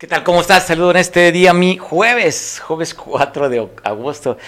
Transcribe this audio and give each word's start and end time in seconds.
¿Qué 0.00 0.06
tal? 0.06 0.24
¿Cómo 0.24 0.40
estás? 0.40 0.66
Saludo 0.66 0.92
en 0.92 0.96
este 0.96 1.30
día, 1.30 1.52
mi 1.52 1.76
jueves, 1.76 2.62
jueves 2.64 2.94
4 2.94 3.50
de 3.50 3.68
agosto. 3.82 4.38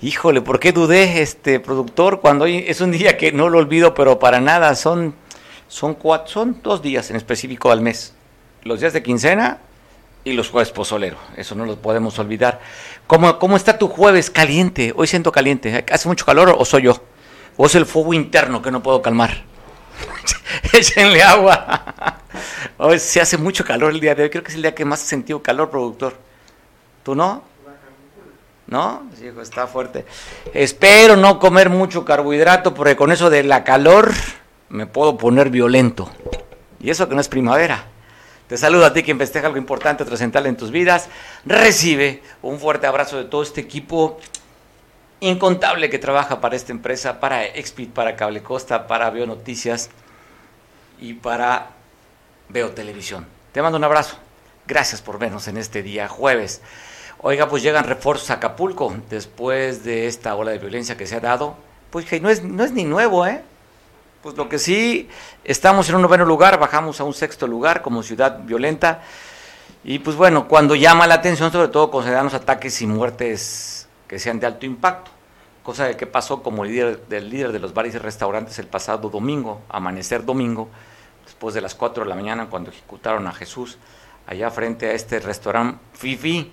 Híjole, 0.00 0.40
¿por 0.40 0.58
qué 0.58 0.72
dudé, 0.72 1.20
este 1.20 1.60
productor, 1.60 2.22
cuando 2.22 2.46
hoy 2.46 2.64
es 2.66 2.80
un 2.80 2.92
día 2.92 3.18
que 3.18 3.30
no 3.30 3.50
lo 3.50 3.58
olvido, 3.58 3.92
pero 3.92 4.18
para 4.18 4.40
nada, 4.40 4.74
son, 4.74 5.14
son, 5.68 5.96
cuatro, 5.96 6.28
son 6.28 6.62
dos 6.62 6.80
días 6.80 7.10
en 7.10 7.16
específico 7.16 7.70
al 7.70 7.82
mes. 7.82 8.14
Los 8.62 8.80
días 8.80 8.94
de 8.94 9.02
quincena 9.02 9.58
y 10.24 10.32
los 10.32 10.48
jueves 10.48 10.70
pozolero, 10.70 11.18
eso 11.36 11.54
no 11.54 11.66
lo 11.66 11.76
podemos 11.76 12.18
olvidar. 12.18 12.60
¿Cómo, 13.06 13.38
¿Cómo 13.38 13.58
está 13.58 13.76
tu 13.76 13.88
jueves 13.88 14.30
caliente? 14.30 14.94
Hoy 14.96 15.08
siento 15.08 15.30
caliente, 15.30 15.84
¿hace 15.92 16.08
mucho 16.08 16.24
calor 16.24 16.56
o 16.58 16.64
soy 16.64 16.84
yo? 16.84 16.96
¿O 17.58 17.66
es 17.66 17.74
el 17.74 17.84
fuego 17.84 18.14
interno 18.14 18.62
que 18.62 18.70
no 18.70 18.82
puedo 18.82 19.02
calmar? 19.02 19.44
Échenle 20.72 21.22
agua. 21.22 22.18
Hoy 22.78 22.98
se 22.98 23.20
hace 23.20 23.36
mucho 23.36 23.64
calor 23.64 23.92
el 23.92 24.00
día 24.00 24.14
de 24.14 24.24
hoy. 24.24 24.30
Creo 24.30 24.42
que 24.42 24.50
es 24.50 24.56
el 24.56 24.62
día 24.62 24.74
que 24.74 24.84
más 24.84 25.02
he 25.02 25.06
sentido 25.06 25.42
calor, 25.42 25.70
productor. 25.70 26.16
¿Tú 27.02 27.14
no? 27.14 27.42
¿No? 28.66 29.08
Sí, 29.18 29.30
está 29.40 29.66
fuerte. 29.66 30.06
Espero 30.54 31.16
no 31.16 31.38
comer 31.38 31.68
mucho 31.68 32.04
carbohidrato 32.04 32.72
porque 32.72 32.96
con 32.96 33.12
eso 33.12 33.28
de 33.28 33.42
la 33.42 33.64
calor 33.64 34.12
me 34.68 34.86
puedo 34.86 35.18
poner 35.18 35.50
violento. 35.50 36.10
Y 36.80 36.90
eso 36.90 37.08
que 37.08 37.14
no 37.14 37.20
es 37.20 37.28
primavera. 37.28 37.86
Te 38.48 38.56
saludo 38.56 38.86
a 38.86 38.92
ti 38.92 39.02
quien 39.02 39.18
festeja 39.18 39.46
algo 39.46 39.58
importante, 39.58 40.04
trascendental 40.04 40.46
en 40.46 40.56
tus 40.56 40.70
vidas. 40.70 41.08
Recibe 41.44 42.22
un 42.42 42.58
fuerte 42.58 42.86
abrazo 42.86 43.16
de 43.18 43.24
todo 43.24 43.42
este 43.42 43.60
equipo 43.60 44.18
incontable 45.22 45.88
que 45.88 45.98
trabaja 45.98 46.40
para 46.40 46.56
esta 46.56 46.72
empresa, 46.72 47.20
para 47.20 47.46
Expit, 47.46 47.92
para 47.92 48.16
Cable 48.16 48.42
Costa, 48.42 48.86
para 48.86 49.08
Veo 49.10 49.24
Noticias 49.24 49.88
y 51.00 51.14
para 51.14 51.70
Veo 52.48 52.70
Televisión. 52.70 53.26
Te 53.52 53.62
mando 53.62 53.78
un 53.78 53.84
abrazo. 53.84 54.16
Gracias 54.66 55.00
por 55.00 55.18
vernos 55.18 55.46
en 55.46 55.56
este 55.56 55.82
día 55.82 56.08
jueves. 56.08 56.60
Oiga, 57.18 57.48
pues 57.48 57.62
llegan 57.62 57.84
refuerzos 57.84 58.30
a 58.30 58.34
Acapulco 58.34 58.96
después 59.08 59.84
de 59.84 60.08
esta 60.08 60.34
ola 60.34 60.50
de 60.50 60.58
violencia 60.58 60.96
que 60.96 61.06
se 61.06 61.16
ha 61.16 61.20
dado. 61.20 61.54
Pues 61.90 62.04
que 62.04 62.18
no 62.18 62.28
es, 62.28 62.42
no 62.42 62.64
es 62.64 62.72
ni 62.72 62.84
nuevo, 62.84 63.24
¿eh? 63.24 63.42
Pues 64.22 64.36
lo 64.36 64.48
que 64.48 64.58
sí, 64.58 65.08
estamos 65.44 65.88
en 65.88 65.96
un 65.96 66.02
noveno 66.02 66.24
lugar, 66.24 66.58
bajamos 66.58 67.00
a 67.00 67.04
un 67.04 67.14
sexto 67.14 67.46
lugar 67.46 67.82
como 67.82 68.02
ciudad 68.02 68.40
violenta. 68.40 69.02
Y 69.84 70.00
pues 70.00 70.16
bueno, 70.16 70.48
cuando 70.48 70.74
llama 70.74 71.06
la 71.06 71.14
atención, 71.14 71.52
sobre 71.52 71.68
todo 71.68 71.90
los 71.92 72.34
ataques 72.34 72.82
y 72.82 72.86
muertes 72.86 73.81
que 74.12 74.18
sean 74.18 74.38
de 74.38 74.46
alto 74.46 74.66
impacto, 74.66 75.10
cosa 75.62 75.86
de 75.86 75.96
que 75.96 76.06
pasó 76.06 76.42
como 76.42 76.66
líder 76.66 77.06
del 77.06 77.30
líder 77.30 77.50
de 77.50 77.58
los 77.58 77.72
bares 77.72 77.94
y 77.94 77.98
restaurantes 77.98 78.58
el 78.58 78.66
pasado 78.66 79.08
domingo, 79.08 79.62
amanecer 79.70 80.22
domingo, 80.26 80.68
después 81.24 81.54
de 81.54 81.62
las 81.62 81.74
4 81.74 82.04
de 82.04 82.10
la 82.10 82.14
mañana 82.14 82.50
cuando 82.50 82.68
ejecutaron 82.68 83.26
a 83.26 83.32
Jesús 83.32 83.78
allá 84.26 84.50
frente 84.50 84.90
a 84.90 84.92
este 84.92 85.18
restaurante 85.18 85.78
Fifi, 85.94 86.52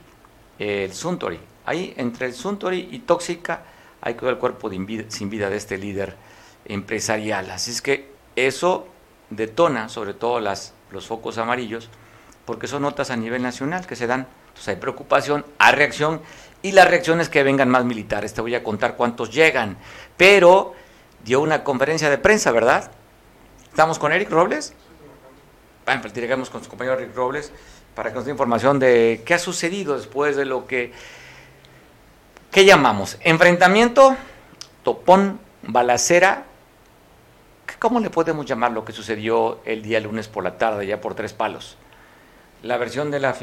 el 0.58 0.94
Suntory. 0.94 1.38
Ahí 1.66 1.94
entre 1.98 2.28
el 2.28 2.34
Suntory 2.34 2.88
y 2.92 3.00
Tóxica 3.00 3.64
hay 4.00 4.14
quedó 4.14 4.30
el 4.30 4.38
cuerpo 4.38 4.72
sin 5.10 5.30
vida 5.30 5.50
de 5.50 5.58
este 5.58 5.78
líder 5.78 6.16
empresarial. 6.64 7.52
Así 7.52 7.72
es 7.72 7.82
que 7.82 8.10
eso 8.38 8.88
detona 9.32 9.90
sobre 9.90 10.14
todo 10.14 10.40
las, 10.40 10.74
los 10.92 11.08
focos 11.08 11.38
amarillos 11.38 11.90
porque 12.46 12.68
son 12.68 12.84
notas 12.84 13.12
a 13.12 13.18
nivel 13.18 13.42
nacional 13.42 13.86
que 13.86 13.98
se 13.98 14.08
dan. 14.08 14.28
Entonces 14.48 14.70
hay 14.70 14.76
preocupación, 14.78 15.46
hay 15.58 15.76
reacción 15.76 16.22
y 16.62 16.72
la 16.72 16.86
reacción 16.86 17.22
es 17.22 17.30
que 17.30 17.44
vengan 17.44 17.70
más 17.70 17.86
militares. 17.86 18.34
Te 18.34 18.42
voy 18.42 18.56
a 18.56 18.64
contar 18.64 18.96
cuántos 18.96 19.32
llegan. 19.34 19.78
Pero 20.18 20.74
dio 21.24 21.42
una 21.42 21.64
conferencia 21.64 22.10
de 22.10 22.18
prensa, 22.18 22.52
¿verdad? 22.52 22.92
¿Estamos 23.70 24.00
con 24.00 24.12
Eric 24.12 24.30
Robles? 24.30 24.74
Bueno, 25.86 26.02
pues 26.02 26.50
con 26.50 26.64
su 26.64 26.70
compañero 26.70 27.00
Eric 27.00 27.16
Robles 27.16 27.52
para 27.96 28.12
que 28.12 28.16
nos 28.16 28.26
dé 28.26 28.32
información 28.32 28.80
de 28.80 29.24
qué 29.26 29.34
ha 29.34 29.40
sucedido 29.40 29.98
después 29.98 30.36
de 30.36 30.46
lo 30.46 30.68
que... 30.68 30.94
¿Qué 32.52 32.66
llamamos? 32.66 33.18
Enfrentamiento, 33.22 34.16
topón, 34.84 35.40
balacera. 35.64 36.46
¿Cómo 37.78 38.00
le 38.00 38.10
podemos 38.10 38.46
llamar 38.46 38.72
lo 38.72 38.84
que 38.84 38.94
sucedió 38.94 39.60
el 39.66 39.82
día 39.82 40.00
lunes 40.00 40.28
por 40.28 40.44
la 40.44 40.58
tarde, 40.58 40.88
ya 40.88 41.00
por 41.00 41.14
tres 41.14 41.34
palos? 41.34 41.78
La 42.62 42.78
versión 42.78 43.10
de 43.10 43.22
la 43.22 43.34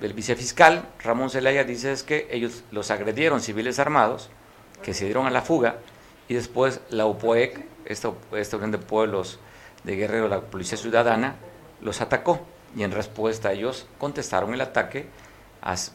del 0.00 0.12
vicefiscal 0.12 0.88
Ramón 1.02 1.30
Zelaya 1.30 1.64
dice 1.64 1.90
es 1.90 2.04
que 2.04 2.28
ellos 2.30 2.62
los 2.70 2.92
agredieron 2.92 3.40
civiles 3.40 3.80
armados, 3.80 4.30
que 4.84 4.94
se 4.94 5.04
dieron 5.04 5.26
a 5.26 5.30
la 5.30 5.42
fuga, 5.42 5.78
y 6.28 6.34
después 6.34 6.80
la 6.90 7.06
UPOEC, 7.06 7.64
esta, 7.86 8.12
esta 8.32 8.56
Unión 8.56 8.70
de 8.70 8.78
Pueblos 8.78 9.40
de 9.82 9.96
Guerrero, 9.96 10.28
la 10.28 10.40
Policía 10.42 10.78
Ciudadana, 10.78 11.34
los 11.80 12.00
atacó. 12.00 12.40
Y 12.76 12.84
en 12.84 12.92
respuesta 12.92 13.52
ellos 13.52 13.86
contestaron 13.98 14.54
el 14.54 14.60
ataque 14.60 15.06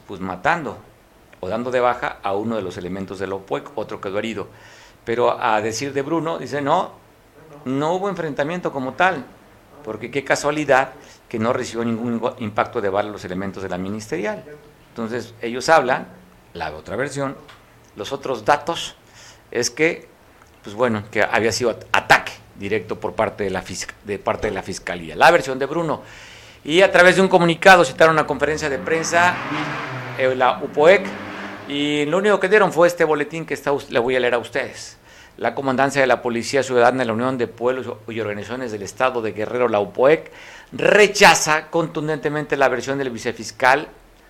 pues 0.06 0.20
matando 0.20 0.78
o 1.40 1.48
dando 1.48 1.72
de 1.72 1.80
baja 1.80 2.18
a 2.22 2.34
uno 2.34 2.58
de 2.58 2.62
los 2.62 2.78
elementos 2.78 3.20
de 3.20 3.28
la 3.28 3.36
UPOEC, 3.36 3.72
otro 3.76 4.02
quedó 4.02 4.20
herido. 4.20 4.48
Pero 5.06 5.42
a 5.42 5.62
decir 5.62 5.94
de 5.94 6.02
Bruno, 6.02 6.38
dice, 6.38 6.62
no, 6.62 6.92
no 7.64 7.94
hubo 7.94 8.10
enfrentamiento 8.10 8.72
como 8.72 8.94
tal, 8.94 9.24
porque 9.84 10.12
qué 10.12 10.24
casualidad 10.24 10.94
que 11.32 11.40
no 11.40 11.54
recibió 11.54 11.86
ningún 11.86 12.22
impacto 12.40 12.82
de 12.82 12.90
bala 12.90 13.10
los 13.10 13.24
elementos 13.24 13.64
de 13.64 13.70
la 13.70 13.78
ministerial. 13.78 14.44
Entonces, 14.90 15.34
ellos 15.42 15.70
hablan, 15.70 16.10
la 16.54 16.76
otra 16.76 16.98
versión, 16.98 17.38
los 17.96 18.12
otros 18.12 18.44
datos 18.44 18.98
es 19.50 19.70
que, 19.70 20.10
pues 20.62 20.76
bueno, 20.76 21.06
que 21.10 21.24
había 21.24 21.54
sido 21.54 21.80
ataque 21.94 22.34
directo 22.60 23.00
por 23.00 23.14
parte 23.14 23.46
de 23.46 23.50
la, 23.50 23.64
de 24.04 24.20
parte 24.20 24.48
de 24.48 24.54
la 24.54 24.62
Fiscalía. 24.62 25.16
La 25.16 25.32
versión 25.32 25.58
de 25.58 25.68
Bruno. 25.68 26.02
Y 26.66 26.82
a 26.82 26.92
través 26.92 27.16
de 27.16 27.22
un 27.22 27.30
comunicado 27.30 27.86
citaron 27.86 28.14
una 28.16 28.28
conferencia 28.28 28.70
de 28.70 28.80
prensa, 28.80 29.34
eh, 30.18 30.36
la 30.36 30.60
UPOEC, 30.62 31.06
y 31.70 32.04
lo 32.08 32.18
único 32.18 32.42
que 32.42 32.50
dieron 32.50 32.74
fue 32.74 32.90
este 32.90 33.06
boletín 33.06 33.46
que 33.46 33.54
está, 33.54 33.72
le 33.88 34.00
voy 34.00 34.18
a 34.18 34.20
leer 34.20 34.34
a 34.34 34.38
ustedes. 34.38 34.98
La 35.38 35.56
Comandancia 35.56 36.02
de 36.02 36.08
la 36.08 36.22
Policía 36.22 36.62
Ciudadana 36.62 37.00
de 37.00 37.06
la 37.06 37.14
Unión 37.14 37.38
de 37.38 37.48
Pueblos 37.48 37.88
y 38.10 38.20
Organizaciones 38.20 38.74
del 38.74 38.84
Estado 38.84 39.22
de 39.22 39.32
Guerrero, 39.32 39.70
la 39.70 39.80
UPOEC, 39.80 40.30
rechaza 40.72 41.70
contundentemente 41.70 42.58
la 42.58 42.70
versión 42.70 42.98
del 42.98 43.10
vicefiscal 43.10 43.90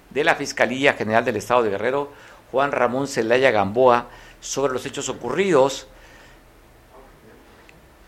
de 0.09 0.23
la 0.23 0.35
Fiscalía 0.35 0.93
General 0.93 1.23
del 1.23 1.35
Estado 1.35 1.63
de 1.63 1.69
Guerrero, 1.69 2.11
Juan 2.51 2.71
Ramón 2.71 3.07
Celaya 3.07 3.51
Gamboa, 3.51 4.07
sobre 4.39 4.73
los 4.73 4.85
hechos 4.85 5.07
ocurridos 5.09 5.87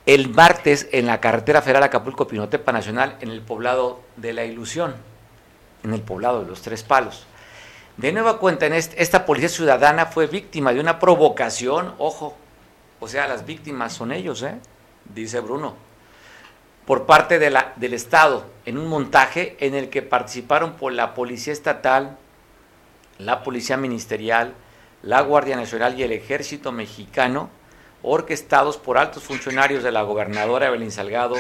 el 0.05 0.29
martes 0.29 0.89
en 0.91 1.05
la 1.05 1.21
carretera 1.21 1.61
federal 1.61 1.83
Acapulco-Pinotepa 1.83 2.73
Nacional 2.73 3.15
en 3.21 3.29
el 3.29 3.41
poblado 3.41 4.01
de 4.17 4.33
La 4.33 4.43
Ilusión, 4.43 4.95
en 5.83 5.93
el 5.93 6.01
poblado 6.01 6.41
de 6.41 6.49
los 6.49 6.61
Tres 6.61 6.83
Palos. 6.83 7.25
De 7.95 8.11
nueva 8.11 8.39
cuenta, 8.39 8.65
en 8.65 8.73
esta 8.73 9.25
policía 9.25 9.47
ciudadana 9.47 10.07
fue 10.07 10.27
víctima 10.27 10.73
de 10.73 10.81
una 10.81 10.99
provocación, 10.99 11.93
ojo, 11.99 12.35
o 12.99 13.07
sea, 13.07 13.27
las 13.27 13.45
víctimas 13.45 13.93
son 13.93 14.11
ellos, 14.11 14.41
¿eh? 14.41 14.57
dice 15.13 15.39
Bruno 15.39 15.92
por 16.85 17.05
parte 17.05 17.39
del 17.39 17.93
Estado 17.93 18.45
en 18.65 18.77
un 18.77 18.87
montaje 18.87 19.55
en 19.59 19.75
el 19.75 19.89
que 19.89 20.01
participaron 20.01 20.73
por 20.73 20.91
la 20.93 21.13
Policía 21.13 21.53
Estatal, 21.53 22.17
la 23.17 23.43
Policía 23.43 23.77
Ministerial, 23.77 24.53
la 25.01 25.21
Guardia 25.21 25.55
Nacional 25.55 25.97
y 25.99 26.03
el 26.03 26.11
Ejército 26.11 26.71
Mexicano, 26.71 27.49
orquestados 28.01 28.77
por 28.77 28.97
altos 28.97 29.23
funcionarios 29.23 29.83
de 29.83 29.91
la 29.91 30.01
gobernadora 30.01 30.67
Evelyn 30.67 30.91
Salgado 30.91 31.35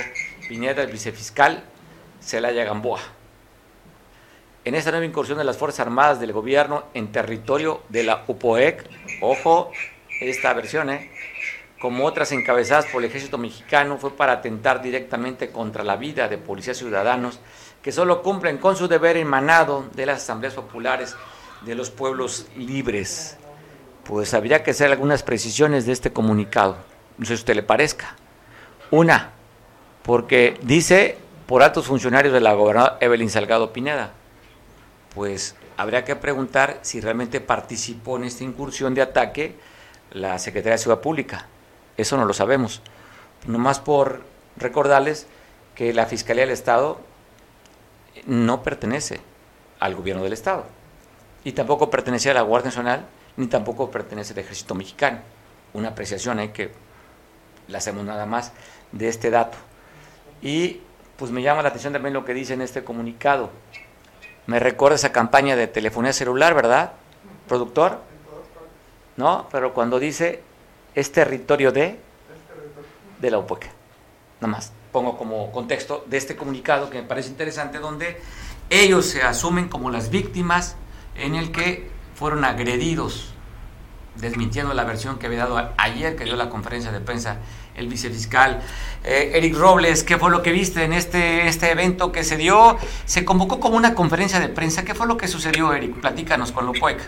Pineda, 0.47 0.81
el 0.81 0.91
vicefiscal 0.91 1.63
Celaya 2.21 2.63
Gamboa. 2.63 3.01
En 4.65 4.75
esta 4.75 4.91
nueva 4.91 5.05
incursión 5.05 5.37
de 5.37 5.43
las 5.43 5.57
Fuerzas 5.57 5.81
Armadas 5.81 6.21
del 6.21 6.31
gobierno 6.31 6.85
en 6.93 7.11
territorio 7.11 7.83
de 7.89 8.03
la 8.03 8.23
UPOEC, 8.27 8.89
ojo, 9.19 9.71
esta 10.21 10.53
versión, 10.53 10.89
¿eh? 10.89 11.11
Como 11.83 12.05
otras 12.05 12.31
encabezadas 12.31 12.85
por 12.85 13.03
el 13.03 13.09
ejército 13.09 13.37
mexicano, 13.37 13.97
fue 13.97 14.15
para 14.15 14.31
atentar 14.31 14.81
directamente 14.81 15.51
contra 15.51 15.83
la 15.83 15.97
vida 15.97 16.29
de 16.29 16.37
policías 16.37 16.77
ciudadanos 16.77 17.41
que 17.81 17.91
solo 17.91 18.21
cumplen 18.21 18.57
con 18.57 18.77
su 18.77 18.87
deber 18.87 19.17
emanado 19.17 19.85
de 19.93 20.05
las 20.05 20.23
asambleas 20.23 20.53
populares 20.53 21.17
de 21.65 21.75
los 21.75 21.89
pueblos 21.89 22.47
libres. 22.55 23.35
Pues 24.05 24.33
habría 24.33 24.63
que 24.63 24.71
hacer 24.71 24.91
algunas 24.91 25.23
precisiones 25.23 25.85
de 25.85 25.91
este 25.91 26.13
comunicado, 26.13 26.77
no 27.17 27.25
sé 27.25 27.35
si 27.35 27.41
usted 27.41 27.55
le 27.55 27.63
parezca. 27.63 28.15
Una, 28.89 29.31
porque 30.03 30.57
dice 30.61 31.17
por 31.47 31.63
altos 31.63 31.87
funcionarios 31.87 32.33
de 32.33 32.39
la 32.39 32.53
gobernadora 32.53 32.97
Evelyn 33.01 33.29
Salgado 33.29 33.73
Pineda. 33.73 34.13
pues 35.13 35.57
habría 35.75 36.05
que 36.05 36.15
preguntar 36.15 36.79
si 36.81 37.01
realmente 37.01 37.41
participó 37.41 38.15
en 38.15 38.23
esta 38.23 38.45
incursión 38.45 38.93
de 38.93 39.01
ataque 39.01 39.57
la 40.11 40.39
Secretaría 40.39 40.75
de 40.75 40.81
Ciudad 40.81 41.01
Pública. 41.01 41.49
Eso 41.97 42.17
no 42.17 42.25
lo 42.25 42.33
sabemos. 42.33 42.81
Nomás 43.47 43.79
por 43.79 44.23
recordarles 44.55 45.27
que 45.75 45.93
la 45.93 46.05
Fiscalía 46.05 46.43
del 46.43 46.53
Estado 46.53 46.99
no 48.25 48.63
pertenece 48.63 49.21
al 49.79 49.95
gobierno 49.95 50.23
del 50.23 50.33
Estado 50.33 50.65
y 51.43 51.51
tampoco 51.53 51.89
pertenece 51.89 52.31
a 52.31 52.33
la 52.33 52.41
Guardia 52.41 52.69
Nacional 52.69 53.05
ni 53.35 53.47
tampoco 53.47 53.91
pertenece 53.91 54.33
al 54.33 54.39
Ejército 54.39 54.75
Mexicano. 54.75 55.19
Una 55.73 55.89
apreciación 55.89 56.39
hay 56.39 56.49
que 56.49 56.71
la 57.67 57.79
hacemos 57.79 58.05
nada 58.05 58.25
más 58.25 58.51
de 58.91 59.07
este 59.07 59.29
dato. 59.29 59.57
Y 60.41 60.81
pues 61.17 61.31
me 61.31 61.41
llama 61.41 61.63
la 61.63 61.69
atención 61.69 61.93
también 61.93 62.13
lo 62.13 62.25
que 62.25 62.33
dice 62.33 62.53
en 62.53 62.61
este 62.61 62.83
comunicado. 62.83 63.49
Me 64.45 64.59
recuerda 64.59 64.95
esa 64.95 65.11
campaña 65.11 65.55
de 65.55 65.67
telefonía 65.67 66.13
celular, 66.13 66.53
¿verdad? 66.53 66.93
Productor. 67.47 67.99
¿No? 69.15 69.47
Pero 69.51 69.73
cuando 69.73 69.99
dice 69.99 70.41
es 70.95 71.11
territorio 71.11 71.71
de 71.71 71.99
de 73.23 73.31
la 73.31 73.39
UPOC. 73.39 73.63
Nada 74.41 74.51
más 74.51 74.73
pongo 74.91 75.17
como 75.17 75.51
contexto 75.51 76.05
de 76.07 76.17
este 76.17 76.35
comunicado 76.35 76.89
que 76.89 77.01
me 77.01 77.07
parece 77.07 77.29
interesante 77.29 77.79
donde 77.79 78.21
ellos 78.69 79.05
se 79.07 79.23
asumen 79.23 79.67
como 79.67 79.89
las 79.89 80.09
víctimas 80.09 80.75
en 81.15 81.35
el 81.35 81.51
que 81.51 81.89
fueron 82.15 82.45
agredidos, 82.45 83.33
desmintiendo 84.15 84.73
la 84.73 84.83
versión 84.83 85.17
que 85.17 85.25
había 85.25 85.39
dado 85.39 85.73
ayer, 85.77 86.15
que 86.15 86.25
dio 86.25 86.35
la 86.35 86.49
conferencia 86.49 86.91
de 86.91 86.99
prensa 86.99 87.37
el 87.75 87.87
vicefiscal. 87.87 88.61
Eh, 89.03 89.31
Eric 89.33 89.55
Robles, 89.55 90.03
¿qué 90.03 90.17
fue 90.17 90.29
lo 90.29 90.43
que 90.43 90.51
viste 90.51 90.83
en 90.83 90.93
este, 90.93 91.47
este 91.47 91.71
evento 91.71 92.11
que 92.11 92.23
se 92.23 92.37
dio? 92.37 92.77
Se 93.05 93.25
convocó 93.25 93.59
como 93.59 93.77
una 93.77 93.95
conferencia 93.95 94.39
de 94.39 94.49
prensa. 94.49 94.85
¿Qué 94.85 94.93
fue 94.93 95.07
lo 95.07 95.17
que 95.17 95.27
sucedió, 95.27 95.73
Eric? 95.73 95.99
Platícanos 95.99 96.51
con 96.51 96.67
lo 96.67 96.73
PUEC. 96.73 96.99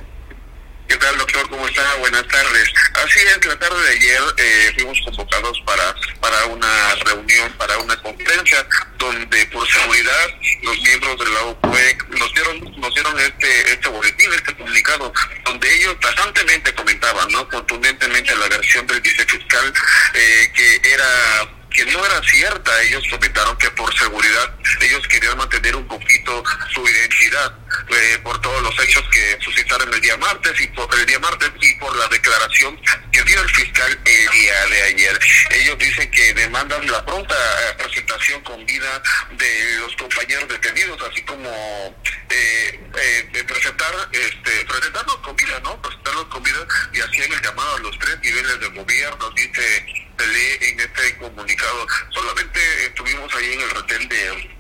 ¿Qué 0.88 0.98
tal, 0.98 1.18
doctor? 1.18 1.50
¿Cómo 1.50 1.68
está? 1.68 1.96
Buenas 1.96 2.28
tardes. 2.28 2.72
Así 2.94 3.20
es, 3.20 3.46
la 3.46 3.58
tarde 3.58 3.82
de 3.84 3.90
ayer 3.90 4.22
eh, 4.38 4.72
fuimos 4.76 5.00
convocados 5.04 5.60
para, 5.66 5.96
para 6.20 6.46
una 6.46 6.96
reunión, 7.06 7.52
para 7.54 7.78
una 7.80 7.96
conferencia, 8.02 8.68
donde 8.98 9.46
por 9.48 9.68
seguridad 9.68 10.30
los 10.62 10.80
miembros 10.82 11.18
de 11.18 11.26
la 11.32 11.42
OPUEC 11.42 12.08
nos 12.10 12.34
dieron, 12.34 12.80
nos 12.80 12.94
dieron 12.94 13.20
este, 13.20 13.72
este 13.74 13.90
boletín, 13.90 14.32
este 14.34 14.56
comunicado, 14.56 15.12
donde 15.46 15.76
ellos 15.76 16.00
tajantemente 16.00 16.74
comentaban, 16.76 17.32
¿no? 17.32 17.50
Contundentemente 17.50 18.36
la 18.36 18.48
versión 18.48 18.86
del 18.86 19.02
vicefiscal, 19.02 19.74
eh, 20.14 20.52
que 20.54 20.82
era 20.94 21.50
que 21.76 21.86
no 21.86 22.06
era 22.06 22.22
cierta. 22.24 22.82
Ellos 22.84 23.04
comentaron 23.10 23.58
que 23.58 23.70
por 23.72 23.94
seguridad 23.98 24.56
ellos 24.82 25.08
querían 25.08 25.38
mantener 25.38 25.76
un 25.76 25.88
poquito 25.88 26.44
su 26.74 26.88
identidad 26.88 27.54
eh, 27.90 28.20
por 28.24 28.40
todos 28.42 28.62
los 28.64 28.80
hechos 28.80 29.04
que 29.12 29.38
suscitaron 29.42 29.94
el 29.94 30.02
día 30.02 30.18
martes 30.18 30.60
y 30.62 30.68
por 30.68 30.88
el 30.98 31.06
día 31.06 31.20
martes 31.20 31.52
y 31.62 31.76
por 31.76 31.96
la 31.96 32.08
declaración 32.08 32.80
que 33.12 33.24
dio 33.24 33.42
el 33.42 33.50
fiscal 33.50 34.00
el 34.06 34.30
día 34.32 34.66
de 34.68 34.84
ayer. 34.84 35.20
Ellos 35.52 35.78
dicen 35.78 36.10
que 36.12 36.34
demandan 36.34 36.90
la 36.90 37.06
pronta 37.06 37.36
eh, 37.36 37.74
presentación 37.78 38.42
con 38.42 38.66
vida 38.66 39.02
de 39.32 39.78
los 39.80 39.96
compañeros 39.96 40.48
detenidos, 40.48 41.02
así 41.12 41.22
como 41.24 41.50
eh, 42.30 42.80
eh, 42.98 43.44
presentar, 43.46 43.94
este, 44.12 44.66
presentarlos 44.66 45.18
con 45.18 45.36
vida, 45.36 45.60
¿no? 45.64 45.82
Presentarlos 45.82 46.26
con 46.26 46.44
vida 46.44 46.66
y 46.94 47.02
hacían 47.02 47.32
el 47.32 47.42
llamado 47.42 47.76
a 47.76 47.80
los 47.80 48.00
tres 48.00 48.20
niveles 48.22 48.60
de 48.60 48.68
gobierno, 48.70 49.30
dice 49.32 50.05
lee 50.24 50.58
en 50.70 50.80
este 50.80 51.18
comunicado. 51.18 51.88
Solamente 52.12 52.86
estuvimos 52.86 53.34
ahí 53.36 53.54
en 53.54 53.62
el 53.62 53.70
retén 53.72 54.08
de 54.10 54.56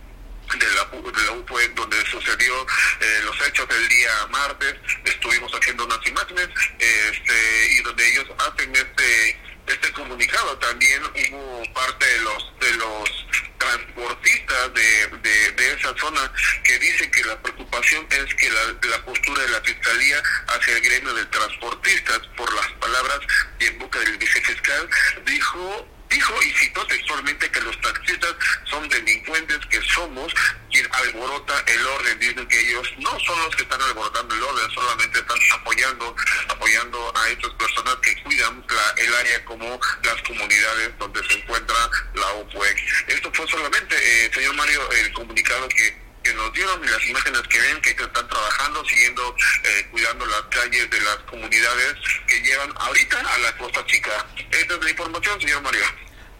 de 0.53 0.67
la, 0.75 0.85
de 0.85 1.25
la 1.25 1.31
UPE 1.31 1.69
donde 1.69 2.05
sucedió 2.05 2.53
eh, 3.01 3.21
los 3.23 3.35
hechos 3.47 3.67
del 3.67 3.89
día 3.89 4.11
martes 4.29 4.75
estuvimos 5.03 5.51
haciendo 5.53 5.85
unas 5.85 6.05
imágenes 6.05 6.49
este 6.79 7.67
y 7.71 7.81
donde 7.81 8.11
ellos 8.11 8.27
hacen 8.37 8.75
este 8.75 9.39
este 9.67 9.91
comunicado 9.93 10.55
también 10.59 11.01
hubo 11.31 11.73
parte 11.73 12.05
de 12.05 12.19
los 12.19 12.53
de 12.59 12.73
los 12.75 13.24
transportistas 13.57 14.73
de, 14.73 15.51
de, 15.55 15.73
esa 15.73 15.95
zona 15.97 16.31
que 16.63 16.79
dice 16.79 17.09
que 17.11 17.23
la 17.23 17.41
preocupación 17.41 18.05
es 18.09 18.33
que 18.35 18.49
la, 18.49 18.89
la, 18.89 19.05
postura 19.05 19.43
de 19.43 19.49
la 19.49 19.61
fiscalía 19.61 20.21
hacia 20.47 20.77
el 20.77 20.81
gremio 20.81 21.13
de 21.13 21.25
transportistas 21.25 22.19
por 22.35 22.53
las 22.53 22.67
palabras 22.73 23.19
y 23.59 23.65
en 23.65 23.79
boca 23.79 23.99
del 23.99 24.17
vicefiscal 24.17 24.89
dijo 25.25 25.87
dijo 26.15 26.33
y 26.43 26.51
citó 26.53 26.85
textualmente 26.87 27.51
que 27.51 27.61
los 27.61 27.79
taxistas 27.81 28.35
son 28.63 28.87
delincuentes 28.87 29.59
que 29.69 29.81
somos 29.81 30.33
quien 30.71 30.87
alborota 30.91 31.53
el 31.67 31.85
orden. 31.85 32.19
Dicen 32.19 32.47
que 32.47 32.59
ellos 32.59 32.87
no 32.99 33.19
son 33.19 33.37
los 33.43 33.55
que 33.55 33.63
están 33.63 33.81
alborotando 33.81 34.33
el 34.33 34.43
orden, 34.43 34.71
solamente 34.71 35.19
están 35.19 35.37
apoyando 35.59 36.15
apoyando 36.47 37.13
a 37.17 37.29
estas 37.29 37.51
personas 37.51 37.95
que 37.97 38.23
cuidan 38.23 38.63
el 38.97 39.15
área 39.15 39.45
como 39.45 39.79
las 40.03 40.21
comunidades 40.23 40.97
donde 40.97 41.21
se 41.27 41.39
encuentra 41.39 41.75
la 42.13 42.27
OPUEC. 42.27 42.77
Esto 43.07 43.31
fue 43.33 43.47
solamente, 43.47 43.95
eh, 43.95 44.31
señor 44.33 44.55
Mario, 44.55 44.89
el 44.91 45.13
comunicado 45.13 45.67
que 45.69 46.04
que 46.25 46.33
nos 46.33 46.51
dieron 46.53 46.83
y 46.83 46.87
las 46.87 47.07
imágenes 47.07 47.41
que 47.43 47.59
ven 47.59 47.81
que 47.81 47.91
están 47.91 48.27
trabajando, 48.27 48.83
siguiendo, 48.85 49.21
eh, 49.63 49.87
cuidando 49.91 50.25
las 50.25 50.41
calles 50.49 50.89
de 50.89 50.99
las 51.01 51.17
comunidades 51.29 51.95
que 52.27 52.41
llevan 52.41 52.73
ahorita 52.75 53.17
a 53.19 53.37
la 53.37 53.57
Costa 53.57 53.85
Chica. 53.85 54.11
Esta 54.49 54.73
es 54.73 54.83
la 54.83 54.89
información, 54.89 55.39
señor 55.39 55.61
Mario. 55.61 55.83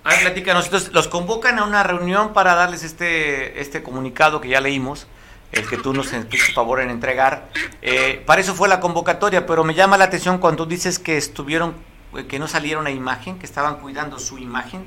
A 0.03 0.09
ver, 0.09 0.21
platícanos, 0.21 0.65
entonces 0.65 0.91
los 0.91 1.07
convocan 1.07 1.59
a 1.59 1.63
una 1.63 1.83
reunión 1.83 2.33
para 2.33 2.55
darles 2.55 2.83
este, 2.83 3.61
este 3.61 3.83
comunicado 3.83 4.41
que 4.41 4.49
ya 4.49 4.59
leímos, 4.59 5.05
el 5.51 5.67
que 5.67 5.77
tú 5.77 5.93
nos 5.93 6.07
hiciste 6.07 6.53
favor 6.53 6.79
en 6.81 6.89
entregar. 6.89 7.49
Eh, 7.83 8.23
para 8.25 8.41
eso 8.41 8.55
fue 8.55 8.67
la 8.67 8.79
convocatoria, 8.79 9.45
pero 9.45 9.63
me 9.63 9.75
llama 9.75 9.97
la 9.97 10.05
atención 10.05 10.39
cuando 10.39 10.65
dices 10.65 10.97
que 10.97 11.17
estuvieron, 11.17 11.75
eh, 12.17 12.25
que 12.25 12.39
no 12.39 12.47
salieron 12.47 12.87
a 12.87 12.91
imagen, 12.91 13.37
que 13.37 13.45
estaban 13.45 13.77
cuidando 13.77 14.17
su 14.17 14.39
imagen 14.39 14.85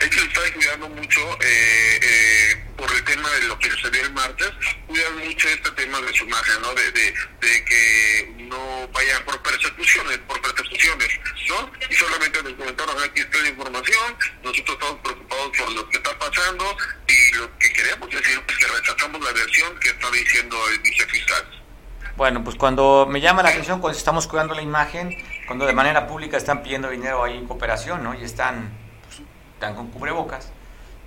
ellos 0.00 0.24
están 0.24 0.52
cuidando 0.52 0.88
mucho 0.88 1.20
eh, 1.40 2.00
eh, 2.02 2.64
por 2.76 2.90
el 2.92 3.04
tema 3.04 3.28
de 3.30 3.44
lo 3.44 3.58
que 3.58 3.70
sucedió 3.70 4.02
el 4.02 4.12
martes, 4.12 4.50
cuidan 4.86 5.18
mucho 5.18 5.48
este 5.48 5.70
tema 5.72 6.00
de 6.00 6.12
su 6.12 6.24
imagen, 6.24 6.62
¿no? 6.62 6.74
De, 6.74 7.14
que 7.40 8.34
no 8.38 8.88
vayan 8.88 9.24
por 9.24 9.40
persecuciones, 9.42 10.18
por 10.18 10.40
persecuciones, 10.40 11.08
¿no? 11.48 11.70
Y 11.88 11.94
solamente 11.94 12.42
nos 12.42 12.52
comentaron 12.54 13.02
aquí 13.02 13.20
está 13.20 13.38
la 13.38 13.48
información, 13.48 14.16
nosotros 14.42 14.76
estamos 14.80 15.00
preocupados 15.02 15.58
por 15.58 15.72
lo 15.72 15.88
que 15.88 15.96
está 15.96 16.18
pasando 16.18 16.76
y 17.08 17.36
lo 17.36 17.58
que 17.58 17.72
queremos 17.72 18.10
decir 18.10 18.42
es 18.46 18.56
que 18.56 18.66
rechazamos 18.66 19.20
la 19.20 19.32
versión 19.32 19.78
que 19.80 19.88
está 19.88 20.10
diciendo 20.10 20.56
el 20.70 20.78
vicefiscal. 20.80 21.62
Bueno, 22.16 22.44
pues 22.44 22.56
cuando 22.56 23.06
me 23.08 23.20
llama 23.20 23.42
la 23.42 23.50
atención, 23.50 23.80
cuando 23.80 23.98
estamos 23.98 24.26
cuidando 24.26 24.54
la 24.54 24.62
imagen, 24.62 25.16
cuando 25.46 25.66
de 25.66 25.72
manera 25.72 26.06
pública 26.06 26.36
están 26.36 26.62
pidiendo 26.62 26.90
dinero 26.90 27.24
ahí 27.24 27.36
en 27.36 27.46
cooperación, 27.46 28.04
¿no? 28.04 28.14
Y 28.14 28.22
están 28.22 28.81
están 29.62 29.76
con 29.76 29.88
cubrebocas, 29.88 30.48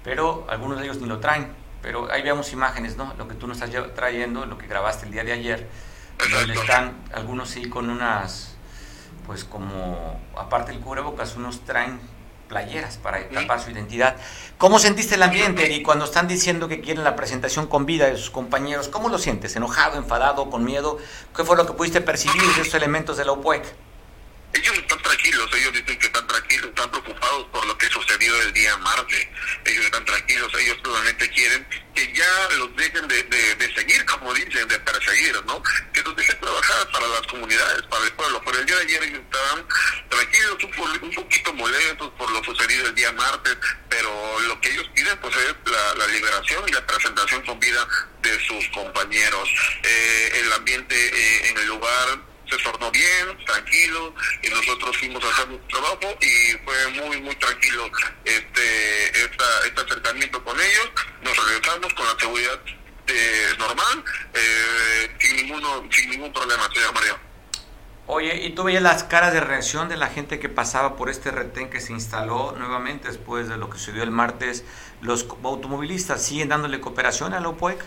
pero 0.02 0.46
algunos 0.50 0.80
de 0.80 0.86
ellos 0.86 0.98
ni 1.02 1.08
lo 1.08 1.20
traen. 1.20 1.54
Pero 1.82 2.10
ahí 2.10 2.24
veamos 2.24 2.52
imágenes, 2.54 2.96
¿no? 2.96 3.14
Lo 3.18 3.28
que 3.28 3.36
tú 3.36 3.48
nos 3.48 3.62
estás 3.62 3.94
trayendo, 3.94 4.46
lo 4.46 4.58
que 4.58 4.66
grabaste 4.66 5.06
el 5.06 5.12
día 5.12 5.24
de 5.24 5.34
ayer, 5.34 5.70
donde 6.32 6.54
están 6.54 6.96
algunos 7.14 7.50
sí 7.50 7.70
con 7.70 7.90
unas, 7.90 8.56
pues 9.28 9.44
como, 9.44 10.20
aparte 10.38 10.72
del 10.72 10.80
cubrebocas, 10.80 11.36
unos 11.36 11.66
traen 11.66 12.00
playeras 12.48 12.98
para 12.98 13.28
tapar 13.30 13.60
su 13.60 13.72
identidad. 13.72 14.16
¿Cómo 14.58 14.80
sentiste 14.80 15.16
el 15.16 15.24
ambiente 15.24 15.72
y 15.74 15.84
cuando 15.84 16.06
están 16.06 16.28
diciendo 16.28 16.68
que 16.68 16.80
quieren 16.80 17.04
la 17.04 17.16
presentación 17.16 17.68
con 17.68 17.86
vida 17.86 18.06
de 18.06 18.16
sus 18.18 18.30
compañeros? 18.30 18.88
¿Cómo 18.88 19.10
lo 19.10 19.18
sientes? 19.18 19.56
¿Enojado, 19.56 19.98
enfadado, 19.98 20.50
con 20.50 20.64
miedo? 20.64 20.98
¿Qué 21.36 21.44
fue 21.44 21.58
lo 21.58 21.68
que 21.68 21.74
pudiste 21.74 22.02
percibir 22.02 22.42
de 22.42 22.62
esos 22.62 22.74
elementos 22.74 23.18
de 23.18 23.26
la 23.26 23.34
OPUEC? 23.34 23.66
Ellos 24.56 24.78
están 24.78 25.02
tranquilos, 25.02 25.50
ellos 25.54 25.74
dicen 25.74 26.00
que 26.00 26.06
están 26.06 26.28
tranquilos, 26.28 26.68
están 26.68 26.90
preocupados 26.92 27.48
por 27.52 27.66
lo 27.66 27.78
que 27.78 27.88
sucedió 27.88 28.42
el 28.42 28.54
día 28.54 28.78
martes, 28.78 29.28
ellos 29.66 29.86
están 29.86 30.06
tranquilos, 30.06 30.52
ellos 30.60 30.78
solamente 30.84 31.30
quieren 31.30 31.68
que 31.94 32.14
ya 32.14 32.50
los 32.58 32.76
dejen 32.76 33.08
de, 33.08 33.24
de, 33.24 33.74
seguir, 33.74 34.06
como 34.06 34.34
dicen, 34.34 34.68
de 34.68 34.80
perseguir, 34.80 35.44
¿no? 35.46 35.64
Que 35.94 36.02
los 36.04 36.16
dejen 36.16 36.40
trabajar 36.40 36.92
para 36.92 37.08
las 37.08 37.22
comunidades, 37.22 37.84
para 37.84 38.04
el 38.04 38.12
pueblo. 38.12 38.42
Pero 38.46 38.60
el 38.60 38.66
día 38.66 38.76
de 38.76 38.82
ayer 38.84 39.04
ellos 39.04 39.22
estaban 39.22 39.66
tranquilos, 40.10 40.64
un, 41.02 41.14
poquito 41.14 41.54
molestos 41.54 42.12
por 42.18 42.30
lo 42.32 42.44
sucedido 42.44 42.88
el 42.88 42.96
día 42.96 43.12
martes, 43.14 43.58
pero 43.90 44.40
lo 44.42 44.60
que 44.60 44.72
ellos 44.72 44.90
piden 44.94 45.18
pues 45.20 45.36
es 45.36 45.56
la, 45.72 46.08
liberación 46.08 46.64
y 46.68 46.72
la 46.72 46.86
presentación 46.86 47.42
con 47.46 47.60
vida 47.60 47.88
de 48.22 48.46
sus 48.46 48.68
compañeros. 48.70 49.50
Eh, 49.84 50.42
el 50.44 50.54
ambiente 50.54 50.96
eh, 50.96 51.50
en 51.50 51.58
el 51.58 51.68
lugar 51.68 52.35
se 52.58 52.64
tornó 52.64 52.92
bien, 52.92 53.46
tranquilo, 53.46 54.14
y 54.44 54.50
nosotros 54.50 54.98
fuimos 54.98 55.24
a 55.24 55.30
hacer 55.30 55.48
nuestro 55.48 55.80
trabajo 55.80 56.18
y 56.22 56.58
fue 56.64 56.88
muy, 57.02 57.22
muy 57.22 57.36
tranquilo 57.36 57.90
este, 58.24 59.10
esta, 59.24 59.46
este 59.66 59.82
acercamiento 59.82 60.44
con 60.44 60.60
ellos. 60.60 60.92
Nos 61.24 61.38
regresamos 61.46 61.94
con 61.94 62.06
la 62.06 62.20
seguridad 62.20 62.60
eh, 63.08 63.48
normal, 63.60 64.04
eh, 64.34 65.16
sin, 65.20 65.36
ninguno, 65.36 65.84
sin 65.92 66.10
ningún 66.10 66.34
problema, 66.34 66.70
señor 66.74 66.94
Mario. 66.94 67.18
Oye, 68.08 68.36
¿y 68.46 68.54
tú 68.54 68.64
veías 68.64 68.84
las 68.84 69.04
caras 69.04 69.34
de 69.34 69.40
reacción 69.40 69.90
de 69.90 69.98
la 69.98 70.08
gente 70.08 70.40
que 70.40 70.48
pasaba 70.48 70.96
por 70.96 71.10
este 71.10 71.32
retén 71.32 71.72
que 71.72 71.82
se 71.82 71.92
instaló 71.92 72.54
nuevamente 72.56 73.08
después 73.08 73.50
de 73.50 73.58
lo 73.58 73.70
que 73.70 73.80
sucedió 73.80 74.04
el 74.04 74.12
martes? 74.12 74.64
¿Los 75.02 75.26
automovilistas 75.44 76.24
siguen 76.24 76.50
dándole 76.50 76.80
cooperación 76.80 77.34
a 77.34 77.40
la 77.40 77.50
OPUEC? 77.50 77.84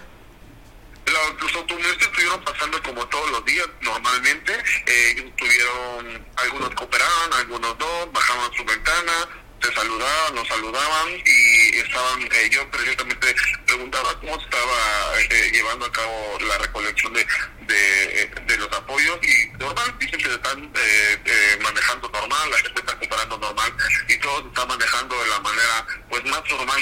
Los 1.11 1.55
automovilistas 1.55 2.09
estuvieron 2.09 2.43
pasando 2.45 2.83
como 2.83 3.07
todos 3.09 3.31
los 3.31 3.45
días 3.45 3.67
normalmente, 3.81 4.53
eh, 4.87 5.33
tuvieron, 5.37 6.27
algunos 6.37 6.71
cooperaban, 6.75 7.33
algunos 7.35 7.79
no, 7.79 8.07
bajaban 8.13 8.53
su 8.55 8.65
ventana, 8.65 9.29
te 9.61 9.73
saludaban, 9.75 10.35
nos 10.35 10.49
saludaban 10.49 11.09
y 11.25 11.77
estaban, 11.77 12.23
eh, 12.23 12.49
yo 12.51 12.71
precisamente 12.71 13.35
preguntaba 13.67 14.19
cómo 14.21 14.37
estaba 14.41 15.21
eh, 15.31 15.51
llevando 15.53 15.87
a 15.87 15.93
cabo 15.93 16.39
la 16.47 16.59
recolección 16.59 17.13
de, 17.13 17.27
de, 17.67 18.57
los 18.57 18.73
apoyos 18.73 19.19
y 19.23 19.49
normal, 19.59 19.95
dicen 19.99 20.19
que 20.19 20.29
se 20.29 20.35
están 20.35 20.71
eh, 20.75 21.59
manejando 21.61 22.09
normal, 22.09 22.51
la 22.51 22.59
gente 22.59 22.81
está 22.81 22.99
cooperando 22.99 23.39
normal 23.39 23.73
y 24.09 24.17
todo 24.19 24.43
se 24.43 24.49
está 24.49 24.67
manejando 24.67 25.21
de 25.23 25.29
la 25.29 25.41
manera 25.41 25.87
pues 26.09 26.25
más 26.25 26.43
normal 26.51 26.81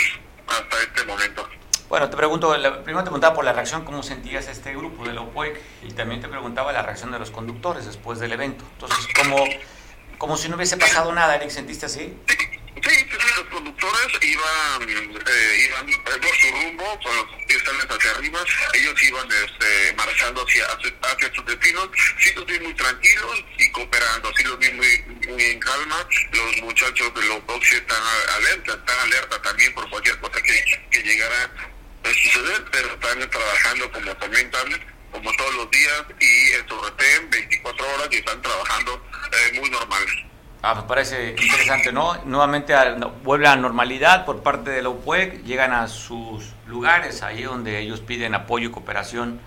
hasta 0.49 0.83
este 0.83 1.05
momento. 1.05 1.49
Bueno, 1.89 2.11
te 2.11 2.17
pregunto, 2.17 2.51
primero 2.83 3.05
te 3.05 3.11
preguntaba 3.11 3.35
por 3.35 3.45
la 3.45 3.53
reacción, 3.53 3.85
cómo 3.85 4.03
sentías 4.03 4.49
este 4.49 4.75
grupo 4.75 5.05
de 5.05 5.13
la 5.13 5.25
y 5.83 5.93
también 5.93 6.21
te 6.21 6.29
preguntaba 6.29 6.73
la 6.73 6.83
reacción 6.83 7.13
de 7.13 7.19
los 7.19 7.31
conductores 7.31 7.87
después 7.87 8.19
del 8.19 8.33
evento. 8.33 8.65
Entonces, 8.73 9.07
como, 9.15 9.45
como 10.19 10.37
si 10.37 10.49
no 10.49 10.57
hubiese 10.57 10.77
pasado 10.77 11.13
nada, 11.13 11.37
Eric, 11.37 11.51
¿sentiste 11.51 11.87
así? 11.87 12.13
Sí, 12.27 13.07
los 13.37 13.47
conductores 13.47 14.19
iban, 14.21 14.83
eh, 14.83 15.69
iban 15.69 15.87
por 16.21 16.37
su 16.37 16.49
rumbo, 16.51 16.85
con 17.03 17.17
los 17.17 17.27
hacia 17.91 18.11
arriba, 18.11 18.41
ellos 18.75 19.03
iban 19.03 19.29
este, 19.33 19.95
marchando 19.97 20.45
hacia, 20.45 20.67
hacia 20.67 21.35
sus 21.35 21.47
destinos, 21.47 21.89
sí 22.19 22.33
los 22.35 22.47
vi 22.47 22.61
muy 22.61 22.75
tranquilos 22.75 23.45
y 23.59 23.71
cooperando, 23.71 24.31
sí 24.37 24.45
los 24.45 24.59
vi 24.59 24.71
muy, 24.73 25.05
muy 25.29 25.43
en 25.43 25.59
calma, 25.59 26.07
los 26.33 26.63
muchachos 26.63 27.15
de 27.15 27.23
los 27.27 27.47
boxes 27.47 27.81
están 27.81 28.03
alerta, 28.37 28.75
están 28.75 28.99
alerta 29.01 29.43
también 29.43 29.73
por 29.75 29.89
cualquier 29.89 30.19
cosa 30.19 30.43
que, 30.43 30.65
que 30.91 31.03
llegara 31.03 31.51
a 32.07 32.15
suceder, 32.15 32.65
pero 32.71 32.89
están 32.89 33.31
trabajando 33.31 33.93
como 33.93 34.15
comentan, 34.19 34.69
como 35.13 35.33
todos 35.37 35.55
los 35.55 35.71
días 35.71 36.05
y 36.21 36.53
esto 36.53 36.81
retén 36.83 37.31
24 37.31 37.87
horas 37.95 38.09
y 38.11 38.17
están 38.17 38.43
trabajando 38.43 39.03
eh, 39.33 39.61
muy 39.61 39.71
normal. 39.71 40.03
Ah, 40.63 40.75
me 40.75 40.83
parece 40.83 41.31
interesante, 41.31 41.93
¿no? 41.93 42.25
Nuevamente 42.25 42.75
vuelve 43.23 43.47
a 43.47 43.55
la 43.55 43.63
normalidad 43.63 44.25
por 44.25 44.43
parte 44.43 44.71
de 44.71 44.83
la 44.83 44.89
UPUEC, 44.89 45.45
llegan 45.45 45.73
a 45.73 45.87
sus 45.87 46.53
lugares, 46.67 47.23
ahí 47.23 47.43
donde 47.43 47.79
ellos 47.79 48.01
piden 48.01 48.35
apoyo 48.35 48.69
y 48.69 48.73
cooperación 48.73 49.41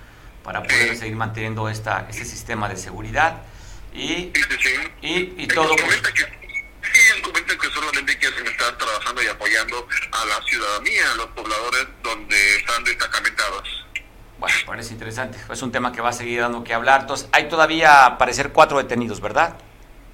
para 0.43 0.63
poder 0.63 0.95
seguir 0.95 1.15
manteniendo 1.15 1.67
esta, 1.67 2.07
este 2.09 2.25
sistema 2.25 2.69
de 2.69 2.77
seguridad. 2.77 3.41
Y, 3.93 4.31
y, 5.01 5.33
y 5.37 5.47
todo... 5.47 5.75
Pues, 5.75 6.01
sí, 6.93 7.21
comenta 7.21 7.57
que 7.57 7.69
solamente 7.69 8.17
quieren 8.17 8.47
estar 8.47 8.77
trabajando 8.77 9.23
y 9.23 9.27
apoyando 9.27 9.87
a 10.11 10.25
la 10.25 10.41
ciudadanía, 10.43 11.11
a 11.11 11.15
los 11.15 11.27
pobladores 11.27 11.87
donde 12.03 12.57
están 12.57 12.83
destacamentados. 12.83 13.85
Bueno, 14.39 14.55
parece 14.65 14.93
interesante. 14.93 15.37
Es 15.51 15.61
un 15.61 15.71
tema 15.71 15.91
que 15.91 16.01
va 16.01 16.09
a 16.09 16.13
seguir 16.13 16.39
dando 16.39 16.63
que 16.63 16.73
hablar. 16.73 17.01
Entonces, 17.01 17.27
hay 17.33 17.49
todavía, 17.49 18.15
parecer, 18.17 18.51
cuatro 18.51 18.77
detenidos, 18.77 19.19
¿verdad? 19.19 19.57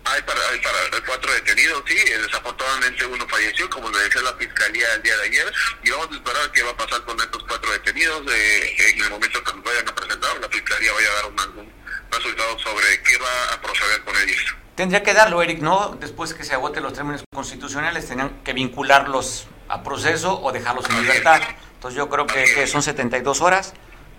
Hay 0.05 0.21
para, 0.21 0.39
hay 0.49 0.59
para 0.59 1.05
cuatro 1.05 1.33
detenidos, 1.33 1.83
sí, 1.87 1.95
desafortunadamente 1.95 3.05
uno 3.07 3.27
falleció, 3.27 3.67
como 3.71 3.89
le 3.89 3.97
decía 3.99 4.21
la 4.21 4.33
fiscalía 4.33 4.93
el 4.93 5.01
día 5.01 5.17
de 5.17 5.23
ayer, 5.23 5.53
y 5.83 5.89
vamos 5.89 6.09
a 6.11 6.15
esperar 6.15 6.51
qué 6.51 6.61
va 6.61 6.71
a 6.71 6.77
pasar 6.77 7.01
con 7.05 7.19
estos 7.19 7.43
cuatro 7.43 7.71
detenidos 7.71 8.21
eh, 8.31 8.75
en 8.91 9.03
el 9.03 9.09
momento 9.09 9.43
que 9.43 9.53
nos 9.53 9.63
vayan 9.63 9.89
a 9.89 9.95
presentar, 9.95 10.37
la 10.39 10.49
fiscalía 10.49 10.93
vaya 10.93 11.09
a 11.09 11.13
dar 11.15 11.25
un, 11.25 11.39
algún 11.39 11.74
resultado 12.11 12.57
sobre 12.59 13.01
qué 13.03 13.17
va 13.17 13.55
a 13.55 13.61
proceder 13.61 14.03
con 14.03 14.15
ellos. 14.17 14.55
Tendría 14.75 15.03
que 15.03 15.13
darlo, 15.13 15.41
Eric, 15.41 15.61
¿no? 15.61 15.95
Después 15.99 16.33
que 16.33 16.43
se 16.43 16.53
agoten 16.53 16.83
los 16.83 16.93
términos 16.93 17.23
constitucionales, 17.33 18.07
tenían 18.07 18.41
que 18.43 18.53
vincularlos 18.53 19.47
a 19.69 19.83
proceso 19.83 20.41
o 20.41 20.51
dejarlos 20.51 20.89
en 20.89 21.01
libertad. 21.01 21.41
Entonces 21.75 21.97
yo 21.97 22.09
creo 22.09 22.27
que, 22.27 22.43
que 22.53 22.67
son 22.67 22.83
72 22.83 23.41
horas, 23.41 23.73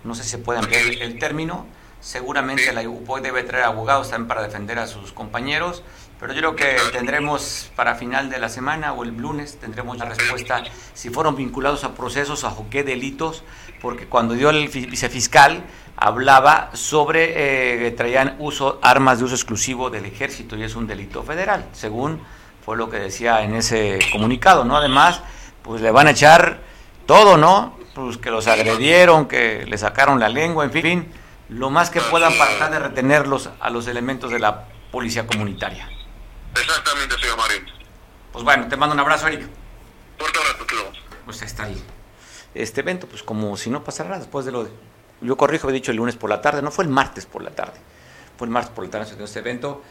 no 0.05 0.15
sé 0.15 0.23
si 0.23 0.31
se 0.31 0.39
puede 0.39 0.61
ampliar 0.61 0.83
el, 0.83 1.03
el 1.03 1.19
término. 1.19 1.67
Seguramente 2.01 2.73
la 2.73 2.89
UPOI 2.89 3.21
debe 3.21 3.43
traer 3.43 3.65
abogados 3.65 4.11
también 4.11 4.29
para 4.29 4.43
defender 4.43 4.79
a 4.79 4.87
sus 4.87 5.13
compañeros, 5.13 5.83
pero 6.21 6.33
yo 6.33 6.39
creo 6.39 6.57
que 6.57 6.77
tendremos 6.93 7.71
para 7.75 7.95
final 7.95 8.31
de 8.31 8.39
la 8.39 8.49
semana 8.49 8.93
o 8.93 9.03
el 9.03 9.17
lunes 9.17 9.59
tendremos 9.59 9.99
la 9.99 10.05
respuesta 10.05 10.63
si 10.95 11.11
fueron 11.11 11.37
vinculados 11.37 11.85
a 11.85 11.95
procesos, 11.95 12.45
a 12.45 12.55
qué 12.71 12.85
delitos, 12.85 13.43
porque 13.81 14.07
cuando 14.07 14.35
dio 14.35 14.51
el 14.51 14.69
vicefiscal 14.69 15.65
hablaba 15.97 16.71
sobre 16.75 17.33
que 17.33 17.87
eh, 17.87 17.91
traían 17.93 18.37
uso 18.39 18.79
armas 18.83 19.19
de 19.19 19.25
uso 19.25 19.35
exclusivo 19.35 19.91
del 19.91 20.05
ejército 20.05 20.57
y 20.57 20.63
es 20.63 20.77
un 20.77 20.87
delito 20.87 21.23
federal, 21.23 21.67
según 21.73 22.21
fue 22.65 22.77
lo 22.77 22.91
que 22.91 22.99
decía 22.99 23.43
en 23.43 23.55
ese 23.55 23.99
comunicado, 24.13 24.65
¿no? 24.65 24.77
Además, 24.77 25.21
pues 25.63 25.81
le 25.81 25.91
van 25.91 26.09
a 26.09 26.11
echar 26.11 26.61
todo, 27.07 27.37
¿no? 27.37 27.79
Pues 27.95 28.19
que 28.19 28.31
los 28.31 28.47
agredieron, 28.47 29.27
que 29.27 29.65
le 29.67 29.79
sacaron 29.79 30.21
la 30.21 30.29
lengua, 30.29 30.65
en 30.65 30.73
fin 30.73 31.13
lo 31.49 31.71
más 31.71 31.91
que 31.91 32.01
puedan 32.01 32.37
para 32.37 32.51
tratar 32.51 32.71
de 32.73 32.79
retenerlos 32.81 33.51
a 33.61 33.71
los 33.71 33.87
elementos 33.87 34.31
de 34.31 34.39
la 34.39 34.65
policía 34.91 35.27
comunitaria. 35.27 35.89
Exactamente, 36.55 37.17
señor 37.19 37.37
Marín. 37.37 37.67
Pues 38.33 38.45
bueno, 38.45 38.69
te 38.69 38.77
mando 38.77 38.95
un 38.95 39.01
abrazo, 39.01 39.29
Eric. 39.29 39.49
Fuerte 40.19 40.39
abrazo, 40.39 40.93
Pues 41.25 41.43
está 41.43 41.65
ahí. 41.65 41.83
Este 42.55 42.81
evento, 42.81 43.07
pues 43.07 43.23
como 43.23 43.57
si 43.57 43.71
no 43.71 43.85
pasara 43.85 44.09
nada 44.09 44.21
después 44.21 44.47
de 44.47 44.53
lo 44.53 44.65
de... 44.65 44.71
Yo 45.21 45.37
corrijo, 45.37 45.71
he 45.71 45.73
dicho 45.73 45.91
el 45.91 45.97
lunes 45.97 46.17
por 46.17 46.31
la 46.31 46.41
tarde, 46.41 46.63
no 46.63 46.71
fue 46.71 46.85
el 46.85 46.91
martes 46.91 47.27
por 47.27 47.43
la 47.43 47.51
tarde. 47.51 47.79
Fue 48.37 48.47
el 48.47 48.53
martes 48.53 48.73
por 48.73 48.85
la 48.85 48.91
tarde 48.91 49.07
se 49.07 49.23
este 49.23 49.39
evento 49.39 49.83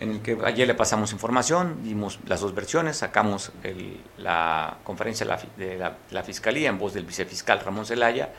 en 0.00 0.10
el 0.10 0.20
que 0.20 0.36
ayer 0.44 0.66
le 0.66 0.74
pasamos 0.74 1.12
información, 1.12 1.82
dimos 1.82 2.18
las 2.26 2.40
dos 2.40 2.54
versiones, 2.54 2.98
sacamos 2.98 3.52
la 4.18 4.76
conferencia 4.84 5.26
de 5.56 5.78
la, 5.78 6.22
Fiscalía 6.22 6.68
en 6.68 6.78
voz 6.78 6.94
del 6.94 7.04
vicefiscal 7.04 7.60
Ramón 7.60 7.86
Zelaya 7.86 8.30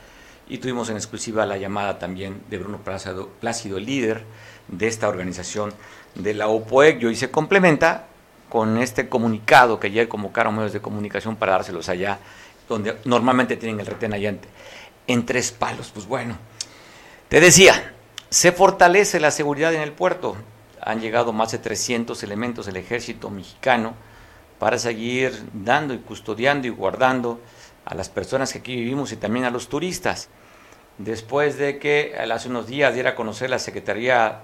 y 0.48 0.58
tuvimos 0.58 0.88
en 0.90 0.96
exclusiva 0.96 1.44
la 1.46 1.56
llamada 1.56 1.98
también 1.98 2.42
de 2.48 2.58
Bruno 2.58 2.78
Plácido, 2.78 3.28
Plácido 3.40 3.78
líder 3.80 4.24
de 4.68 4.86
esta 4.86 5.08
organización 5.08 5.74
de 6.14 6.34
la 6.34 6.48
OPOEC. 6.48 7.02
Y 7.02 7.16
se 7.16 7.30
complementa 7.30 8.06
con 8.48 8.78
este 8.78 9.08
comunicado 9.08 9.78
que 9.80 9.88
ayer 9.88 10.08
convocaron 10.08 10.54
medios 10.54 10.72
de 10.72 10.80
comunicación 10.80 11.36
para 11.36 11.52
dárselos 11.52 11.88
allá, 11.88 12.18
donde 12.68 12.96
normalmente 13.04 13.56
tienen 13.56 13.80
el 13.80 13.86
retén 13.86 14.12
allá 14.12 14.34
en, 15.08 15.26
tres 15.26 15.50
palos. 15.50 15.90
Pues 15.92 16.06
bueno, 16.06 16.38
te 17.28 17.40
decía, 17.40 17.94
se 18.30 18.52
fortalece 18.52 19.18
la 19.18 19.32
seguridad 19.32 19.74
en 19.74 19.80
el 19.80 19.92
puerto. 19.92 20.36
Han 20.80 21.00
llegado 21.00 21.32
más 21.32 21.50
de 21.50 21.58
300 21.58 22.22
elementos 22.22 22.66
del 22.66 22.76
ejército 22.76 23.30
mexicano 23.30 23.94
para 24.60 24.78
seguir 24.78 25.44
dando 25.52 25.94
y 25.94 25.98
custodiando 25.98 26.68
y 26.68 26.70
guardando 26.70 27.40
a 27.84 27.94
las 27.94 28.08
personas 28.08 28.52
que 28.52 28.58
aquí 28.58 28.76
vivimos 28.76 29.12
y 29.12 29.16
también 29.16 29.44
a 29.44 29.50
los 29.50 29.68
turistas 29.68 30.28
después 30.98 31.56
de 31.56 31.78
que 31.78 32.14
hace 32.30 32.48
unos 32.48 32.66
días 32.66 32.92
diera 32.92 33.10
a 33.10 33.14
conocer 33.14 33.48
la 33.48 33.58
Secretaría 33.58 34.40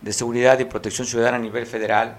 de 0.00 0.12
Seguridad 0.12 0.58
y 0.58 0.64
Protección 0.66 1.06
Ciudadana 1.06 1.38
a 1.38 1.40
nivel 1.40 1.66
federal 1.66 2.16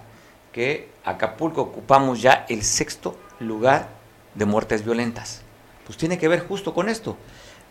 que 0.52 0.90
Acapulco 1.06 1.62
ocupamos 1.62 2.22
ya 2.22 2.46
el 2.50 2.64
sexto 2.64 3.18
lugar 3.40 3.88
de 4.36 4.46
muertes 4.46 4.84
violentas. 4.84 5.42
Pues 5.86 5.98
tiene 5.98 6.18
que 6.18 6.28
ver 6.28 6.46
justo 6.46 6.74
con 6.74 6.90
esto. 6.90 7.18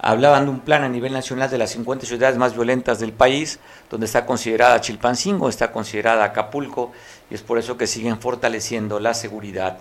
Hablaban 0.02 0.47
de 0.47 0.50
un 0.50 0.61
plan 0.61 0.83
a 0.83 0.88
nivel 0.88 1.12
nacional 1.12 1.50
de 1.50 1.59
las 1.59 1.71
50 1.71 2.07
ciudades 2.07 2.38
más 2.38 2.54
violentas 2.54 3.00
del 3.00 3.12
país, 3.12 3.61
donde 3.90 4.07
está 4.07 4.25
considerada 4.25 4.80
Chilpancingo, 4.80 5.49
está 5.49 5.73
considerada 5.73 6.25
Acapulco, 6.25 6.92
y 7.30 7.35
es 7.35 7.42
por 7.42 7.59
eso 7.59 7.76
que 7.76 7.87
siguen 7.87 8.21
fortaleciendo 8.21 8.99
la 8.99 9.14
seguridad 9.14 9.78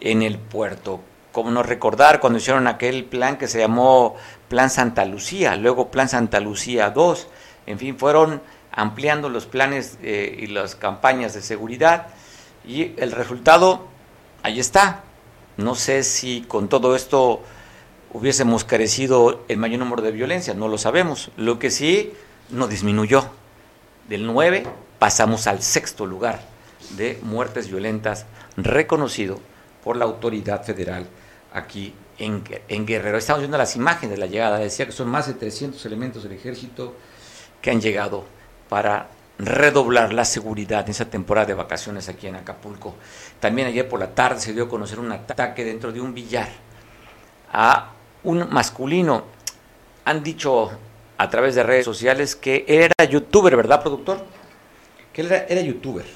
en 0.00 0.22
el 0.22 0.38
puerto 0.38 1.00
como 1.32 1.50
no 1.50 1.62
recordar 1.62 2.20
cuando 2.20 2.38
hicieron 2.38 2.66
aquel 2.66 3.04
plan 3.04 3.38
que 3.38 3.48
se 3.48 3.58
llamó 3.58 4.16
Plan 4.48 4.70
Santa 4.70 5.04
Lucía, 5.04 5.56
luego 5.56 5.90
Plan 5.90 6.08
Santa 6.08 6.38
Lucía 6.40 6.90
2, 6.90 7.26
en 7.66 7.78
fin, 7.78 7.98
fueron 7.98 8.42
ampliando 8.70 9.28
los 9.28 9.46
planes 9.46 9.98
eh, 10.02 10.36
y 10.40 10.46
las 10.48 10.76
campañas 10.76 11.34
de 11.34 11.42
seguridad 11.42 12.08
y 12.64 12.92
el 12.98 13.12
resultado 13.12 13.86
ahí 14.42 14.60
está. 14.60 15.02
No 15.56 15.74
sé 15.74 16.02
si 16.02 16.42
con 16.42 16.68
todo 16.68 16.96
esto 16.96 17.42
hubiésemos 18.12 18.64
carecido 18.64 19.44
el 19.48 19.56
mayor 19.56 19.80
número 19.80 20.02
de 20.02 20.12
violencia, 20.12 20.54
no 20.54 20.68
lo 20.68 20.78
sabemos. 20.78 21.30
Lo 21.36 21.58
que 21.58 21.70
sí 21.70 22.12
no 22.50 22.68
disminuyó. 22.68 23.24
Del 24.08 24.26
9 24.26 24.64
pasamos 24.98 25.46
al 25.46 25.62
sexto 25.62 26.06
lugar 26.06 26.40
de 26.96 27.18
muertes 27.22 27.68
violentas 27.68 28.26
reconocido 28.56 29.40
por 29.82 29.96
la 29.96 30.04
autoridad 30.04 30.64
federal 30.64 31.06
aquí 31.52 31.94
en, 32.18 32.44
en, 32.68 32.86
Guerrero. 32.86 33.18
Estamos 33.18 33.40
viendo 33.40 33.56
las 33.58 33.76
imágenes 33.76 34.10
de 34.10 34.18
la 34.18 34.26
llegada. 34.26 34.58
Decía 34.58 34.86
que 34.86 34.92
son 34.92 35.08
más 35.08 35.26
de 35.26 35.34
300 35.34 35.84
elementos 35.86 36.22
del 36.22 36.32
ejército 36.32 36.94
que 37.60 37.70
han 37.70 37.80
llegado 37.80 38.24
para 38.68 39.08
redoblar 39.38 40.12
la 40.12 40.24
seguridad 40.24 40.84
en 40.84 40.90
esa 40.90 41.06
temporada 41.06 41.46
de 41.46 41.54
vacaciones 41.54 42.08
aquí 42.08 42.26
en 42.26 42.36
Acapulco. 42.36 42.94
También 43.40 43.68
ayer 43.68 43.88
por 43.88 44.00
la 44.00 44.14
tarde 44.14 44.40
se 44.40 44.52
dio 44.52 44.64
a 44.64 44.68
conocer 44.68 45.00
un 45.00 45.10
ataque 45.10 45.64
dentro 45.64 45.92
de 45.92 46.00
un 46.00 46.12
billar 46.12 46.48
a 47.52 47.92
un 48.24 48.48
masculino. 48.50 49.24
Han 50.04 50.22
dicho 50.22 50.70
a 51.18 51.30
través 51.30 51.54
de 51.54 51.62
redes 51.62 51.84
sociales 51.84 52.34
que 52.34 52.64
él 52.66 52.90
era 52.98 53.10
youtuber, 53.10 53.56
¿verdad, 53.56 53.82
productor? 53.82 54.24
Que 55.12 55.22
él 55.22 55.32
era, 55.32 55.60
youtuber. 55.60 56.06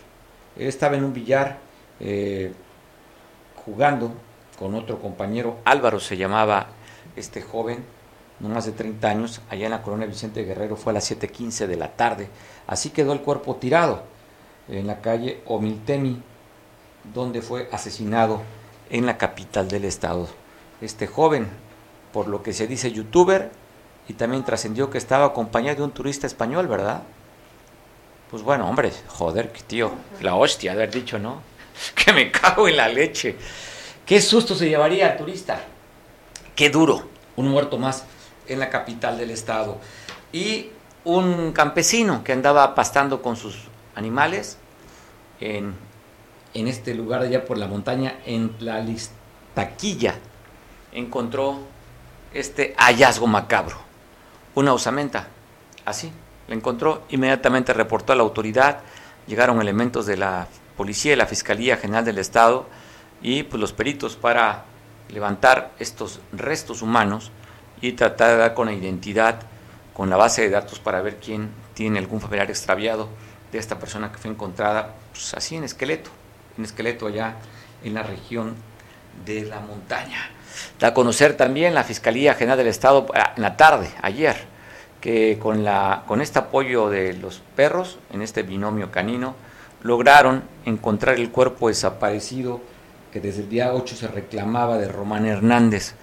Él 0.56 0.66
estaba 0.66 0.96
en 0.96 1.04
un 1.04 1.12
billar 1.12 1.58
eh, 2.00 2.52
jugando 3.64 4.14
con 4.58 4.75
otro 4.75 5.00
compañero, 5.00 5.58
Álvaro 5.64 6.00
se 6.00 6.16
llamaba 6.16 6.68
este 7.14 7.42
joven, 7.42 7.84
no 8.40 8.48
más 8.48 8.66
de 8.66 8.72
30 8.72 9.08
años, 9.08 9.40
allá 9.48 9.66
en 9.66 9.72
la 9.72 9.82
colonia 9.82 10.06
Vicente 10.06 10.44
Guerrero 10.44 10.76
fue 10.76 10.92
a 10.92 10.94
las 10.94 11.10
7.15 11.10 11.66
de 11.66 11.76
la 11.76 11.92
tarde. 11.92 12.28
Así 12.66 12.90
quedó 12.90 13.12
el 13.12 13.20
cuerpo 13.20 13.56
tirado 13.56 14.02
en 14.68 14.86
la 14.86 15.00
calle 15.00 15.42
Omiltemi, 15.46 16.22
donde 17.14 17.42
fue 17.42 17.68
asesinado 17.72 18.42
en 18.90 19.06
la 19.06 19.18
capital 19.18 19.68
del 19.68 19.84
estado. 19.84 20.28
Este 20.80 21.06
joven, 21.06 21.48
por 22.16 22.28
lo 22.28 22.42
que 22.42 22.54
se 22.54 22.66
dice 22.66 22.92
youtuber, 22.92 23.50
y 24.08 24.14
también 24.14 24.42
trascendió 24.42 24.88
que 24.88 24.96
estaba 24.96 25.26
acompañado 25.26 25.76
de 25.76 25.82
un 25.82 25.90
turista 25.90 26.26
español, 26.26 26.66
¿verdad? 26.66 27.02
Pues 28.30 28.42
bueno, 28.42 28.66
hombre, 28.66 28.90
joder, 29.08 29.52
tío, 29.66 29.92
la 30.23 30.35
hostia 30.35 30.73
haber 30.73 30.90
dicho, 30.90 31.18
¿no? 31.18 31.42
Que 31.94 32.14
me 32.14 32.32
cago 32.32 32.68
en 32.68 32.78
la 32.78 32.88
leche. 32.88 33.37
Qué 34.06 34.23
susto 34.23 34.54
se 34.54 34.66
llevaría 34.66 35.11
al 35.11 35.18
turista. 35.18 35.61
Qué 36.54 36.70
duro, 36.70 37.02
un 37.37 37.49
muerto 37.49 37.76
más 37.76 38.04
en 38.49 38.61
la 38.61 38.70
capital 38.70 39.18
del 39.18 39.30
estado. 39.30 39.76
Y 40.32 40.70
un 41.04 41.52
campesino 41.52 42.25
que 42.25 42.32
andaba 42.32 42.75
pastando 42.75 43.20
con 43.20 43.37
sus 43.37 43.58
animales 43.94 44.56
en, 45.38 45.75
en 46.54 46.66
este 46.66 46.94
lugar 46.94 47.20
allá 47.20 47.44
por 47.44 47.58
la 47.58 47.66
montaña, 47.66 48.20
en 48.25 48.56
la 48.61 48.80
Listaquilla, 48.80 50.14
encontró 50.92 51.75
este 52.38 52.75
hallazgo 52.78 53.26
macabro, 53.26 53.78
una 54.55 54.73
osamenta, 54.73 55.28
así, 55.85 56.12
la 56.49 56.55
encontró, 56.55 57.05
inmediatamente 57.09 57.73
reportó 57.73 58.12
a 58.12 58.16
la 58.16 58.23
autoridad, 58.23 58.81
llegaron 59.26 59.61
elementos 59.61 60.07
de 60.07 60.16
la 60.16 60.47
policía 60.76 61.14
y 61.14 61.16
la 61.16 61.26
Fiscalía 61.26 61.76
General 61.76 62.05
del 62.05 62.19
Estado 62.19 62.66
y 63.23 63.43
pues 63.43 63.61
los 63.61 63.73
peritos 63.73 64.16
para 64.16 64.64
levantar 65.09 65.73
estos 65.78 66.21
restos 66.33 66.83
humanos 66.83 67.31
y 67.81 67.93
tratar 67.93 68.31
de 68.31 68.37
dar 68.37 68.55
con 68.55 68.66
la 68.66 68.73
identidad, 68.73 69.40
con 69.95 70.11
la 70.11 70.16
base 70.16 70.43
de 70.43 70.50
datos 70.50 70.78
para 70.78 71.02
ver 71.02 71.16
quién 71.16 71.50
tiene 71.75 71.99
algún 71.99 72.21
familiar 72.21 72.50
extraviado 72.50 73.09
de 73.52 73.59
esta 73.59 73.78
persona 73.78 74.12
que 74.12 74.19
fue 74.19 74.31
encontrada 74.31 74.95
pues, 75.12 75.35
así 75.35 75.57
en 75.57 75.64
esqueleto, 75.64 76.11
en 76.59 76.64
esqueleto 76.64 77.07
allá 77.07 77.37
en 77.83 77.95
la 77.95 78.02
región 78.02 78.55
de 79.25 79.43
la 79.43 79.61
montaña. 79.61 80.31
Da 80.78 80.88
a 80.88 80.94
conocer 80.94 81.36
también 81.36 81.75
la 81.75 81.84
Fiscalía 81.84 82.34
General 82.34 82.58
del 82.58 82.68
Estado 82.68 83.06
ah, 83.14 83.32
en 83.36 83.42
la 83.42 83.56
tarde, 83.56 83.90
ayer, 84.02 84.36
que 85.00 85.38
con, 85.40 85.64
la, 85.64 86.04
con 86.06 86.20
este 86.20 86.38
apoyo 86.38 86.88
de 86.88 87.14
los 87.14 87.42
perros, 87.54 87.98
en 88.12 88.22
este 88.22 88.42
binomio 88.42 88.90
canino, 88.90 89.34
lograron 89.82 90.42
encontrar 90.64 91.16
el 91.16 91.30
cuerpo 91.30 91.68
desaparecido 91.68 92.60
que 93.12 93.20
desde 93.20 93.42
el 93.42 93.48
día 93.48 93.72
8 93.72 93.96
se 93.96 94.08
reclamaba 94.08 94.78
de 94.78 94.88
Román 94.88 95.26
Hernández. 95.26 95.94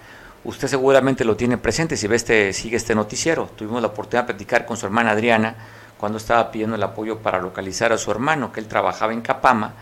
Usted 0.44 0.68
seguramente 0.68 1.24
lo 1.24 1.36
tiene 1.36 1.58
presente 1.58 1.96
si 1.96 2.06
ve 2.06 2.16
este, 2.16 2.52
sigue 2.52 2.76
este 2.76 2.94
noticiero. 2.94 3.48
Tuvimos 3.56 3.80
la 3.80 3.88
oportunidad 3.88 4.24
de 4.24 4.34
platicar 4.34 4.66
con 4.66 4.76
su 4.76 4.86
hermana 4.86 5.12
Adriana 5.12 5.54
cuando 5.98 6.18
estaba 6.18 6.50
pidiendo 6.50 6.76
el 6.76 6.82
apoyo 6.82 7.18
para 7.20 7.40
localizar 7.40 7.92
a 7.92 7.98
su 7.98 8.10
hermano, 8.10 8.52
que 8.52 8.60
él 8.60 8.66
trabajaba 8.66 9.12
en 9.12 9.22
Capama 9.22 9.74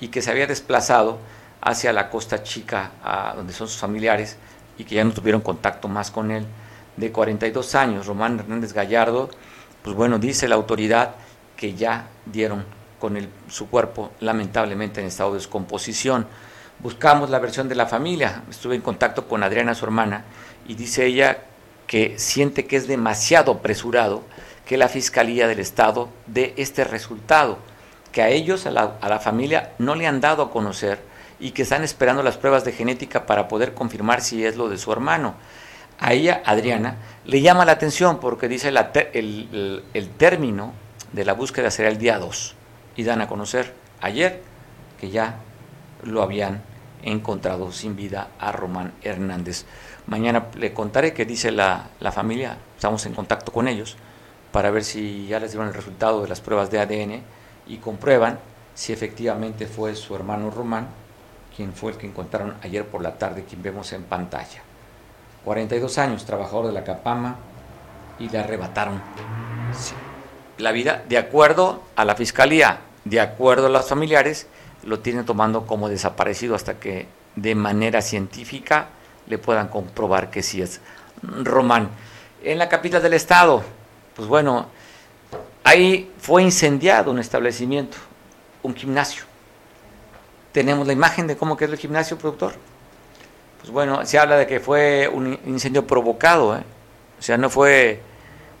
y 0.00 0.08
que 0.08 0.22
se 0.22 0.30
había 0.30 0.46
desplazado 0.46 1.18
hacia 1.60 1.92
la 1.92 2.08
Costa 2.10 2.42
Chica, 2.42 2.92
a 3.02 3.34
donde 3.36 3.52
son 3.52 3.68
sus 3.68 3.78
familiares, 3.78 4.36
y 4.78 4.84
que 4.84 4.94
ya 4.94 5.04
no 5.04 5.12
tuvieron 5.12 5.40
contacto 5.40 5.88
más 5.88 6.10
con 6.10 6.30
él. 6.30 6.46
De 6.96 7.12
42 7.12 7.74
años, 7.74 8.06
Román 8.06 8.38
Hernández 8.38 8.72
Gallardo, 8.72 9.30
pues 9.82 9.94
bueno, 9.94 10.18
dice 10.18 10.48
la 10.48 10.56
autoridad 10.56 11.14
que 11.56 11.74
ya 11.74 12.08
dieron 12.26 12.64
con 12.98 13.16
el, 13.16 13.28
su 13.48 13.68
cuerpo 13.68 14.12
lamentablemente 14.20 15.00
en 15.00 15.06
estado 15.06 15.32
de 15.32 15.38
descomposición. 15.38 16.26
Buscamos 16.80 17.30
la 17.30 17.38
versión 17.38 17.68
de 17.68 17.74
la 17.74 17.86
familia, 17.86 18.42
estuve 18.50 18.76
en 18.76 18.82
contacto 18.82 19.26
con 19.26 19.42
Adriana, 19.42 19.74
su 19.74 19.84
hermana, 19.84 20.24
y 20.66 20.74
dice 20.74 21.06
ella 21.06 21.38
que 21.86 22.18
siente 22.18 22.66
que 22.66 22.76
es 22.76 22.86
demasiado 22.86 23.52
apresurado 23.52 24.22
que 24.66 24.76
la 24.76 24.88
Fiscalía 24.88 25.48
del 25.48 25.60
Estado 25.60 26.10
dé 26.26 26.54
este 26.56 26.84
resultado, 26.84 27.58
que 28.12 28.22
a 28.22 28.28
ellos, 28.28 28.66
a 28.66 28.70
la, 28.70 28.98
a 29.00 29.08
la 29.08 29.18
familia, 29.18 29.72
no 29.78 29.94
le 29.94 30.06
han 30.06 30.20
dado 30.20 30.42
a 30.42 30.50
conocer 30.50 31.00
y 31.40 31.52
que 31.52 31.62
están 31.62 31.84
esperando 31.84 32.22
las 32.22 32.36
pruebas 32.36 32.64
de 32.64 32.72
genética 32.72 33.26
para 33.26 33.48
poder 33.48 33.74
confirmar 33.74 34.20
si 34.20 34.44
es 34.44 34.56
lo 34.56 34.68
de 34.68 34.78
su 34.78 34.92
hermano. 34.92 35.34
A 36.00 36.12
ella, 36.12 36.42
Adriana, 36.44 36.96
le 37.24 37.40
llama 37.40 37.64
la 37.64 37.72
atención 37.72 38.20
porque 38.20 38.48
dice 38.48 38.68
el, 38.68 40.10
término 40.16 40.72
de 41.12 41.24
la 41.24 41.32
búsqueda 41.32 41.70
será 41.70 41.88
el 41.88 41.98
día 41.98 42.18
2 42.18 42.54
y 42.96 43.04
dan 43.04 43.20
a 43.20 43.28
conocer 43.28 43.74
ayer 44.00 44.42
que 45.00 45.10
ya 45.10 45.36
lo 46.04 46.22
habían 46.22 46.62
encontrado 47.02 47.72
sin 47.72 47.96
vida 47.96 48.28
a 48.38 48.52
Román 48.52 48.92
Hernández. 49.02 49.64
Mañana 50.06 50.46
le 50.56 50.72
contaré 50.72 51.12
qué 51.12 51.24
dice 51.24 51.50
la, 51.50 51.88
la 52.00 52.12
familia, 52.12 52.58
estamos 52.76 53.04
en 53.06 53.14
contacto 53.14 53.52
con 53.52 53.68
ellos 53.68 53.96
para 54.52 54.70
ver 54.70 54.84
si 54.84 55.26
ya 55.26 55.40
les 55.40 55.52
dieron 55.52 55.68
el 55.68 55.74
resultado 55.74 56.22
de 56.22 56.28
las 56.28 56.40
pruebas 56.40 56.70
de 56.70 56.80
ADN 56.80 57.22
y 57.66 57.76
comprueban 57.78 58.38
si 58.74 58.92
efectivamente 58.92 59.66
fue 59.66 59.94
su 59.96 60.14
hermano 60.14 60.50
Román 60.50 60.88
quien 61.58 61.72
fue 61.72 61.90
el 61.90 61.98
que 61.98 62.06
encontraron 62.06 62.54
ayer 62.62 62.86
por 62.86 63.02
la 63.02 63.18
tarde, 63.18 63.42
quien 63.42 63.64
vemos 63.64 63.92
en 63.92 64.04
pantalla. 64.04 64.62
42 65.44 65.98
años, 65.98 66.24
trabajador 66.24 66.68
de 66.68 66.72
la 66.72 66.84
Capama, 66.84 67.34
y 68.20 68.28
le 68.28 68.38
arrebataron 68.38 69.02
la 70.58 70.70
vida 70.70 71.02
de 71.08 71.18
acuerdo 71.18 71.82
a 71.96 72.04
la 72.04 72.14
fiscalía, 72.14 72.78
de 73.04 73.18
acuerdo 73.18 73.66
a 73.66 73.70
los 73.70 73.88
familiares, 73.88 74.46
lo 74.84 75.00
tienen 75.00 75.26
tomando 75.26 75.66
como 75.66 75.88
desaparecido 75.88 76.54
hasta 76.54 76.78
que 76.78 77.08
de 77.34 77.56
manera 77.56 78.02
científica 78.02 78.90
le 79.26 79.38
puedan 79.38 79.66
comprobar 79.66 80.30
que 80.30 80.44
sí 80.44 80.62
es 80.62 80.80
Román. 81.22 81.88
En 82.44 82.58
la 82.58 82.68
capital 82.68 83.02
del 83.02 83.14
estado, 83.14 83.64
pues 84.14 84.28
bueno, 84.28 84.66
ahí 85.64 86.08
fue 86.20 86.44
incendiado 86.44 87.10
un 87.10 87.18
establecimiento, 87.18 87.96
un 88.62 88.76
gimnasio 88.76 89.27
tenemos 90.52 90.86
la 90.86 90.92
imagen 90.92 91.26
de 91.26 91.36
cómo 91.36 91.56
quedó 91.56 91.72
el 91.72 91.78
gimnasio, 91.78 92.18
productor. 92.18 92.54
Pues 93.60 93.70
bueno, 93.70 94.04
se 94.06 94.18
habla 94.18 94.36
de 94.36 94.46
que 94.46 94.60
fue 94.60 95.08
un 95.12 95.38
incendio 95.46 95.86
provocado, 95.86 96.56
¿eh? 96.56 96.62
o 97.18 97.22
sea, 97.22 97.36
no 97.36 97.50
fue 97.50 98.00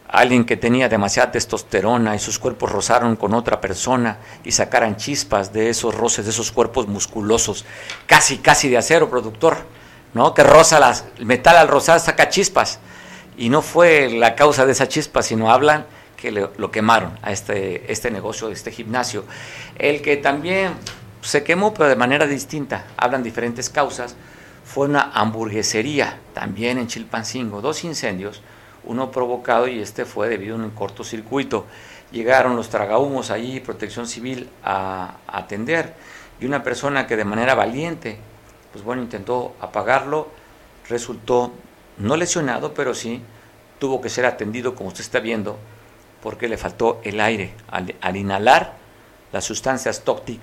alguien 0.08 0.44
que 0.44 0.56
tenía 0.56 0.88
demasiada 0.88 1.30
testosterona 1.30 2.14
y 2.16 2.18
sus 2.18 2.38
cuerpos 2.38 2.72
rozaron 2.72 3.16
con 3.16 3.34
otra 3.34 3.60
persona 3.60 4.18
y 4.42 4.52
sacaran 4.52 4.96
chispas 4.96 5.52
de 5.52 5.70
esos 5.70 5.94
roces, 5.94 6.24
de 6.24 6.30
esos 6.30 6.50
cuerpos 6.50 6.88
musculosos, 6.88 7.64
casi, 8.06 8.38
casi 8.38 8.68
de 8.68 8.78
acero, 8.78 9.10
productor, 9.10 9.58
¿no? 10.14 10.32
Que 10.34 10.42
roza 10.42 10.80
las, 10.80 11.04
el 11.18 11.26
metal 11.26 11.56
al 11.56 11.68
rozar 11.68 12.00
saca 12.00 12.28
chispas. 12.28 12.80
Y 13.36 13.50
no 13.50 13.62
fue 13.62 14.10
la 14.10 14.34
causa 14.34 14.66
de 14.66 14.72
esa 14.72 14.88
chispa, 14.88 15.22
sino 15.22 15.52
hablan 15.52 15.86
que 16.16 16.32
lo 16.32 16.70
quemaron 16.72 17.16
a 17.22 17.30
este, 17.30 17.92
este 17.92 18.10
negocio, 18.10 18.48
de 18.48 18.54
este 18.54 18.72
gimnasio. 18.72 19.24
El 19.78 20.02
que 20.02 20.16
también 20.16 20.72
se 21.22 21.44
quemó, 21.44 21.74
pero 21.74 21.88
de 21.88 21.96
manera 21.96 22.26
distinta. 22.26 22.86
Hablan 22.96 23.22
diferentes 23.22 23.70
causas. 23.70 24.16
Fue 24.64 24.86
una 24.86 25.10
hamburguesería, 25.14 26.18
también 26.34 26.78
en 26.78 26.86
Chilpancingo. 26.86 27.60
Dos 27.60 27.84
incendios, 27.84 28.42
uno 28.84 29.10
provocado 29.10 29.66
y 29.68 29.80
este 29.80 30.04
fue 30.04 30.28
debido 30.28 30.56
a 30.56 30.58
un 30.58 30.70
cortocircuito. 30.70 31.66
Llegaron 32.10 32.56
los 32.56 32.68
tragahumos 32.68 33.30
allí, 33.30 33.60
protección 33.60 34.06
civil, 34.06 34.48
a, 34.64 35.16
a 35.26 35.38
atender. 35.38 35.94
Y 36.40 36.46
una 36.46 36.62
persona 36.62 37.06
que 37.06 37.16
de 37.16 37.24
manera 37.24 37.54
valiente, 37.54 38.18
pues 38.72 38.84
bueno, 38.84 39.02
intentó 39.02 39.56
apagarlo, 39.60 40.28
resultó 40.88 41.52
no 41.98 42.16
lesionado, 42.16 42.74
pero 42.74 42.94
sí 42.94 43.22
tuvo 43.78 44.00
que 44.00 44.08
ser 44.08 44.26
atendido, 44.26 44.74
como 44.74 44.88
usted 44.88 45.00
está 45.00 45.20
viendo, 45.20 45.58
porque 46.22 46.48
le 46.48 46.56
faltó 46.56 47.00
el 47.04 47.20
aire. 47.20 47.52
Al, 47.68 47.94
al 48.00 48.16
inhalar, 48.16 48.74
las 49.32 49.44
sustancias 49.44 50.02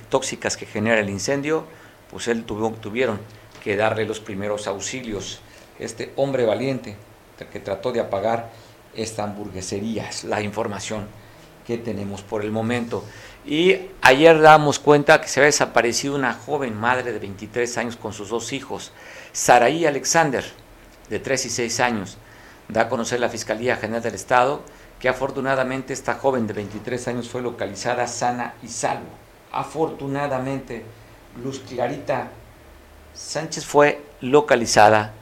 tóxicas 0.09 0.57
que 0.57 0.65
genera 0.65 0.99
el 0.99 1.09
incendio, 1.09 1.65
pues 2.09 2.27
él 2.27 2.43
tuvo, 2.43 2.71
tuvieron 2.71 3.19
que 3.63 3.75
darle 3.75 4.05
los 4.05 4.19
primeros 4.19 4.67
auxilios. 4.67 5.39
Este 5.79 6.13
hombre 6.15 6.45
valiente 6.45 6.95
que 7.51 7.59
trató 7.59 7.91
de 7.91 7.99
apagar 7.99 8.51
esta 8.95 9.23
hamburguesería, 9.23 10.07
es 10.07 10.23
la 10.23 10.41
información 10.41 11.07
que 11.65 11.77
tenemos 11.77 12.21
por 12.21 12.43
el 12.43 12.51
momento. 12.51 13.03
Y 13.45 13.77
ayer 14.01 14.39
damos 14.39 14.79
cuenta 14.79 15.19
que 15.19 15.27
se 15.27 15.39
había 15.39 15.47
desaparecido 15.47 16.15
una 16.15 16.33
joven 16.33 16.75
madre 16.75 17.11
de 17.11 17.19
23 17.19 17.77
años 17.77 17.95
con 17.97 18.13
sus 18.13 18.29
dos 18.29 18.53
hijos, 18.53 18.91
Saraí 19.33 19.85
Alexander, 19.85 20.45
de 21.09 21.19
3 21.19 21.45
y 21.45 21.49
6 21.49 21.79
años. 21.79 22.17
Da 22.67 22.81
a 22.81 22.89
conocer 22.89 23.19
la 23.19 23.29
Fiscalía 23.29 23.75
General 23.75 24.01
del 24.01 24.15
Estado 24.15 24.61
que 25.05 25.09
afortunadamente 25.09 25.93
esta 25.93 26.15
joven 26.15 26.47
de 26.47 26.53
23 26.53 27.09
años 27.09 27.29
fue 27.29 27.39
localizada 27.39 28.07
sana 28.07 28.55
y 28.63 28.67
salvo. 28.69 29.05
Afortunadamente, 29.51 30.83
Luz 31.43 31.59
Clarita 31.59 32.29
Sánchez 33.13 33.67
fue 33.67 34.01
localizada, 34.21 35.13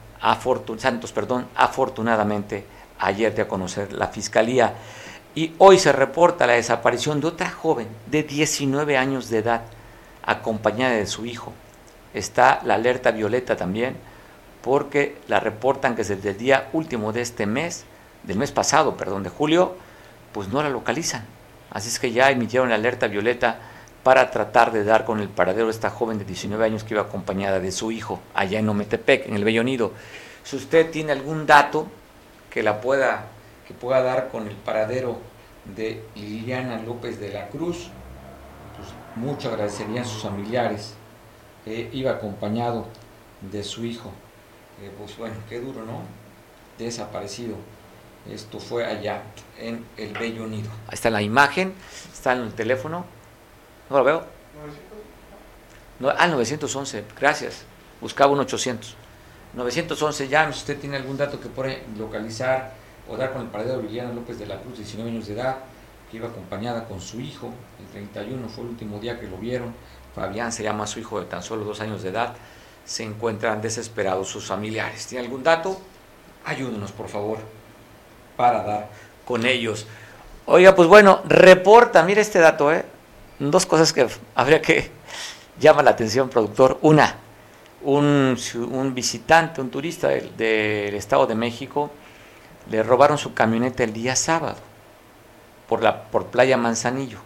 Santos, 0.78 1.12
perdón, 1.12 1.48
afortunadamente 1.54 2.64
ayer 2.98 3.34
de 3.34 3.42
a 3.42 3.46
conocer 3.46 3.92
la 3.92 4.08
fiscalía. 4.08 4.72
Y 5.34 5.52
hoy 5.58 5.78
se 5.78 5.92
reporta 5.92 6.46
la 6.46 6.54
desaparición 6.54 7.20
de 7.20 7.26
otra 7.26 7.50
joven 7.50 7.88
de 8.06 8.22
19 8.22 8.96
años 8.96 9.28
de 9.28 9.40
edad, 9.40 9.64
acompañada 10.22 10.94
de 10.94 11.06
su 11.06 11.26
hijo. 11.26 11.52
Está 12.14 12.62
la 12.64 12.76
alerta 12.76 13.10
violeta 13.10 13.54
también, 13.54 13.98
porque 14.62 15.18
la 15.28 15.40
reportan 15.40 15.94
que 15.94 16.04
desde 16.04 16.30
el 16.30 16.38
día 16.38 16.70
último 16.72 17.12
de 17.12 17.20
este 17.20 17.44
mes, 17.44 17.84
del 18.26 18.38
mes 18.38 18.52
pasado, 18.52 18.96
perdón, 18.96 19.22
de 19.22 19.30
julio, 19.30 19.76
pues 20.32 20.48
no 20.48 20.62
la 20.62 20.68
localizan. 20.68 21.24
Así 21.70 21.88
es 21.88 21.98
que 21.98 22.12
ya 22.12 22.30
emitieron 22.30 22.68
la 22.68 22.76
alerta 22.76 23.06
violeta 23.06 23.58
para 24.02 24.30
tratar 24.30 24.72
de 24.72 24.84
dar 24.84 25.04
con 25.04 25.20
el 25.20 25.28
paradero 25.28 25.66
de 25.66 25.72
esta 25.72 25.90
joven 25.90 26.18
de 26.18 26.24
19 26.24 26.64
años 26.64 26.84
que 26.84 26.94
iba 26.94 27.02
acompañada 27.02 27.58
de 27.58 27.72
su 27.72 27.90
hijo 27.90 28.20
allá 28.34 28.58
en 28.58 28.68
Ometepec, 28.68 29.28
en 29.28 29.34
el 29.34 29.44
Bello 29.44 29.64
Nido. 29.64 29.92
Si 30.42 30.56
usted 30.56 30.90
tiene 30.90 31.12
algún 31.12 31.46
dato 31.46 31.88
que 32.50 32.62
la 32.62 32.80
pueda 32.80 33.26
que 33.66 33.74
pueda 33.74 34.02
dar 34.02 34.28
con 34.28 34.46
el 34.46 34.54
paradero 34.56 35.18
de 35.74 36.04
Liliana 36.14 36.78
López 36.82 37.18
de 37.18 37.30
la 37.30 37.48
Cruz, 37.48 37.88
pues 38.76 38.88
mucho 39.16 39.48
agradecerían 39.48 40.04
sus 40.04 40.22
familiares. 40.22 40.94
iba 41.66 42.12
acompañado 42.12 42.86
de 43.40 43.64
su 43.64 43.84
hijo. 43.84 44.10
Eh, 44.82 44.90
pues 44.98 45.16
bueno, 45.16 45.36
qué 45.48 45.60
duro, 45.60 45.84
¿no? 45.84 46.02
Desaparecido. 46.78 47.56
Esto 48.30 48.58
fue 48.58 48.86
allá, 48.86 49.22
en 49.58 49.84
el 49.96 50.12
Bello 50.14 50.46
Nido. 50.46 50.70
Ahí 50.86 50.94
está 50.94 51.10
la 51.10 51.20
imagen, 51.20 51.74
está 52.12 52.32
en 52.32 52.40
el 52.40 52.54
teléfono. 52.54 53.04
¿No 53.90 53.98
lo 53.98 54.04
veo? 54.04 54.24
No, 56.00 56.08
ah, 56.08 56.26
911, 56.26 57.04
gracias. 57.18 57.64
Buscaba 58.00 58.32
un 58.32 58.40
800. 58.40 58.96
911, 59.54 60.28
ya, 60.28 60.50
si 60.52 60.58
usted 60.58 60.78
tiene 60.80 60.96
algún 60.96 61.16
dato 61.16 61.38
que 61.38 61.48
puede 61.48 61.84
localizar 61.98 62.72
o 63.08 63.16
dar 63.16 63.32
con 63.32 63.42
el 63.42 63.48
paradero 63.48 63.78
de 63.78 63.84
Liliana 63.84 64.12
López 64.12 64.38
de 64.38 64.46
la 64.46 64.58
Cruz, 64.60 64.78
19 64.78 65.10
años 65.10 65.26
de 65.26 65.34
edad, 65.34 65.58
que 66.10 66.16
iba 66.16 66.28
acompañada 66.28 66.86
con 66.86 67.00
su 67.00 67.20
hijo. 67.20 67.52
El 67.78 67.86
31 67.86 68.48
fue 68.48 68.64
el 68.64 68.70
último 68.70 68.98
día 68.98 69.20
que 69.20 69.26
lo 69.26 69.36
vieron. 69.36 69.74
Fabián 70.14 70.52
se 70.52 70.62
llama 70.62 70.86
su 70.86 71.00
hijo 71.00 71.20
de 71.20 71.26
tan 71.26 71.42
solo 71.42 71.64
dos 71.64 71.80
años 71.80 72.02
de 72.02 72.08
edad. 72.10 72.34
Se 72.84 73.02
encuentran 73.02 73.60
desesperados 73.60 74.28
sus 74.28 74.46
familiares. 74.46 75.06
¿Tiene 75.06 75.24
algún 75.24 75.42
dato? 75.42 75.80
Ayúdenos, 76.44 76.92
por 76.92 77.08
favor, 77.08 77.38
para 78.36 78.62
dar 78.62 78.88
con 79.24 79.46
ellos. 79.46 79.86
Oiga, 80.46 80.74
pues 80.74 80.88
bueno, 80.88 81.22
reporta, 81.26 82.02
mire 82.02 82.20
este 82.20 82.38
dato, 82.38 82.72
¿eh? 82.72 82.84
dos 83.38 83.66
cosas 83.66 83.92
que 83.92 84.06
habría 84.34 84.60
que 84.60 84.90
llamar 85.58 85.84
la 85.84 85.92
atención, 85.92 86.28
productor. 86.28 86.78
Una, 86.82 87.16
un, 87.82 88.36
visitante, 88.94 89.60
un 89.60 89.70
turista 89.70 90.08
del, 90.08 90.94
Estado 90.94 91.26
de 91.26 91.34
México, 91.34 91.90
le 92.70 92.82
robaron 92.82 93.18
su 93.18 93.34
camioneta 93.34 93.84
el 93.84 93.92
día 93.92 94.16
sábado 94.16 94.56
por, 95.68 95.82
la, 95.82 96.04
por 96.04 96.26
Playa 96.26 96.56
Manzanillo. 96.56 97.18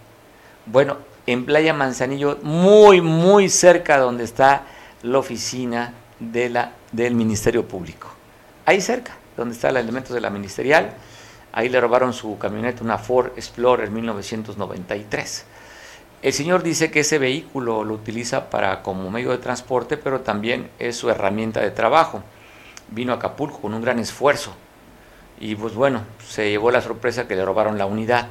Bueno, 0.67 0.99
en 1.27 1.45
Playa 1.45 1.73
Manzanillo, 1.75 2.39
muy, 2.43 3.01
muy 3.01 3.49
cerca 3.49 3.99
donde 3.99 4.25
está 4.25 4.63
la 5.03 5.19
oficina 5.19 5.95
de 6.19 6.49
la, 6.51 6.73
del 6.91 7.15
Ministerio 7.15 7.67
Público. 7.67 8.09
Ahí 8.67 8.81
cerca, 8.81 9.17
donde 9.39 9.55
está 9.55 9.71
el 9.71 9.77
elementos 9.77 10.13
de 10.13 10.21
la 10.21 10.31
ministerial, 10.31 10.95
ahí 11.53 11.69
le 11.69 11.81
robaron 11.81 12.13
su 12.13 12.39
camioneta, 12.39 12.85
una 12.85 12.99
Ford 12.99 13.33
Explorer 13.37 13.91
1993. 13.91 15.45
El 16.21 16.33
señor 16.33 16.63
dice 16.63 16.91
que 16.91 17.01
ese 17.01 17.19
vehículo 17.19 17.85
lo 17.85 17.95
utiliza 17.95 18.51
para 18.51 18.83
como 18.83 19.11
medio 19.11 19.31
de 19.31 19.39
transporte, 19.39 19.97
pero 19.97 20.21
también 20.21 20.69
es 20.79 20.97
su 20.97 21.11
herramienta 21.11 21.61
de 21.61 21.71
trabajo. 21.71 22.23
Vino 22.91 23.13
a 23.13 23.17
Acapulco 23.17 23.61
con 23.61 23.75
un 23.75 23.83
gran 23.83 23.99
esfuerzo 23.99 24.53
y 25.41 25.55
pues 25.55 25.75
bueno, 25.75 26.03
se 26.27 26.51
llevó 26.51 26.71
la 26.71 26.81
sorpresa 26.81 27.29
que 27.29 27.37
le 27.37 27.45
robaron 27.45 27.79
la 27.79 27.87
unidad. 27.87 28.29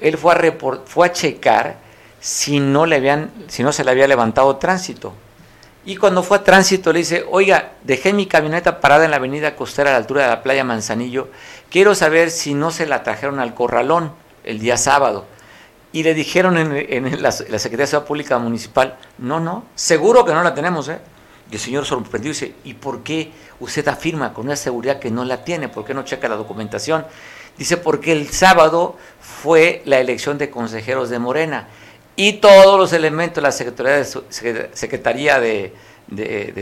Él 0.00 0.16
fue 0.16 0.34
a, 0.34 0.52
fue 0.84 1.06
a 1.06 1.12
checar 1.12 1.76
si 2.20 2.60
no, 2.60 2.86
le 2.86 2.96
habían, 2.96 3.30
si 3.48 3.62
no 3.62 3.72
se 3.72 3.84
le 3.84 3.90
había 3.90 4.06
levantado 4.06 4.56
tránsito. 4.56 5.12
Y 5.84 5.96
cuando 5.96 6.22
fue 6.22 6.36
a 6.36 6.44
tránsito 6.44 6.92
le 6.92 6.98
dice, 6.98 7.24
oiga, 7.30 7.72
dejé 7.84 8.12
mi 8.12 8.26
camioneta 8.26 8.80
parada 8.80 9.06
en 9.06 9.10
la 9.10 9.16
avenida 9.16 9.56
costera 9.56 9.90
a 9.90 9.92
la 9.92 9.98
altura 9.98 10.22
de 10.22 10.28
la 10.28 10.42
playa 10.42 10.62
Manzanillo, 10.62 11.28
quiero 11.70 11.94
saber 11.94 12.30
si 12.30 12.52
no 12.52 12.70
se 12.70 12.86
la 12.86 13.02
trajeron 13.02 13.40
al 13.40 13.54
corralón 13.54 14.12
el 14.44 14.58
día 14.58 14.76
sábado. 14.76 15.24
Y 15.92 16.02
le 16.02 16.12
dijeron 16.12 16.58
en, 16.58 17.22
la, 17.22 17.32
Secretaría 17.32 17.78
de 17.78 17.86
Seguridad 17.86 18.04
Pública 18.04 18.38
Municipal, 18.38 18.98
no, 19.18 19.40
no, 19.40 19.64
seguro 19.74 20.24
que 20.24 20.34
no 20.34 20.42
la 20.42 20.54
tenemos, 20.54 20.88
¿eh? 20.88 20.98
Y 21.50 21.54
el 21.54 21.60
señor 21.60 21.84
sorprendió 21.84 22.30
y 22.30 22.34
dice, 22.34 22.54
¿y 22.62 22.74
por 22.74 23.02
qué 23.02 23.32
usted 23.58 23.88
afirma 23.88 24.32
con 24.32 24.46
una 24.46 24.54
seguridad 24.54 25.00
que 25.00 25.10
no 25.10 25.24
la 25.24 25.42
tiene? 25.42 25.68
¿Por 25.68 25.84
qué 25.84 25.94
no 25.94 26.04
checa 26.04 26.28
la 26.28 26.36
documentación? 26.36 27.06
Dice, 27.58 27.76
porque 27.76 28.12
el 28.12 28.30
sábado 28.30 28.96
fue 29.20 29.82
la 29.84 29.98
elección 29.98 30.38
de 30.38 30.48
consejeros 30.48 31.10
de 31.10 31.18
Morena 31.18 31.66
y 32.20 32.34
todos 32.34 32.78
los 32.78 32.92
elementos 32.92 33.36
de 33.36 33.40
la 33.40 33.50
Secretaría 33.50 33.96
de, 33.96 34.68
Secretaría 34.74 35.40
de, 35.40 35.72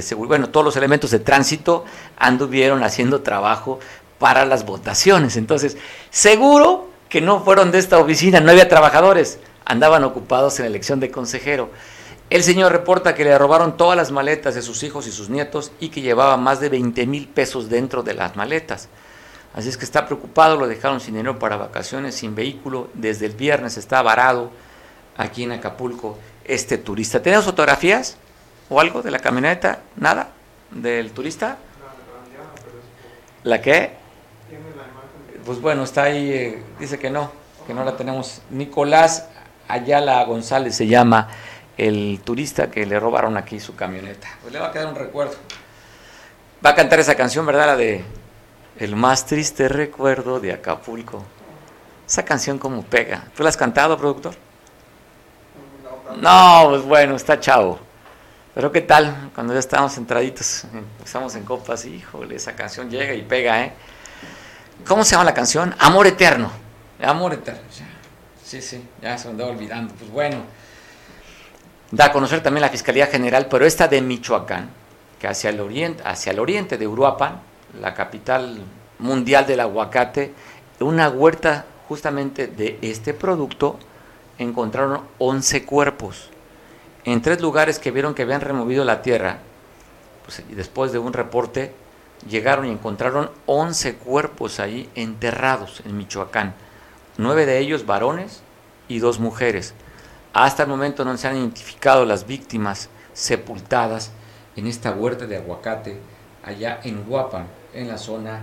Seguridad, 0.03 0.29
bueno, 0.29 0.51
todos 0.51 0.65
los 0.65 0.77
elementos 0.77 1.11
de 1.11 1.19
tránsito 1.19 1.85
anduvieron 2.17 2.85
haciendo 2.85 3.23
trabajo 3.23 3.81
para 4.21 4.45
las 4.45 4.65
votaciones. 4.65 5.37
Entonces, 5.37 5.77
seguro 6.11 6.91
que 7.09 7.21
no 7.21 7.43
fueron 7.43 7.73
de 7.73 7.79
esta 7.79 7.99
oficina, 7.99 8.39
no 8.39 8.53
había 8.53 8.69
trabajadores, 8.69 9.41
andaban 9.65 10.05
ocupados 10.05 10.61
en 10.61 10.67
la 10.67 10.69
elección 10.69 11.01
de 11.01 11.11
consejero. 11.11 11.71
El 12.31 12.45
señor 12.45 12.71
reporta 12.71 13.17
que 13.17 13.25
le 13.25 13.37
robaron 13.37 13.77
todas 13.77 13.97
las 13.97 14.13
maletas 14.13 14.55
de 14.55 14.63
sus 14.63 14.85
hijos 14.85 15.09
y 15.09 15.11
sus 15.11 15.29
nietos 15.29 15.73
y 15.81 15.89
que 15.89 16.03
llevaba 16.03 16.37
más 16.37 16.61
de 16.61 16.69
20 16.69 17.05
mil 17.09 17.27
pesos 17.27 17.69
dentro 17.69 18.05
de 18.05 18.15
las 18.15 18.37
maletas. 18.37 18.89
Así 19.55 19.69
es 19.69 19.77
que 19.77 19.85
está 19.85 20.07
preocupado, 20.07 20.57
lo 20.57 20.69
dejaron 20.69 21.01
sin 21.01 21.15
dinero 21.15 21.41
para 21.41 21.57
vacaciones, 21.57 22.15
sin 22.15 22.37
vehículo. 22.37 22.91
Desde 22.95 23.27
el 23.27 23.33
viernes 23.33 23.77
está 23.77 24.03
varado 24.03 24.53
aquí 25.19 25.43
en 25.43 25.53
Acapulco 25.53 26.17
este 26.45 26.79
turista. 26.79 27.21
¿Tenemos 27.21 27.45
fotografías 27.45 28.17
o 28.71 28.81
algo 28.81 29.03
de 29.03 29.11
la 29.11 29.19
camioneta? 29.19 29.81
¿Nada? 29.97 30.31
¿Del 30.71 31.11
turista? 31.11 31.59
¿La 33.45 33.61
qué? 33.61 33.99
pues 35.45 35.63
bueno, 35.63 35.83
está 35.83 36.03
ahí, 36.03 36.31
eh, 36.31 36.63
dice 36.79 36.99
que 36.99 37.09
no, 37.09 37.33
que 37.67 37.73
no 37.73 37.83
la 37.83 37.97
tenemos. 37.97 38.43
Nicolás 38.51 39.29
Ayala 39.67 40.23
González 40.25 40.75
se 40.75 40.87
llama 40.87 41.29
el 41.79 42.21
turista 42.23 42.71
que 42.71 42.85
le 42.85 43.01
robaron 43.01 43.39
aquí 43.39 43.59
su 43.59 43.75
camioneta. 43.75 44.29
Pues 44.43 44.53
le 44.53 44.59
va 44.59 44.67
a 44.67 44.73
quedar 44.73 44.89
un 44.89 44.95
recuerdo. 44.95 45.37
Va 46.65 46.71
a 46.71 46.75
cantar 46.75 47.01
esa 47.01 47.15
canción, 47.15 47.47
¿verdad? 47.47 47.67
La 47.67 47.77
de 47.77 48.05
El 48.79 48.95
más 48.95 49.25
triste 49.25 49.71
recuerdo 49.71 50.39
de 50.39 50.53
Acapulco. 50.53 51.25
Esa 52.07 52.27
canción 52.27 52.59
como 52.59 52.83
pega. 52.83 53.25
¿Tú 53.35 53.43
la 53.43 53.49
has 53.49 53.57
cantado, 53.57 53.97
productor? 53.97 54.35
No, 56.17 56.67
pues 56.71 56.83
bueno, 56.83 57.17
está 57.17 57.39
chavo. 57.39 57.79
Pero 58.55 58.73
qué 58.73 58.81
tal, 58.81 59.31
cuando 59.35 59.53
ya 59.53 59.61
estamos 59.61 59.97
entraditos, 59.99 60.65
estamos 61.05 61.35
en 61.37 61.45
copas, 61.45 61.85
híjole, 61.85 62.35
esa 62.35 62.57
canción 62.57 62.91
llega 62.91 63.15
y 63.15 63.23
pega, 63.23 63.63
¿eh? 63.63 63.73
¿Cómo 64.87 65.05
se 65.05 65.13
llama 65.13 65.25
la 65.25 65.35
canción? 65.35 65.75
Amor 65.79 66.07
Eterno. 66.07 66.51
Amor 67.01 67.35
Eterno. 67.35 67.61
Sí, 68.43 68.61
sí, 68.63 68.83
ya 69.03 69.17
se 69.19 69.27
me 69.27 69.33
andaba 69.33 69.51
olvidando. 69.51 69.95
Pues 69.95 70.11
bueno, 70.11 70.39
da 71.91 72.07
a 72.07 72.13
conocer 72.13 72.43
también 72.43 72.63
la 72.63 72.71
Fiscalía 72.71 73.07
General, 73.07 73.47
pero 73.47 73.67
esta 73.67 73.87
de 73.87 74.01
Michoacán, 74.01 74.71
que 75.21 75.29
hacia 75.29 75.51
el 75.51 75.61
oriente, 75.61 76.03
hacia 76.05 76.33
el 76.33 76.39
oriente 76.41 76.79
de 76.79 76.87
Uruapan, 76.87 77.41
la 77.81 77.95
capital 77.95 78.61
mundial 78.99 79.47
del 79.47 79.61
aguacate, 79.61 80.33
una 80.81 81.09
huerta 81.11 81.67
justamente 81.89 82.47
de 82.47 82.79
este 82.83 83.15
producto, 83.15 83.79
encontraron 84.39 85.03
11 85.19 85.65
cuerpos 85.65 86.31
en 87.05 87.23
tres 87.23 87.41
lugares 87.41 87.79
que 87.79 87.91
vieron 87.91 88.15
que 88.15 88.23
habían 88.23 88.41
removido 88.41 88.85
la 88.85 89.03
tierra. 89.03 89.39
Pues, 90.25 90.43
después 90.51 90.93
de 90.93 90.99
un 90.99 91.13
reporte 91.13 91.73
llegaron 92.29 92.67
y 92.67 92.71
encontraron 92.71 93.31
11 93.47 93.95
cuerpos 93.97 94.61
ahí 94.61 94.89
enterrados 94.95 95.83
en 95.85 95.97
Michoacán, 95.97 96.55
nueve 97.17 97.47
de 97.47 97.59
ellos 97.59 97.87
varones 97.87 98.43
y 98.89 98.99
dos 98.99 99.21
mujeres. 99.21 99.75
Hasta 100.33 100.65
el 100.65 100.69
momento 100.69 101.05
no 101.05 101.17
se 101.17 101.29
han 101.29 101.37
identificado 101.37 102.05
las 102.05 102.27
víctimas 102.27 102.91
sepultadas 103.13 104.13
en 104.57 104.67
esta 104.67 104.93
huerta 104.93 105.27
de 105.27 105.37
aguacate 105.37 105.99
allá 106.45 106.81
en 106.85 107.05
Huapan, 107.09 107.47
en 107.75 107.89
la 107.89 107.99
zona 107.99 108.41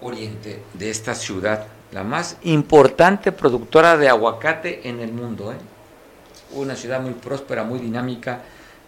oriente 0.00 0.62
de 0.74 0.90
esta 0.90 1.14
ciudad, 1.14 1.66
la 1.94 2.04
más 2.04 2.36
importante 2.42 3.32
productora 3.32 3.96
de 3.96 4.10
aguacate 4.10 4.86
en 4.88 5.00
el 5.00 5.12
mundo. 5.12 5.52
¿eh? 5.52 5.56
Una 6.52 6.76
ciudad 6.76 7.00
muy 7.00 7.14
próspera, 7.14 7.64
muy 7.64 7.78
dinámica 7.78 8.42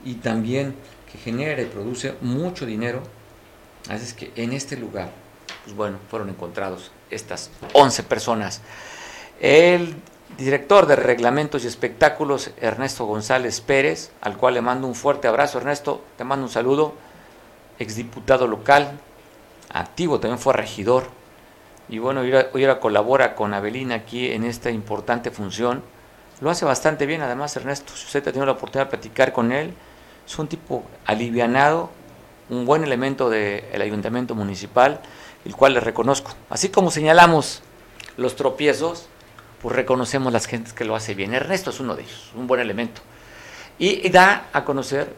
y 0.04 0.16
también 0.16 0.74
que 1.10 1.16
genera 1.16 1.62
y 1.62 1.66
produce 1.66 2.16
mucho 2.20 2.66
dinero 2.66 3.02
Así 3.88 4.04
es 4.04 4.14
que 4.14 4.32
en 4.36 4.52
este 4.52 4.76
lugar, 4.76 5.10
pues 5.64 5.76
bueno, 5.76 5.98
fueron 6.10 6.28
encontrados 6.28 6.90
estas 7.10 7.50
11 7.72 8.02
personas. 8.02 8.60
El 9.40 9.94
director 10.36 10.86
de 10.86 10.96
reglamentos 10.96 11.64
y 11.64 11.68
espectáculos, 11.68 12.50
Ernesto 12.60 13.04
González 13.04 13.60
Pérez, 13.60 14.10
al 14.20 14.36
cual 14.36 14.54
le 14.54 14.60
mando 14.60 14.88
un 14.88 14.96
fuerte 14.96 15.28
abrazo. 15.28 15.58
Ernesto, 15.58 16.02
te 16.16 16.24
mando 16.24 16.46
un 16.46 16.52
saludo. 16.52 16.94
Exdiputado 17.78 18.46
local, 18.48 18.98
activo, 19.70 20.18
también 20.18 20.40
fue 20.40 20.54
regidor. 20.54 21.04
Y 21.88 21.98
bueno, 21.98 22.20
hoy 22.20 22.64
ahora 22.64 22.80
colabora 22.80 23.34
con 23.34 23.54
Abelina 23.54 23.94
aquí 23.94 24.32
en 24.32 24.44
esta 24.44 24.70
importante 24.70 25.30
función. 25.30 25.82
Lo 26.40 26.50
hace 26.50 26.64
bastante 26.64 27.06
bien, 27.06 27.22
además, 27.22 27.56
Ernesto. 27.56 27.94
Si 27.94 28.06
usted 28.06 28.20
ha 28.20 28.32
tenido 28.32 28.46
la 28.46 28.52
oportunidad 28.52 28.86
de 28.86 28.90
platicar 28.90 29.32
con 29.32 29.52
él, 29.52 29.72
es 30.26 30.38
un 30.38 30.48
tipo 30.48 30.84
alivianado, 31.04 31.90
un 32.50 32.66
buen 32.66 32.82
elemento 32.82 33.30
del 33.30 33.80
ayuntamiento 33.80 34.34
municipal, 34.34 35.00
el 35.44 35.54
cual 35.54 35.74
le 35.74 35.80
reconozco. 35.80 36.32
Así 36.50 36.68
como 36.68 36.90
señalamos 36.90 37.62
los 38.16 38.34
tropiezos, 38.34 39.08
pues 39.62 39.74
reconocemos 39.74 40.32
las 40.32 40.46
gentes 40.46 40.72
que 40.72 40.84
lo 40.84 40.96
hace 40.96 41.14
bien. 41.14 41.34
Ernesto 41.34 41.70
es 41.70 41.80
uno 41.80 41.94
de 41.94 42.02
ellos, 42.02 42.32
un 42.34 42.46
buen 42.46 42.60
elemento. 42.60 43.00
Y, 43.78 44.08
da 44.10 44.48
a 44.52 44.64
conocer 44.64 45.14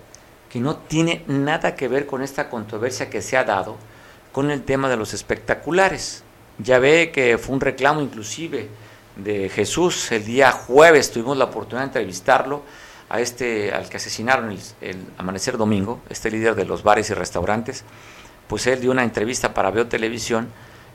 que 0.50 0.60
no 0.60 0.76
tiene 0.76 1.24
nada 1.26 1.74
que 1.74 1.88
ver 1.88 2.06
con 2.06 2.22
esta 2.22 2.48
controversia 2.50 3.10
que 3.10 3.22
se 3.22 3.36
ha 3.36 3.44
dado 3.44 3.76
con 4.32 4.50
el 4.50 4.62
tema 4.62 4.88
de 4.88 4.96
los 4.96 5.14
espectaculares. 5.14 6.24
Ya 6.58 6.78
ve 6.78 7.10
que 7.12 7.38
fue 7.38 7.54
un 7.54 7.60
reclamo 7.60 8.00
inclusive 8.00 8.68
de 9.16 9.48
Jesús 9.48 10.10
el 10.12 10.24
día 10.24 10.52
jueves, 10.52 11.10
tuvimos 11.10 11.36
la 11.36 11.44
oportunidad 11.44 11.82
de 11.82 11.86
entrevistarlo 11.86 12.62
a 13.08 13.20
este 13.20 13.72
al 13.72 13.88
que 13.88 13.96
asesinaron 13.96 14.56
el, 14.80 15.06
amanecer 15.16 15.56
domingo, 15.56 16.00
este 16.08 16.30
líder 16.30 16.54
de 16.54 16.64
los 16.64 16.82
bares 16.82 17.10
y 17.10 17.14
restaurantes, 17.14 17.84
pues 18.46 18.66
él 18.66 18.80
dio 18.80 18.90
una 18.90 19.04
entrevista 19.04 19.54
para 19.54 19.70
Veo 19.70 19.86
Televisión 19.88 20.48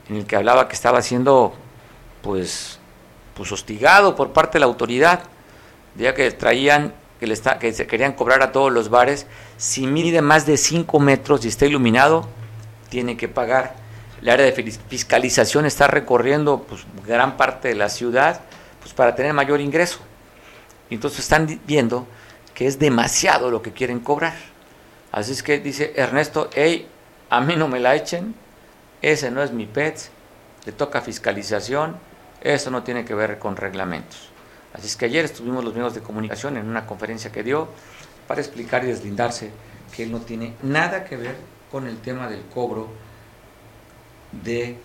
en 0.08 0.16
el 0.16 0.26
que 0.26 0.36
hablaba 0.36 0.68
que 0.68 0.74
estaba 0.74 1.02
siendo 1.02 1.54
pues 2.22 2.78
pues 3.34 3.50
hostigado 3.52 4.14
por 4.14 4.32
parte 4.32 4.54
de 4.54 4.60
la 4.60 4.66
autoridad, 4.66 5.24
ya 5.96 6.14
que 6.14 6.30
traían 6.30 6.94
que, 7.20 7.26
le 7.26 7.34
está, 7.34 7.58
que 7.58 7.72
se 7.72 7.86
querían 7.86 8.12
cobrar 8.12 8.42
a 8.42 8.52
todos 8.52 8.72
los 8.72 8.88
bares, 8.88 9.26
si 9.56 9.86
mide 9.86 10.22
más 10.22 10.46
de 10.46 10.56
5 10.56 10.98
metros 11.00 11.44
y 11.44 11.48
está 11.48 11.66
iluminado, 11.66 12.28
tiene 12.88 13.16
que 13.16 13.28
pagar. 13.28 13.83
El 14.20 14.28
área 14.28 14.46
de 14.46 14.52
fiscalización 14.52 15.66
está 15.66 15.86
recorriendo 15.86 16.62
pues, 16.62 16.84
gran 17.06 17.36
parte 17.36 17.68
de 17.68 17.74
la 17.74 17.88
ciudad 17.88 18.40
pues, 18.80 18.94
para 18.94 19.14
tener 19.14 19.32
mayor 19.32 19.60
ingreso. 19.60 19.98
Entonces 20.90 21.20
están 21.20 21.60
viendo 21.66 22.06
que 22.54 22.66
es 22.66 22.78
demasiado 22.78 23.50
lo 23.50 23.62
que 23.62 23.72
quieren 23.72 24.00
cobrar. 24.00 24.34
Así 25.12 25.32
es 25.32 25.42
que 25.42 25.58
dice 25.58 25.92
Ernesto, 25.96 26.50
hey, 26.54 26.88
a 27.30 27.40
mí 27.40 27.56
no 27.56 27.68
me 27.68 27.80
la 27.80 27.94
echen, 27.94 28.34
ese 29.02 29.30
no 29.30 29.42
es 29.42 29.52
mi 29.52 29.66
pet, 29.66 30.08
le 30.64 30.72
toca 30.72 31.00
fiscalización, 31.00 31.96
eso 32.40 32.70
no 32.70 32.82
tiene 32.82 33.04
que 33.04 33.14
ver 33.14 33.38
con 33.38 33.56
reglamentos. 33.56 34.30
Así 34.72 34.86
es 34.86 34.96
que 34.96 35.04
ayer 35.06 35.24
estuvimos 35.24 35.64
los 35.64 35.74
medios 35.74 35.94
de 35.94 36.00
comunicación 36.00 36.56
en 36.56 36.68
una 36.68 36.86
conferencia 36.86 37.30
que 37.30 37.42
dio 37.42 37.68
para 38.26 38.40
explicar 38.40 38.84
y 38.84 38.88
deslindarse 38.88 39.50
que 39.94 40.02
él 40.02 40.12
no 40.12 40.20
tiene 40.20 40.54
nada 40.62 41.04
que 41.04 41.16
ver 41.16 41.36
con 41.70 41.86
el 41.86 41.98
tema 41.98 42.28
del 42.28 42.42
cobro 42.52 42.88
de 44.42 44.76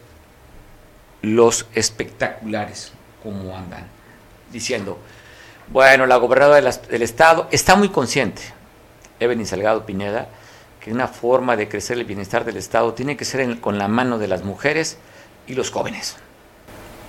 los 1.21 1.65
espectaculares, 1.73 2.91
como 3.23 3.55
andan 3.55 3.87
diciendo. 4.51 4.97
Bueno, 5.67 6.05
la 6.05 6.17
gobernadora 6.17 6.71
del 6.71 7.01
Estado 7.01 7.47
está 7.51 7.75
muy 7.75 7.89
consciente, 7.89 8.41
Evelyn 9.19 9.45
Salgado 9.45 9.85
Pineda, 9.85 10.27
que 10.79 10.91
una 10.91 11.07
forma 11.07 11.55
de 11.55 11.67
crecer 11.67 11.97
el 11.97 12.05
bienestar 12.05 12.45
del 12.45 12.57
Estado 12.57 12.93
tiene 12.93 13.17
que 13.17 13.25
ser 13.25 13.59
con 13.59 13.77
la 13.77 13.87
mano 13.87 14.17
de 14.17 14.27
las 14.27 14.43
mujeres 14.43 14.97
y 15.45 15.53
los 15.53 15.69
jóvenes 15.69 16.17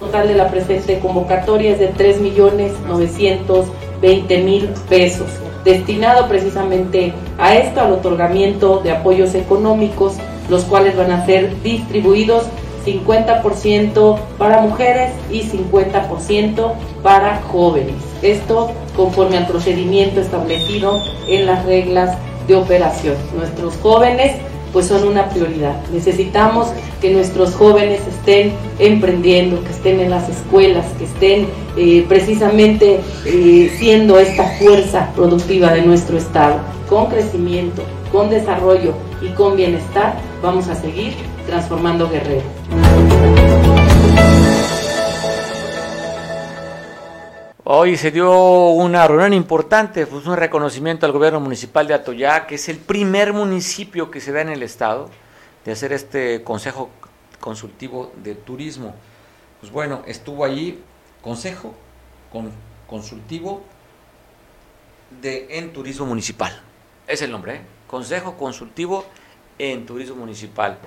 total 0.01 0.27
de 0.27 0.35
la 0.35 0.51
presente 0.51 0.99
convocatoria 0.99 1.71
es 1.73 1.79
de 1.79 1.93
3.920.000 1.93 4.69
pesos, 4.89 5.29
destinado 5.63 6.27
precisamente 6.27 7.13
a 7.39 7.55
esto, 7.55 7.83
al 7.83 7.93
otorgamiento 7.93 8.81
de 8.81 8.93
apoyos 8.93 9.35
económicos, 9.35 10.15
los 10.51 10.65
cuales 10.65 10.97
van 10.97 11.13
a 11.13 11.25
ser 11.25 11.63
distribuidos 11.63 12.45
50% 12.85 14.19
para 14.39 14.63
mujeres 14.63 15.13
y 15.31 15.43
50% 15.43 16.73
para 17.03 17.41
jóvenes. 17.43 17.97
Esto 18.23 18.71
conforme 18.97 19.39
al 19.39 19.47
procedimiento 19.47 20.21
establecido 20.21 20.99
en 21.29 21.47
las 21.47 21.65
reglas 21.65 22.17
de 22.49 22.57
operación. 22.57 23.15
Nuestros 23.37 23.77
jóvenes 23.77 24.33
pues 24.73 24.87
son 24.87 25.07
una 25.07 25.29
prioridad. 25.29 25.75
Necesitamos 25.93 26.69
que 27.01 27.11
nuestros 27.11 27.55
jóvenes 27.55 28.01
estén 28.07 28.53
emprendiendo, 28.79 29.63
que 29.65 29.71
estén 29.71 30.01
en 30.01 30.11
las 30.11 30.29
escuelas, 30.29 30.87
que 30.99 31.05
estén 31.05 31.49
eh, 31.77 32.05
precisamente 32.09 33.01
eh, 33.27 33.73
siendo 33.79 34.19
esta 34.19 34.45
fuerza 34.59 35.11
productiva 35.15 35.73
de 35.73 35.83
nuestro 35.83 36.17
Estado. 36.17 36.59
Con 36.89 37.07
crecimiento, 37.07 37.83
con 38.13 38.29
desarrollo 38.29 38.95
y 39.21 39.29
con 39.31 39.57
bienestar 39.57 40.17
vamos 40.43 40.69
a 40.69 40.75
seguir 40.75 41.15
transformando 41.47 42.09
Guerrero. 42.09 42.43
Hoy 47.65 47.97
se 47.97 48.11
dio 48.11 48.71
una 48.71 49.07
reunión 49.07 49.33
importante, 49.33 50.07
pues 50.07 50.27
un 50.27 50.37
reconocimiento 50.37 51.07
al 51.07 51.13
gobierno 51.13 51.39
municipal 51.39 51.87
de 51.87 51.95
Atoyá, 51.95 52.47
que 52.47 52.57
es 52.57 52.69
el 52.69 52.79
primer 52.79 53.33
municipio 53.33 54.11
que 54.11 54.21
se 54.21 54.33
da 54.33 54.41
en 54.41 54.49
el 54.49 54.63
estado 54.65 55.09
de 55.65 55.73
hacer 55.73 55.93
este 55.93 56.43
consejo 56.43 56.91
consultivo 57.39 58.13
de 58.25 58.35
turismo. 58.35 58.95
Pues 59.61 59.71
bueno, 59.71 60.03
estuvo 60.07 60.45
allí 60.45 60.83
consejo 61.23 61.75
consultivo 62.89 63.63
de 65.23 65.59
en 65.59 65.73
turismo 65.73 66.07
municipal. 66.07 66.61
Es 67.07 67.23
el 67.23 67.31
nombre, 67.31 67.57
¿eh? 67.57 67.61
Consejo 67.91 68.37
consultivo 68.37 69.05
en 69.59 69.85
turismo 69.85 70.15
municipal. 70.15 70.79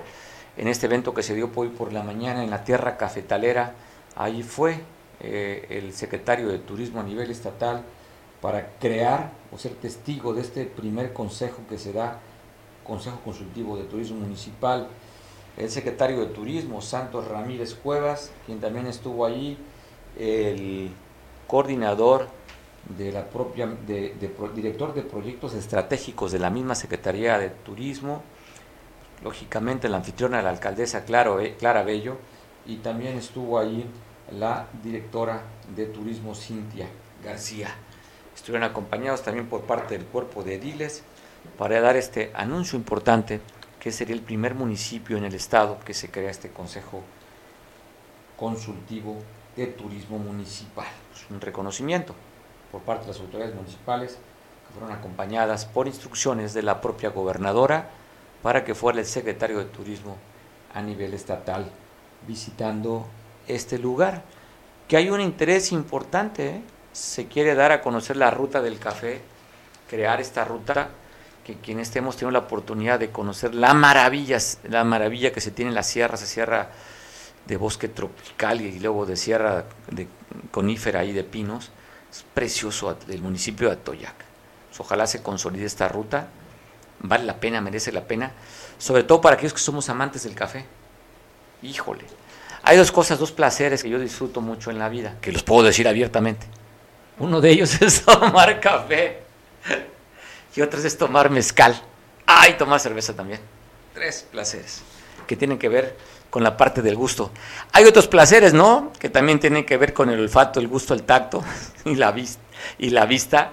En 0.56 0.68
este 0.68 0.86
evento 0.86 1.12
que 1.12 1.22
se 1.22 1.34
dio 1.34 1.50
hoy 1.54 1.68
por 1.68 1.92
la 1.92 2.02
mañana 2.02 2.42
en 2.42 2.48
la 2.48 2.64
tierra 2.64 2.96
cafetalera, 2.96 3.74
ahí 4.16 4.42
fue 4.42 4.80
eh, 5.20 5.66
el 5.68 5.92
secretario 5.92 6.48
de 6.48 6.60
Turismo 6.60 7.00
a 7.00 7.02
nivel 7.02 7.30
estatal 7.30 7.82
para 8.40 8.70
crear 8.80 9.32
o 9.52 9.58
ser 9.58 9.74
testigo 9.74 10.32
de 10.32 10.40
este 10.40 10.64
primer 10.64 11.12
consejo 11.12 11.58
que 11.68 11.76
se 11.76 11.92
da, 11.92 12.20
Consejo 12.84 13.20
Consultivo 13.22 13.76
de 13.76 13.84
Turismo 13.84 14.20
Municipal, 14.20 14.88
el 15.58 15.68
secretario 15.68 16.20
de 16.20 16.26
Turismo, 16.28 16.80
Santos 16.80 17.28
Ramírez 17.28 17.74
Cuevas, 17.74 18.30
quien 18.46 18.60
también 18.60 18.86
estuvo 18.86 19.26
allí, 19.26 19.58
el 20.18 20.90
coordinador 21.48 22.28
de 22.88 23.12
la 23.12 23.24
propia, 23.24 23.66
de, 23.66 24.14
director 24.54 24.94
de 24.94 25.02
proyectos 25.02 25.54
estratégicos 25.54 26.32
de 26.32 26.38
la 26.38 26.50
misma 26.50 26.74
Secretaría 26.74 27.38
de 27.38 27.50
Turismo, 27.50 28.22
lógicamente 29.22 29.88
la 29.88 29.96
anfitriona, 29.96 30.42
la 30.42 30.50
alcaldesa 30.50 31.04
Claro, 31.04 31.38
Clara 31.58 31.82
Bello, 31.82 32.18
y 32.66 32.76
también 32.76 33.16
estuvo 33.16 33.58
allí 33.58 33.86
la 34.38 34.66
directora 34.82 35.42
de 35.74 35.86
turismo 35.86 36.34
Cintia 36.34 36.88
García. 37.22 37.68
Estuvieron 38.34 38.68
acompañados 38.68 39.22
también 39.22 39.48
por 39.48 39.62
parte 39.62 39.96
del 39.96 40.06
cuerpo 40.06 40.42
de 40.42 40.56
ediles 40.56 41.02
para 41.56 41.80
dar 41.80 41.96
este 41.96 42.32
anuncio 42.34 42.78
importante 42.78 43.40
que 43.80 43.92
sería 43.92 44.14
el 44.14 44.22
primer 44.22 44.54
municipio 44.54 45.16
en 45.16 45.24
el 45.24 45.34
estado 45.34 45.78
que 45.80 45.94
se 45.94 46.10
crea 46.10 46.30
este 46.30 46.50
Consejo 46.50 47.02
Consultivo 48.36 49.18
de 49.56 49.66
Turismo 49.66 50.18
Municipal. 50.18 50.86
Es 51.14 51.30
un 51.30 51.40
reconocimiento 51.40 52.14
por 52.74 52.82
parte 52.82 53.06
de 53.06 53.12
las 53.12 53.20
autoridades 53.20 53.54
municipales 53.54 54.18
que 54.66 54.72
fueron 54.76 54.90
acompañadas 54.90 55.64
por 55.64 55.86
instrucciones 55.86 56.54
de 56.54 56.62
la 56.62 56.80
propia 56.80 57.10
gobernadora 57.10 57.88
para 58.42 58.64
que 58.64 58.74
fuera 58.74 58.98
el 58.98 59.06
secretario 59.06 59.60
de 59.60 59.66
Turismo 59.66 60.16
a 60.74 60.82
nivel 60.82 61.14
estatal 61.14 61.70
visitando 62.26 63.06
este 63.46 63.78
lugar, 63.78 64.22
que 64.88 64.96
hay 64.96 65.08
un 65.08 65.20
interés 65.20 65.70
importante, 65.70 66.48
¿eh? 66.48 66.62
se 66.90 67.28
quiere 67.28 67.54
dar 67.54 67.70
a 67.70 67.80
conocer 67.80 68.16
la 68.16 68.32
ruta 68.32 68.60
del 68.60 68.80
café, 68.80 69.20
crear 69.88 70.20
esta 70.20 70.44
ruta, 70.44 70.88
que 71.44 71.54
quienes 71.54 71.94
hemos 71.94 72.16
tenido 72.16 72.32
la 72.32 72.40
oportunidad 72.40 72.98
de 72.98 73.10
conocer 73.10 73.54
la 73.54 73.72
maravilla, 73.72 74.38
la 74.64 74.82
maravilla 74.82 75.32
que 75.32 75.40
se 75.40 75.52
tiene 75.52 75.68
en 75.68 75.76
la 75.76 75.84
sierra, 75.84 76.16
esa 76.16 76.26
sierra 76.26 76.70
de 77.46 77.56
bosque 77.56 77.86
tropical 77.86 78.62
y 78.62 78.80
luego 78.80 79.06
de 79.06 79.16
sierra 79.16 79.64
de 79.92 80.08
conífera 80.50 81.04
y 81.04 81.12
de 81.12 81.22
pinos, 81.22 81.70
es 82.14 82.24
precioso 82.32 82.96
del 83.08 83.20
municipio 83.20 83.66
de 83.66 83.74
Atoyac. 83.74 84.14
Pues 84.68 84.78
ojalá 84.78 85.04
se 85.08 85.20
consolide 85.20 85.66
esta 85.66 85.88
ruta, 85.88 86.28
vale 87.00 87.24
la 87.24 87.40
pena, 87.40 87.60
merece 87.60 87.90
la 87.90 88.04
pena, 88.04 88.30
sobre 88.78 89.02
todo 89.02 89.20
para 89.20 89.34
aquellos 89.34 89.52
que 89.52 89.58
somos 89.58 89.88
amantes 89.88 90.22
del 90.22 90.36
café. 90.36 90.64
Híjole, 91.62 92.04
hay 92.62 92.76
dos 92.76 92.92
cosas, 92.92 93.18
dos 93.18 93.32
placeres 93.32 93.82
que 93.82 93.88
yo 93.88 93.98
disfruto 93.98 94.40
mucho 94.40 94.70
en 94.70 94.78
la 94.78 94.88
vida, 94.88 95.16
que 95.20 95.32
los 95.32 95.42
puedo 95.42 95.64
decir 95.64 95.88
abiertamente. 95.88 96.46
Uno 97.18 97.40
de 97.40 97.50
ellos 97.50 97.74
es 97.82 98.04
tomar 98.04 98.60
café 98.60 99.22
y 100.54 100.60
otro 100.60 100.80
es 100.80 100.96
tomar 100.96 101.30
mezcal. 101.30 101.74
Ah, 102.26 102.48
y 102.48 102.54
tomar 102.54 102.78
cerveza 102.78 103.14
también. 103.14 103.40
Tres 103.92 104.26
placeres 104.30 104.82
que 105.26 105.36
tienen 105.36 105.58
que 105.58 105.68
ver 105.68 105.96
con 106.34 106.42
la 106.42 106.56
parte 106.56 106.82
del 106.82 106.96
gusto. 106.96 107.30
Hay 107.70 107.84
otros 107.84 108.08
placeres, 108.08 108.52
¿no? 108.52 108.90
Que 108.98 109.08
también 109.08 109.38
tienen 109.38 109.64
que 109.64 109.76
ver 109.76 109.94
con 109.94 110.10
el 110.10 110.18
olfato, 110.18 110.58
el 110.58 110.66
gusto, 110.66 110.92
el 110.92 111.04
tacto 111.04 111.44
y 111.84 111.94
la 111.94 112.10
vista, 112.10 112.40
y 112.76 112.90
la 112.90 113.06
vista 113.06 113.52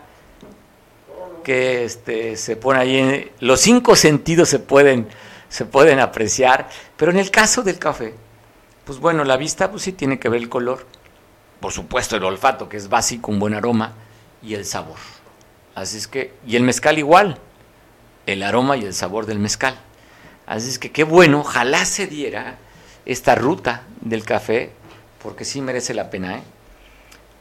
que 1.43 1.83
este, 1.85 2.35
se 2.37 2.55
pone 2.55 2.79
ahí. 2.79 3.31
los 3.39 3.61
cinco 3.61 3.95
sentidos 3.95 4.49
se 4.49 4.57
pueden, 4.57 5.07
se 5.47 5.65
pueden 5.65 5.99
apreciar, 5.99 6.69
pero 6.97 7.11
en 7.11 7.19
el 7.19 7.29
caso 7.29 7.61
del 7.61 7.77
café, 7.77 8.15
pues 8.83 8.97
bueno, 8.97 9.25
la 9.25 9.37
vista, 9.37 9.69
pues 9.69 9.83
sí 9.83 9.91
tiene 9.91 10.17
que 10.17 10.29
ver 10.29 10.41
el 10.41 10.49
color. 10.49 10.87
Por 11.59 11.73
supuesto, 11.73 12.15
el 12.15 12.23
olfato, 12.23 12.67
que 12.67 12.77
es 12.77 12.89
básico, 12.89 13.29
un 13.29 13.37
buen 13.37 13.53
aroma, 13.53 13.93
y 14.41 14.55
el 14.55 14.65
sabor. 14.65 14.97
Así 15.75 15.99
es 15.99 16.07
que, 16.07 16.33
y 16.47 16.55
el 16.55 16.63
mezcal 16.63 16.97
igual, 16.97 17.37
el 18.25 18.41
aroma 18.41 18.75
y 18.75 18.85
el 18.85 18.95
sabor 18.95 19.27
del 19.27 19.37
mezcal. 19.37 19.79
Así 20.47 20.67
es 20.67 20.79
que 20.79 20.91
qué 20.91 21.03
bueno, 21.03 21.41
ojalá 21.41 21.85
se 21.85 22.07
diera 22.07 22.57
esta 23.05 23.35
ruta 23.35 23.83
del 24.01 24.23
café, 24.23 24.71
porque 25.21 25.45
sí 25.45 25.61
merece 25.61 25.93
la 25.93 26.09
pena. 26.09 26.37
¿eh? 26.37 26.43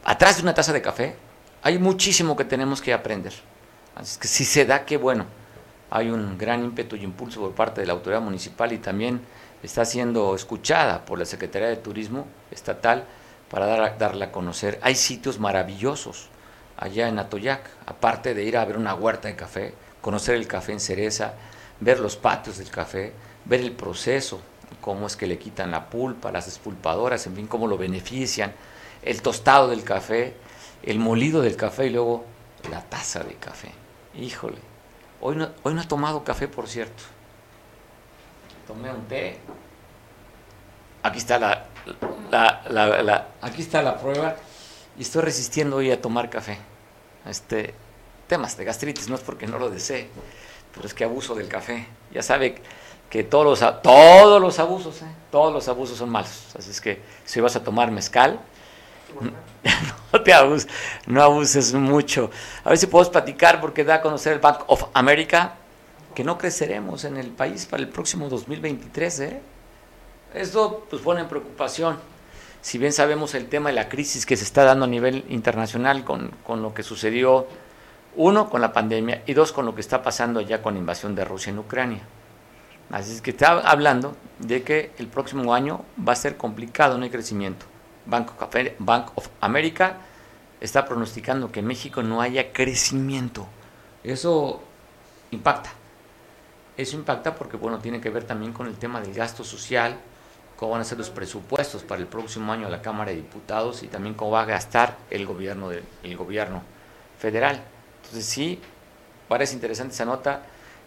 Atrás 0.03 0.37
de 0.37 0.43
una 0.43 0.53
taza 0.53 0.73
de 0.73 0.81
café 0.81 1.15
hay 1.63 1.77
muchísimo 1.77 2.35
que 2.35 2.45
tenemos 2.45 2.81
que 2.81 2.93
aprender. 2.93 3.33
Así 3.95 4.19
que 4.19 4.27
si 4.27 4.45
se 4.45 4.65
da, 4.65 4.85
qué 4.85 4.97
bueno. 4.97 5.25
Hay 5.89 6.09
un 6.09 6.37
gran 6.37 6.63
ímpetu 6.63 6.95
y 6.95 7.03
impulso 7.03 7.41
por 7.41 7.53
parte 7.53 7.81
de 7.81 7.87
la 7.87 7.93
autoridad 7.93 8.21
municipal 8.21 8.71
y 8.71 8.77
también 8.77 9.21
está 9.61 9.85
siendo 9.85 10.33
escuchada 10.35 11.05
por 11.05 11.19
la 11.19 11.25
Secretaría 11.25 11.67
de 11.67 11.75
Turismo 11.77 12.25
Estatal 12.49 13.03
para 13.49 13.65
dar, 13.65 13.97
darla 13.97 14.25
a 14.25 14.31
conocer. 14.31 14.79
Hay 14.81 14.95
sitios 14.95 15.39
maravillosos 15.39 16.29
allá 16.77 17.09
en 17.09 17.19
Atoyac, 17.19 17.69
aparte 17.85 18.33
de 18.33 18.43
ir 18.43 18.57
a 18.57 18.65
ver 18.65 18.77
una 18.77 18.95
huerta 18.95 19.27
de 19.27 19.35
café, 19.35 19.73
conocer 20.01 20.35
el 20.35 20.47
café 20.47 20.71
en 20.71 20.79
cereza, 20.79 21.33
ver 21.79 21.99
los 21.99 22.15
patios 22.15 22.57
del 22.57 22.71
café, 22.71 23.13
ver 23.45 23.59
el 23.59 23.73
proceso, 23.73 24.41
cómo 24.79 25.07
es 25.07 25.15
que 25.15 25.27
le 25.27 25.37
quitan 25.37 25.71
la 25.71 25.89
pulpa, 25.89 26.31
las 26.31 26.47
espulpadoras, 26.47 27.25
en 27.27 27.35
fin, 27.35 27.47
cómo 27.47 27.67
lo 27.67 27.77
benefician, 27.77 28.53
el 29.01 29.21
tostado 29.21 29.67
del 29.67 29.83
café, 29.83 30.35
el 30.83 30.99
molido 30.99 31.41
del 31.41 31.55
café 31.55 31.87
y 31.87 31.89
luego 31.89 32.25
la 32.69 32.81
taza 32.81 33.23
de 33.23 33.35
café. 33.35 33.71
Híjole, 34.15 34.57
hoy 35.19 35.35
no, 35.35 35.49
hoy 35.63 35.73
no 35.73 35.81
he 35.81 35.87
tomado 35.87 36.23
café, 36.23 36.47
por 36.47 36.67
cierto. 36.67 37.03
Tomé 38.67 38.91
un 38.91 39.05
té. 39.07 39.39
Aquí 41.03 41.17
está 41.17 41.39
la, 41.39 41.65
aquí 43.41 43.61
está 43.61 43.81
la 43.81 43.97
prueba 43.97 44.35
y 44.97 45.01
estoy 45.01 45.23
resistiendo 45.23 45.77
hoy 45.77 45.91
a 45.91 45.99
tomar 45.99 46.29
café. 46.29 46.59
Este, 47.25 47.73
temas 48.27 48.55
de 48.57 48.65
gastritis, 48.65 49.09
no 49.09 49.15
es 49.15 49.21
porque 49.21 49.47
no 49.47 49.57
lo 49.57 49.69
desee, 49.69 50.07
pero 50.73 50.85
es 50.85 50.93
que 50.93 51.03
abuso 51.03 51.33
del 51.33 51.47
café. 51.47 51.87
Ya 52.13 52.21
sabe 52.21 52.61
que 53.11 53.25
todos 53.25 53.59
los, 53.61 53.81
todos 53.81 54.41
los 54.41 54.57
abusos, 54.57 55.01
¿eh? 55.01 55.05
todos 55.29 55.53
los 55.53 55.67
abusos 55.67 55.97
son 55.97 56.09
malos. 56.09 56.55
Así 56.57 56.71
es 56.71 56.79
que 56.79 57.01
si 57.25 57.41
vas 57.41 57.57
a 57.57 57.63
tomar 57.63 57.91
mezcal, 57.91 58.39
no 60.13 60.23
te 60.23 60.33
abuses, 60.33 60.69
no 61.07 61.21
abuses 61.21 61.73
mucho. 61.73 62.31
A 62.63 62.69
ver 62.69 62.77
si 62.77 62.87
podemos 62.87 63.09
platicar 63.09 63.59
porque 63.59 63.83
da 63.83 63.95
a 63.95 64.01
conocer 64.01 64.31
el 64.31 64.39
Bank 64.39 64.61
of 64.67 64.85
America 64.93 65.55
que 66.15 66.23
no 66.23 66.37
creceremos 66.37 67.03
en 67.03 67.17
el 67.17 67.27
país 67.31 67.65
para 67.65 67.83
el 67.83 67.89
próximo 67.89 68.29
2023. 68.29 69.19
¿eh? 69.19 69.41
Esto 70.33 70.87
pues 70.89 71.01
pone 71.01 71.19
en 71.19 71.27
preocupación. 71.27 71.99
Si 72.61 72.77
bien 72.77 72.93
sabemos 72.93 73.35
el 73.35 73.49
tema 73.49 73.71
de 73.71 73.75
la 73.75 73.89
crisis 73.89 74.25
que 74.25 74.37
se 74.37 74.45
está 74.45 74.63
dando 74.63 74.85
a 74.85 74.87
nivel 74.87 75.25
internacional 75.27 76.05
con, 76.05 76.31
con 76.47 76.61
lo 76.61 76.73
que 76.73 76.81
sucedió, 76.81 77.45
uno, 78.15 78.49
con 78.49 78.61
la 78.61 78.71
pandemia 78.71 79.23
y 79.25 79.33
dos, 79.33 79.51
con 79.51 79.65
lo 79.65 79.75
que 79.75 79.81
está 79.81 80.01
pasando 80.01 80.39
ya 80.39 80.61
con 80.61 80.75
la 80.75 80.79
invasión 80.79 81.13
de 81.13 81.25
Rusia 81.25 81.49
en 81.49 81.59
Ucrania. 81.59 81.99
Así 82.91 83.13
es 83.13 83.21
que 83.21 83.31
está 83.31 83.59
hablando 83.59 84.15
de 84.39 84.63
que 84.63 84.91
el 84.97 85.07
próximo 85.07 85.53
año 85.53 85.85
va 86.07 86.13
a 86.13 86.15
ser 86.17 86.35
complicado, 86.35 86.97
no 86.97 87.03
hay 87.03 87.09
crecimiento. 87.09 87.65
Bank 88.05 89.11
of 89.15 89.29
America 89.39 89.97
está 90.59 90.85
pronosticando 90.85 91.51
que 91.51 91.61
en 91.61 91.67
México 91.67 92.03
no 92.03 92.21
haya 92.21 92.51
crecimiento. 92.51 93.47
Eso 94.03 94.61
impacta. 95.31 95.71
Eso 96.75 96.97
impacta 96.97 97.35
porque, 97.35 97.57
bueno, 97.57 97.79
tiene 97.79 98.01
que 98.01 98.09
ver 98.09 98.25
también 98.25 98.53
con 98.53 98.67
el 98.67 98.75
tema 98.75 98.99
del 98.99 99.13
gasto 99.13 99.43
social, 99.43 99.97
cómo 100.57 100.73
van 100.73 100.81
a 100.81 100.85
ser 100.85 100.97
los 100.97 101.09
presupuestos 101.09 101.83
para 101.83 102.01
el 102.01 102.07
próximo 102.07 102.51
año 102.51 102.67
a 102.67 102.69
la 102.69 102.81
Cámara 102.81 103.11
de 103.11 103.17
Diputados 103.17 103.83
y 103.83 103.87
también 103.87 104.15
cómo 104.15 104.31
va 104.31 104.41
a 104.41 104.45
gastar 104.45 104.97
el 105.09 105.25
gobierno, 105.25 105.69
del, 105.69 105.83
el 106.03 106.17
gobierno 106.17 106.61
federal. 107.19 107.61
Entonces 108.03 108.25
sí, 108.25 108.59
parece 109.27 109.53
interesante 109.53 109.93
esa 109.93 110.05
nota. 110.05 110.43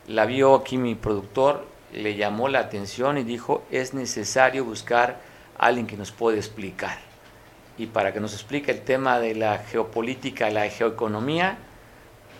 La 0.08 0.26
vio 0.26 0.54
aquí 0.54 0.76
mi 0.76 0.94
productor, 0.94 1.66
le 1.94 2.16
llamó 2.16 2.48
la 2.48 2.60
atención 2.60 3.18
y 3.18 3.24
dijo, 3.24 3.64
es 3.70 3.94
necesario 3.94 4.64
buscar 4.64 5.20
alguien 5.58 5.86
que 5.86 5.96
nos 5.96 6.12
pueda 6.12 6.36
explicar. 6.36 6.98
Y 7.78 7.86
para 7.86 8.12
que 8.12 8.20
nos 8.20 8.32
explique 8.34 8.70
el 8.70 8.82
tema 8.82 9.18
de 9.18 9.34
la 9.34 9.58
geopolítica 9.58 10.50
la 10.50 10.68
geoeconomía, 10.68 11.58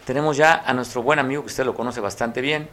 tenemos 0.05 0.37
ya 0.37 0.63
a 0.67 0.75
nuestro 0.75 1.03
buen 1.03 1.19
amigo, 1.19 1.43
que 1.43 1.49
usted 1.49 1.65
lo 1.65 1.75
conoce 1.75 2.01
bastante 2.01 2.41
bien, 2.41 2.69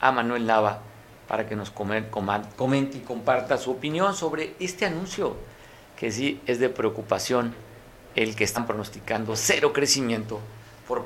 a 0.00 0.12
Manuel 0.12 0.46
Nava, 0.46 0.80
para 1.26 1.46
que 1.46 1.56
nos 1.56 1.70
comente 1.70 2.98
y 2.98 3.00
comparta 3.00 3.58
su 3.58 3.72
opinión 3.72 4.14
sobre 4.14 4.54
este 4.60 4.86
anuncio, 4.86 5.36
que 5.96 6.10
sí 6.12 6.40
es 6.46 6.58
de 6.58 6.68
preocupación, 6.68 7.54
el 8.14 8.34
que 8.36 8.44
están 8.44 8.66
pronosticando 8.66 9.36
cero 9.36 9.72
crecimiento 9.72 10.40
por, 10.86 11.04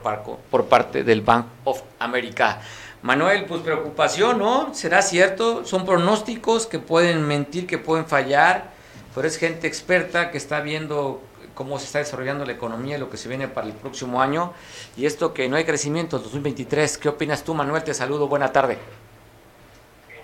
por 0.50 0.66
parte 0.66 1.02
del 1.02 1.22
Bank 1.22 1.46
of 1.64 1.82
America. 1.98 2.61
Manuel, 3.03 3.47
pues 3.47 3.62
preocupación, 3.62 4.38
¿no? 4.38 4.73
¿Será 4.75 5.03
cierto? 5.03 5.65
Son 5.65 5.85
pronósticos 5.85 6.69
que 6.69 6.79
pueden 6.79 7.27
mentir, 7.27 7.67
que 7.67 7.77
pueden 7.77 8.07
fallar, 8.07 8.71
pero 9.12 9.27
es 9.27 9.38
gente 9.38 9.67
experta 9.67 10.31
que 10.31 10.38
está 10.38 10.61
viendo 10.61 11.21
cómo 11.55 11.81
se 11.81 11.87
está 11.87 11.99
desarrollando 11.99 12.47
la 12.47 12.53
economía 12.53 12.97
y 12.97 13.01
lo 13.01 13.11
que 13.11 13.17
se 13.17 13.29
viene 13.29 13.49
para 13.49 13.67
el 13.67 13.73
próximo 13.73 14.23
año. 14.23 14.55
Y 14.97 15.07
esto 15.07 15.35
que 15.35 15.49
no 15.49 15.57
hay 15.57 15.65
crecimiento 15.65 16.17
en 16.17 16.23
2023. 16.23 16.97
¿Qué 16.99 17.09
opinas 17.09 17.43
tú, 17.43 17.55
Manuel? 17.55 17.83
Te 17.83 17.93
saludo. 17.93 18.29
Buena 18.29 18.53
tarde. 18.53 18.79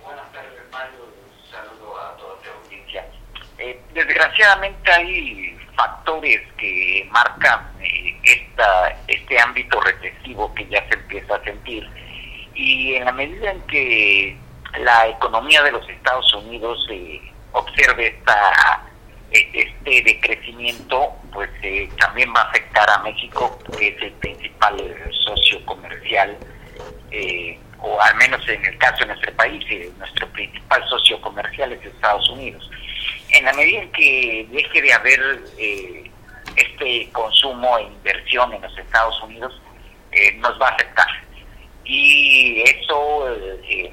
Buenas 0.04 0.32
tardes, 0.32 0.52
Mario. 0.70 1.00
Saludo 1.50 1.98
a 1.98 2.16
toda 2.16 2.36
tu 2.36 2.48
audiencia. 2.64 3.06
Eh, 3.58 3.80
desgraciadamente 3.92 4.88
hay 4.92 5.58
factores 5.74 6.40
que 6.56 7.08
marcan 7.10 7.72
eh, 7.82 8.16
esta, 8.22 8.96
este 9.08 9.40
ámbito 9.40 9.80
recesivo 9.80 10.54
que 10.54 10.68
ya 10.68 10.86
se 10.88 10.94
empieza 10.94 11.34
a 11.34 11.42
sentir 11.42 11.88
y 12.58 12.96
en 12.96 13.04
la 13.04 13.12
medida 13.12 13.52
en 13.52 13.60
que 13.62 14.36
la 14.80 15.06
economía 15.08 15.62
de 15.62 15.70
los 15.70 15.88
Estados 15.88 16.34
Unidos 16.34 16.84
eh, 16.90 17.20
observe 17.52 18.08
esta, 18.08 18.82
e, 19.30 19.48
este 19.54 20.02
decrecimiento, 20.02 21.12
pues 21.32 21.48
eh, 21.62 21.88
también 21.98 22.34
va 22.36 22.42
a 22.42 22.48
afectar 22.48 22.90
a 22.90 22.98
México, 22.98 23.56
que 23.78 23.88
es 23.88 24.02
el 24.02 24.12
principal 24.14 24.76
socio 25.24 25.64
comercial, 25.66 26.36
eh, 27.12 27.56
o 27.78 28.00
al 28.00 28.16
menos 28.16 28.46
en 28.48 28.64
el 28.66 28.76
caso 28.78 28.98
de 29.00 29.06
nuestro 29.06 29.32
país, 29.34 29.64
nuestro 29.96 30.26
principal 30.30 30.84
socio 30.88 31.20
comercial 31.20 31.72
es 31.72 31.84
Estados 31.86 32.28
Unidos. 32.28 32.68
En 33.30 33.44
la 33.44 33.52
medida 33.52 33.82
en 33.82 33.92
que 33.92 34.48
deje 34.50 34.82
de 34.82 34.92
haber 34.92 35.20
este 36.56 37.08
consumo 37.12 37.78
e 37.78 37.82
inversión 37.84 38.52
en 38.52 38.62
los 38.62 38.76
Estados 38.76 39.22
Unidos, 39.22 39.62
nos 40.40 40.60
va 40.60 40.68
a 40.68 40.70
afectar 40.70 41.06
y 41.88 42.62
eso 42.64 43.34
eh, 43.34 43.92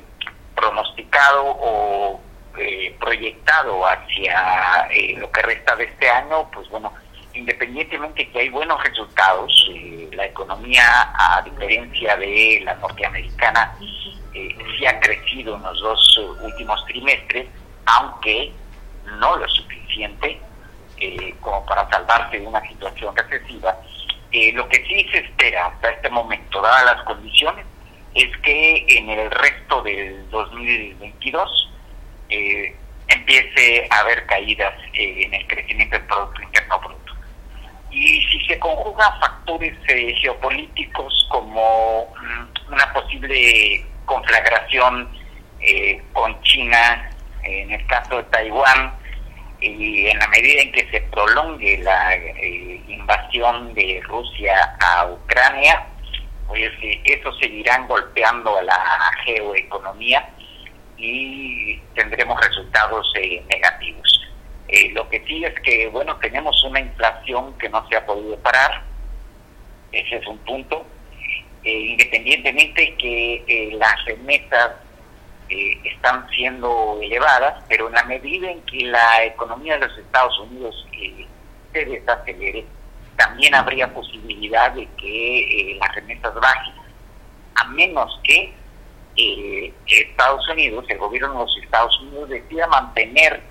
pronosticado 0.54 1.46
o 1.46 2.22
eh, 2.58 2.94
proyectado 3.00 3.88
hacia 3.88 4.88
eh, 4.92 5.16
lo 5.18 5.32
que 5.32 5.42
resta 5.42 5.78
de 5.78 5.86
este 5.86 6.10
año, 6.10 6.50
pues 6.52 6.68
bueno, 6.70 6.94
independientemente 7.34 8.30
que 8.30 8.40
hay 8.40 8.50
buenos 8.50 8.84
resultados, 8.84 9.72
la 10.12 10.26
economía, 10.26 10.84
a 11.14 11.42
diferencia 11.42 12.18
de 12.18 12.62
la 12.66 12.76
norteamericana, 12.76 13.74
sí 13.80 14.86
ha 14.86 15.00
crecido 15.00 15.56
en 15.56 15.64
los 15.64 15.80
dos 15.80 16.18
últimos 16.42 16.86
trimestres, 16.86 17.48
aunque 17.86 18.52
no 19.20 19.38
lo 19.38 19.48
suficiente 19.50 20.40
como 21.42 21.66
para 21.66 21.90
salvarse 21.90 22.40
de 22.40 22.48
una 22.48 22.62
situación 22.68 23.16
recesiva. 23.16 23.78
lo 24.54 24.68
que 24.70 24.86
sí 24.86 25.08
se 25.12 25.20
espera 25.20 25.68
hasta 25.68 25.92
este 25.92 26.10
momento, 26.10 26.62
dadas 26.62 26.98
las 26.98 27.04
condiciones, 27.04 27.66
es 28.16 28.36
que 28.38 28.86
en 28.88 29.10
el 29.10 29.30
resto 29.30 29.84
del 29.84 30.30
2022 30.30 31.72
eh, 32.30 32.74
empiece 33.10 33.88
a 33.92 34.00
haber 34.00 34.26
caídas 34.26 34.74
eh, 34.94 35.24
en 35.26 35.34
el 35.34 35.46
crecimiento 35.48 35.98
del 35.98 36.08
Producto 36.08 36.42
Interno 36.42 36.80
Bruto. 36.80 37.14
Y 37.92 38.22
si 38.26 38.46
se 38.46 38.58
conjugan 38.58 39.20
factores 39.20 39.78
eh, 39.90 40.16
geopolíticos 40.22 41.28
como 41.30 42.14
mm, 42.16 42.74
una 42.74 42.94
posible 42.94 43.86
conflagración 44.06 45.10
con 46.14 46.40
China, 46.44 47.10
en 47.42 47.72
el 47.72 47.88
caso 47.88 48.18
de 48.18 48.24
Taiwán, 48.26 48.94
y 49.60 50.06
en 50.06 50.20
la 50.20 50.28
medida 50.28 50.62
en 50.62 50.72
que 50.72 50.88
se 50.92 51.02
prolongue 51.02 51.80
la 51.80 52.16
invasión 52.88 53.74
de 53.74 54.00
Rusia 54.06 54.78
a 54.80 55.08
Ucrania, 55.08 55.88
pues 56.56 56.72
eso 57.04 57.34
seguirán 57.34 57.86
golpeando 57.88 58.58
a 58.58 58.64
la 58.64 59.12
geoeconomía 59.26 60.30
y 60.98 61.78
tendremos 61.94 62.40
resultados 62.40 63.12
eh, 63.20 63.44
negativos. 63.50 64.22
Eh, 64.70 64.92
lo 64.94 65.10
que 65.10 65.24
sí 65.26 65.44
es 65.44 65.54
que, 65.62 65.88
bueno, 65.88 66.16
tenemos 66.18 66.64
una 66.64 66.80
inflación 66.80 67.58
que 67.58 67.68
no 67.68 67.86
se 67.90 67.98
ha 67.98 68.06
podido 68.06 68.38
parar, 68.38 68.84
ese 69.92 70.16
es 70.16 70.28
un 70.28 70.38
punto, 70.40 70.86
eh, 71.64 71.72
independientemente 71.72 72.96
que 72.96 73.76
las 73.78 74.06
remesas 74.06 74.72
están 75.50 76.28
siendo 76.30 77.00
elevadas, 77.02 77.64
pero 77.68 77.88
en 77.88 77.94
la 77.94 78.04
medida 78.06 78.50
en 78.50 78.62
que 78.62 78.86
la 78.86 79.26
economía 79.26 79.78
de 79.78 79.88
los 79.88 79.98
Estados 79.98 80.40
Unidos 80.40 80.88
se 81.72 81.86
desacelere, 81.86 82.66
también 83.18 83.56
habría 83.56 83.94
posibilidad 83.94 84.72
de 84.72 84.88
que 84.98 85.40
eh, 85.40 85.78
las 85.80 85.96
remesas 85.96 86.34
bajen, 86.36 86.74
a 87.56 87.64
menos 87.66 88.20
que 88.24 88.54
eh, 89.18 89.74
Estados 89.88 90.48
Unidos, 90.50 90.86
el 90.90 90.98
gobierno 90.98 91.34
de 91.34 91.40
los 91.40 91.58
Estados 91.64 92.00
Unidos 92.02 92.30
decida 92.30 92.68
mantener 92.68 93.42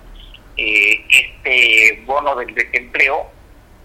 eh, 0.56 1.04
este 1.08 2.02
bono 2.04 2.36
del 2.36 2.54
desempleo 2.54 3.30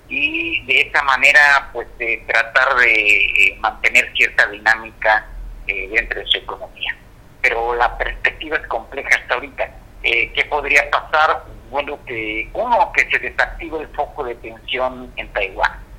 y 0.09 0.65
de 0.65 0.81
esa 0.81 1.03
manera 1.03 1.69
pues 1.71 1.87
tratar 2.27 2.75
de 2.75 3.57
mantener 3.59 4.11
cierta 4.15 4.47
dinámica 4.47 5.27
dentro 5.67 6.19
de 6.19 6.25
su 6.25 6.39
economía. 6.39 6.97
Pero 7.41 7.75
la 7.75 7.95
perspectiva 7.95 8.57
es 8.57 8.67
compleja 8.67 9.09
hasta 9.21 9.35
ahorita. 9.35 9.69
¿Qué 10.01 10.47
podría 10.49 10.89
pasar? 10.89 11.43
Bueno, 11.69 11.99
que 12.05 12.49
uno, 12.53 12.91
que 12.93 13.09
se 13.09 13.19
desactive 13.19 13.81
el 13.81 13.87
foco 13.89 14.23
de 14.23 14.35
tensión 14.35 15.11
en 15.15 15.27
Taiwán 15.29 15.89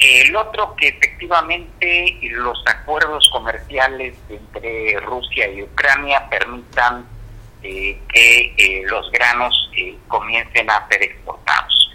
el 0.00 0.34
otro 0.34 0.74
que 0.76 0.88
efectivamente 0.88 2.18
los 2.22 2.58
acuerdos 2.66 3.28
comerciales 3.32 4.14
entre 4.30 4.98
Rusia 5.00 5.48
y 5.50 5.62
Ucrania 5.62 6.26
permitan 6.30 7.04
eh, 7.62 7.98
que 8.10 8.54
eh, 8.56 8.82
los 8.86 9.10
granos 9.12 9.70
eh, 9.76 9.96
comiencen 10.08 10.70
a 10.70 10.88
ser 10.88 11.02
exportados. 11.02 11.90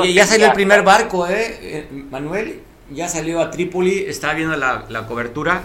Oye, 0.00 0.12
ya 0.12 0.26
salió 0.26 0.46
el 0.46 0.52
primer 0.52 0.82
barco, 0.82 1.28
¿eh, 1.28 1.86
Manuel? 2.10 2.62
Ya 2.90 3.06
salió 3.06 3.40
a 3.40 3.50
Trípoli, 3.50 4.06
está 4.08 4.32
viendo 4.34 4.56
la, 4.56 4.84
la, 4.88 5.06
cobertura. 5.06 5.62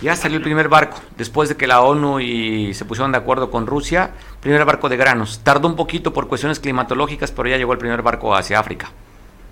Ya 0.00 0.14
salió 0.14 0.36
el 0.36 0.44
primer 0.44 0.68
barco, 0.68 1.00
después 1.16 1.48
de 1.48 1.56
que 1.56 1.66
la 1.66 1.80
ONU 1.80 2.20
y 2.20 2.72
se 2.74 2.84
pusieron 2.84 3.10
de 3.10 3.18
acuerdo 3.18 3.50
con 3.50 3.66
Rusia, 3.66 4.12
primer 4.40 4.64
barco 4.64 4.88
de 4.88 4.96
granos. 4.96 5.42
Tardó 5.42 5.66
un 5.66 5.74
poquito 5.74 6.12
por 6.12 6.28
cuestiones 6.28 6.60
climatológicas, 6.60 7.32
pero 7.32 7.48
ya 7.48 7.56
llegó 7.56 7.72
el 7.72 7.78
primer 7.78 8.02
barco 8.02 8.34
hacia 8.34 8.60
África. 8.60 8.92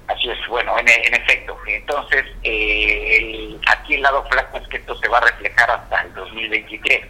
Así 0.07 0.31
es, 0.31 0.39
bueno, 0.49 0.79
en, 0.79 1.15
efecto. 1.15 1.57
Entonces, 1.67 2.25
eh, 2.45 3.57
aquí 3.67 3.95
el 3.95 4.03
lado 4.03 4.25
flaco 4.31 4.59
es 4.59 4.69
que 4.69 4.77
esto 4.77 4.97
se 4.99 5.09
va 5.09 5.19
a 5.19 5.23
reflejar 5.23 5.69
hasta 5.69 6.03
el 6.03 6.15
2023, 6.15 7.07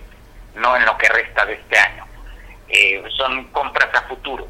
no 0.55 0.75
en 0.77 0.87
lo 0.87 0.97
que 0.97 1.09
resta 1.11 1.45
de 1.45 1.55
este 1.55 1.79
año. 1.79 2.07
Eh, 2.69 3.03
son 3.17 3.45
compras 3.49 3.95
a 3.95 4.03
futuro 4.09 4.49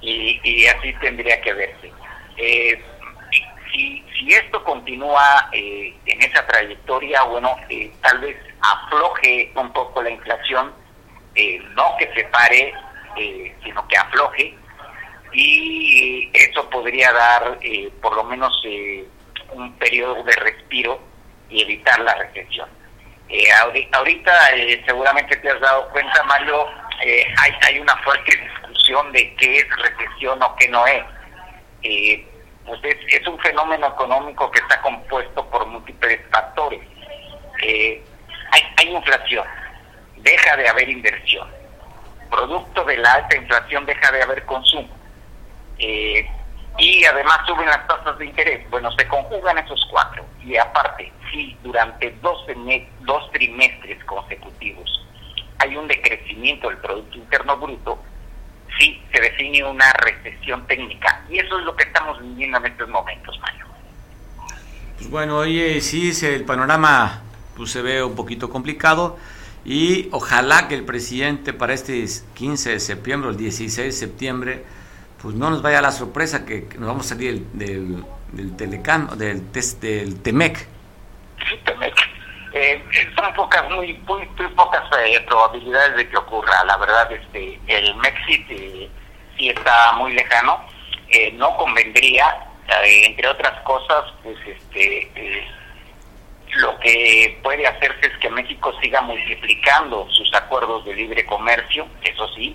y, 0.00 0.66
así 0.66 0.92
tendría 0.94 1.40
que 1.40 1.52
verse. 1.52 1.92
Eh, 2.36 2.82
si, 3.72 4.01
si 4.22 4.32
esto 4.32 4.62
continúa 4.62 5.48
en 5.52 6.22
esa 6.22 6.46
trayectoria, 6.46 7.22
bueno, 7.24 7.56
tal 8.02 8.18
vez 8.20 8.36
afloje 8.60 9.50
un 9.56 9.72
poco 9.72 10.02
la 10.02 10.10
inflación, 10.10 10.72
no 11.74 11.96
que 11.98 12.12
se 12.14 12.24
pare, 12.24 12.72
sino 13.64 13.86
que 13.88 13.96
afloje 13.96 14.54
y 15.32 16.30
eso 16.32 16.68
podría 16.68 17.12
dar 17.12 17.58
eh, 17.62 17.90
por 18.00 18.14
lo 18.14 18.24
menos 18.24 18.52
eh, 18.66 19.04
un 19.52 19.72
periodo 19.78 20.22
de 20.24 20.32
respiro 20.36 21.00
y 21.48 21.62
evitar 21.62 22.00
la 22.00 22.14
recesión. 22.14 22.68
Eh, 23.28 23.46
ahorita 23.92 24.32
seguramente 24.84 25.36
te 25.36 25.50
has 25.50 25.60
dado 25.60 25.88
cuenta, 25.90 26.22
Mario, 26.24 26.66
hay, 27.00 27.52
hay 27.62 27.78
una 27.78 27.96
fuerte 27.98 28.36
discusión 28.36 29.10
de 29.12 29.34
qué 29.36 29.58
es 29.58 29.76
recesión 29.76 30.42
o 30.42 30.54
qué 30.56 30.68
no 30.68 30.86
es. 30.86 31.02
Pues 32.66 32.80
es, 32.84 32.96
es, 33.20 33.26
un 33.26 33.38
fenómeno 33.40 33.88
económico 33.88 34.50
que 34.50 34.60
está 34.60 34.80
compuesto 34.82 35.48
por 35.50 35.66
múltiples 35.66 36.20
factores. 36.30 36.80
hay, 37.60 38.62
hay 38.76 38.88
inflación, 38.88 39.46
deja 40.16 40.56
de 40.56 40.68
haber 40.68 40.88
inversión. 40.88 41.48
Producto 42.30 42.84
de 42.84 42.96
la 42.96 43.12
alta 43.14 43.36
inflación 43.36 43.84
deja 43.84 44.10
de 44.10 44.22
haber 44.22 44.44
consumo 44.46 44.88
eh, 45.82 46.26
y 46.78 47.04
además 47.04 47.40
suben 47.46 47.66
las 47.66 47.86
tasas 47.86 48.16
de 48.18 48.26
interés. 48.26 48.68
Bueno, 48.70 48.90
se 48.92 49.06
conjugan 49.08 49.58
esos 49.58 49.86
cuatro. 49.90 50.24
Y 50.42 50.56
aparte, 50.56 51.12
si 51.30 51.56
durante 51.62 52.10
dos, 52.22 52.46
dos 53.00 53.32
trimestres 53.32 54.02
consecutivos 54.04 55.06
hay 55.58 55.76
un 55.76 55.86
decrecimiento 55.86 56.68
del 56.68 56.78
Producto 56.78 57.18
Interno 57.18 57.56
Bruto, 57.56 58.02
sí 58.78 59.02
se 59.12 59.20
define 59.20 59.64
una 59.64 59.92
recesión 59.94 60.66
técnica. 60.66 61.22
Y 61.30 61.38
eso 61.38 61.58
es 61.58 61.64
lo 61.64 61.74
que 61.76 61.84
estamos 61.84 62.20
viviendo 62.20 62.58
en 62.58 62.66
estos 62.66 62.88
momentos, 62.88 63.38
Mario. 63.40 63.66
Pues 64.96 65.10
bueno, 65.10 65.38
oye, 65.38 65.80
sí, 65.80 66.12
el 66.24 66.44
panorama 66.44 67.22
pues, 67.56 67.70
se 67.70 67.82
ve 67.82 68.02
un 68.02 68.14
poquito 68.14 68.50
complicado. 68.50 69.18
Y 69.64 70.08
ojalá 70.10 70.66
que 70.68 70.74
el 70.74 70.84
presidente 70.84 71.52
para 71.52 71.72
este 71.72 72.04
15 72.34 72.70
de 72.70 72.80
septiembre, 72.80 73.30
el 73.30 73.36
16 73.36 73.76
de 73.86 73.92
septiembre, 73.92 74.64
pues 75.20 75.36
no 75.36 75.50
nos 75.50 75.62
vaya 75.62 75.80
la 75.80 75.92
sorpresa 75.92 76.44
que, 76.44 76.66
nos 76.78 76.88
vamos 76.88 77.06
a 77.06 77.08
salir 77.10 77.46
del, 77.52 78.04
del, 78.32 78.56
Telecam, 78.56 79.16
del, 79.16 79.50
test, 79.52 79.80
del 79.80 80.20
Temec. 80.20 80.66
Sí, 81.38 81.56
Temec. 81.64 81.91
Eh, 82.54 82.84
son 83.16 83.32
pocas, 83.34 83.68
muy, 83.70 83.94
muy, 84.06 84.26
pocas 84.56 84.82
eh, 85.04 85.20
probabilidades 85.26 85.96
de 85.96 86.08
que 86.08 86.16
ocurra. 86.16 86.64
La 86.64 86.76
verdad, 86.76 87.10
este, 87.12 87.58
el 87.66 87.94
Mexit 87.96 88.46
eh, 88.50 88.90
sí 89.36 89.48
está 89.48 89.92
muy 89.92 90.12
lejano. 90.12 90.66
no 91.34 91.56
convendría, 91.56 92.26
entre 92.84 93.28
otras 93.28 93.60
cosas, 93.62 94.04
pues 94.22 94.36
este, 94.46 95.10
lo 96.54 96.78
que 96.80 97.38
puede 97.42 97.66
hacerse 97.66 98.06
es 98.06 98.16
que 98.18 98.30
México 98.30 98.72
siga 98.80 99.00
multiplicando 99.00 100.06
sus 100.10 100.32
acuerdos 100.34 100.84
de 100.84 100.94
libre 100.94 101.24
comercio, 101.24 101.86
eso 102.02 102.28
sí, 102.34 102.54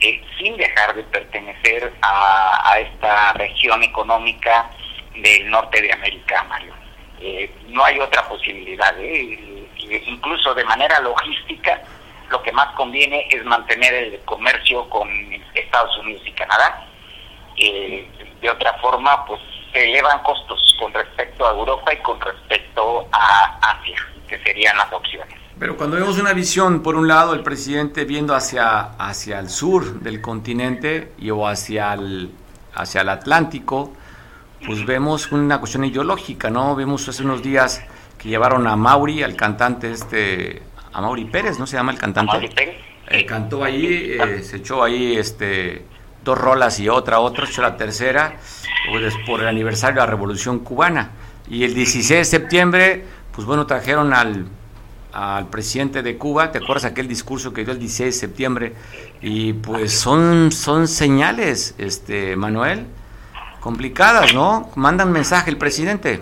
eh, 0.00 0.22
sin 0.38 0.56
dejar 0.56 0.94
de 0.94 1.02
pertenecer 1.04 1.92
a, 2.02 2.78
esta 2.78 3.32
región 3.34 3.82
económica 3.82 4.70
del 5.14 5.50
norte 5.50 5.82
de 5.82 5.92
América, 5.92 6.42
Mario. 6.44 6.74
Eh, 7.20 7.50
no 7.68 7.84
hay 7.84 7.98
otra 7.98 8.26
posibilidad. 8.28 8.94
¿eh? 8.98 9.68
Incluso 10.06 10.54
de 10.54 10.64
manera 10.64 11.00
logística, 11.00 11.82
lo 12.30 12.42
que 12.42 12.52
más 12.52 12.74
conviene 12.74 13.26
es 13.30 13.44
mantener 13.44 13.92
el 13.94 14.20
comercio 14.20 14.88
con 14.88 15.08
Estados 15.54 15.96
Unidos 15.98 16.22
y 16.26 16.32
Canadá. 16.32 16.86
de 17.56 18.50
otra 18.50 18.72
forma, 18.74 19.24
pues 19.26 19.40
se 19.72 19.90
elevan 19.90 20.22
costos 20.22 20.74
con 20.78 20.92
respecto 20.92 21.46
a 21.46 21.50
Europa 21.50 21.92
y 21.92 21.98
con 21.98 22.20
respecto 22.20 23.06
a 23.12 23.58
Asia, 23.62 23.96
que 24.28 24.38
serían 24.42 24.76
las 24.76 24.92
opciones. 24.92 25.34
Pero 25.58 25.76
cuando 25.76 25.96
vemos 25.96 26.18
una 26.18 26.32
visión, 26.32 26.82
por 26.82 26.96
un 26.96 27.06
lado, 27.06 27.34
el 27.34 27.42
presidente 27.42 28.06
viendo 28.06 28.34
hacia, 28.34 28.94
hacia 28.98 29.38
el 29.38 29.50
sur 29.50 30.00
del 30.00 30.22
continente 30.22 31.12
y 31.18 31.30
o 31.30 31.46
hacia 31.46 31.92
el, 31.92 32.32
hacia 32.74 33.02
el 33.02 33.10
Atlántico, 33.10 33.92
pues 34.66 34.84
vemos 34.84 35.32
una 35.32 35.58
cuestión 35.58 35.84
ideológica, 35.84 36.50
¿no? 36.50 36.74
Vemos 36.76 37.08
hace 37.08 37.22
unos 37.22 37.42
días 37.42 37.82
que 38.18 38.28
llevaron 38.28 38.66
a 38.66 38.76
Mauri, 38.76 39.22
al 39.22 39.36
cantante 39.36 39.90
este, 39.90 40.62
a 40.92 41.00
Mauri 41.00 41.24
Pérez, 41.24 41.58
¿no 41.58 41.66
se 41.66 41.76
llama 41.76 41.92
el 41.92 41.98
cantante? 41.98 42.32
Mauri 42.32 42.48
Pérez. 42.48 42.76
Eh, 43.08 43.26
cantó 43.26 43.64
ahí, 43.64 44.16
eh, 44.20 44.42
se 44.42 44.58
echó 44.58 44.84
ahí 44.84 45.16
este, 45.16 45.84
dos 46.24 46.38
rolas 46.38 46.78
y 46.78 46.88
otra, 46.88 47.20
otra, 47.20 47.46
echó 47.46 47.62
la 47.62 47.76
tercera, 47.76 48.36
pues, 48.90 49.14
por 49.26 49.40
el 49.40 49.48
aniversario 49.48 49.96
de 49.96 50.06
la 50.06 50.10
Revolución 50.10 50.60
Cubana. 50.60 51.10
Y 51.48 51.64
el 51.64 51.74
16 51.74 52.18
de 52.20 52.24
septiembre, 52.24 53.04
pues 53.32 53.46
bueno, 53.46 53.66
trajeron 53.66 54.12
al 54.12 54.46
al 55.12 55.48
presidente 55.48 56.02
de 56.02 56.16
Cuba, 56.16 56.52
¿te 56.52 56.58
acuerdas 56.58 56.84
aquel 56.84 57.08
discurso 57.08 57.52
que 57.52 57.64
dio 57.64 57.72
el 57.72 57.78
16 57.78 58.14
de 58.14 58.20
septiembre? 58.20 58.72
Y 59.20 59.54
pues 59.54 59.92
son, 59.92 60.52
son 60.52 60.88
señales, 60.88 61.74
este 61.78 62.36
Manuel, 62.36 62.86
complicadas, 63.60 64.34
¿no? 64.34 64.70
Mandan 64.74 65.12
mensaje 65.12 65.50
el 65.50 65.58
presidente. 65.58 66.20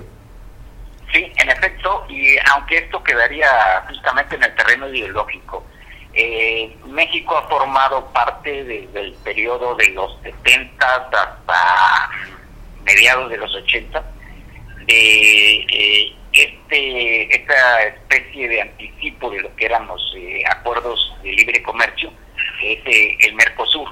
Sí, 1.13 1.33
en 1.37 1.49
efecto, 1.49 2.05
y 2.09 2.37
aunque 2.53 2.79
esto 2.79 3.03
quedaría 3.03 3.49
justamente 3.89 4.37
en 4.37 4.43
el 4.43 4.55
terreno 4.55 4.89
ideológico, 4.89 5.65
eh, 6.13 6.77
México 6.87 7.37
ha 7.37 7.49
formado 7.49 8.07
parte 8.13 8.65
del 8.65 9.15
periodo 9.25 9.75
de 9.77 9.89
los 9.91 10.19
70 10.23 10.87
hasta 10.87 12.11
mediados 12.85 13.31
de 13.31 13.37
los 13.37 13.55
80 13.55 14.05
de 14.87 15.57
eh, 15.71 16.17
este, 16.33 17.37
esta 17.37 17.83
especie 17.83 18.49
de 18.49 18.63
anticipo 18.63 19.31
de 19.31 19.41
lo 19.41 19.55
que 19.57 19.67
eran 19.67 19.87
los 19.87 20.15
eh, 20.17 20.43
acuerdos 20.49 21.15
de 21.23 21.33
libre 21.33 21.63
comercio, 21.63 22.13
es 22.63 22.79
eh, 22.87 23.17
el 23.21 23.35
Mercosur. 23.35 23.89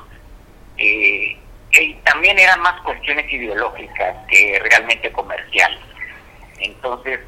Eh, 0.79 1.37
y 1.73 1.95
también 2.05 2.39
eran 2.39 2.61
más 2.61 2.81
cuestiones 2.83 3.31
ideológicas 3.33 4.17
que 4.29 4.61
realmente 4.71 5.13
comerciales. 5.13 5.81
Entonces, 6.59 7.21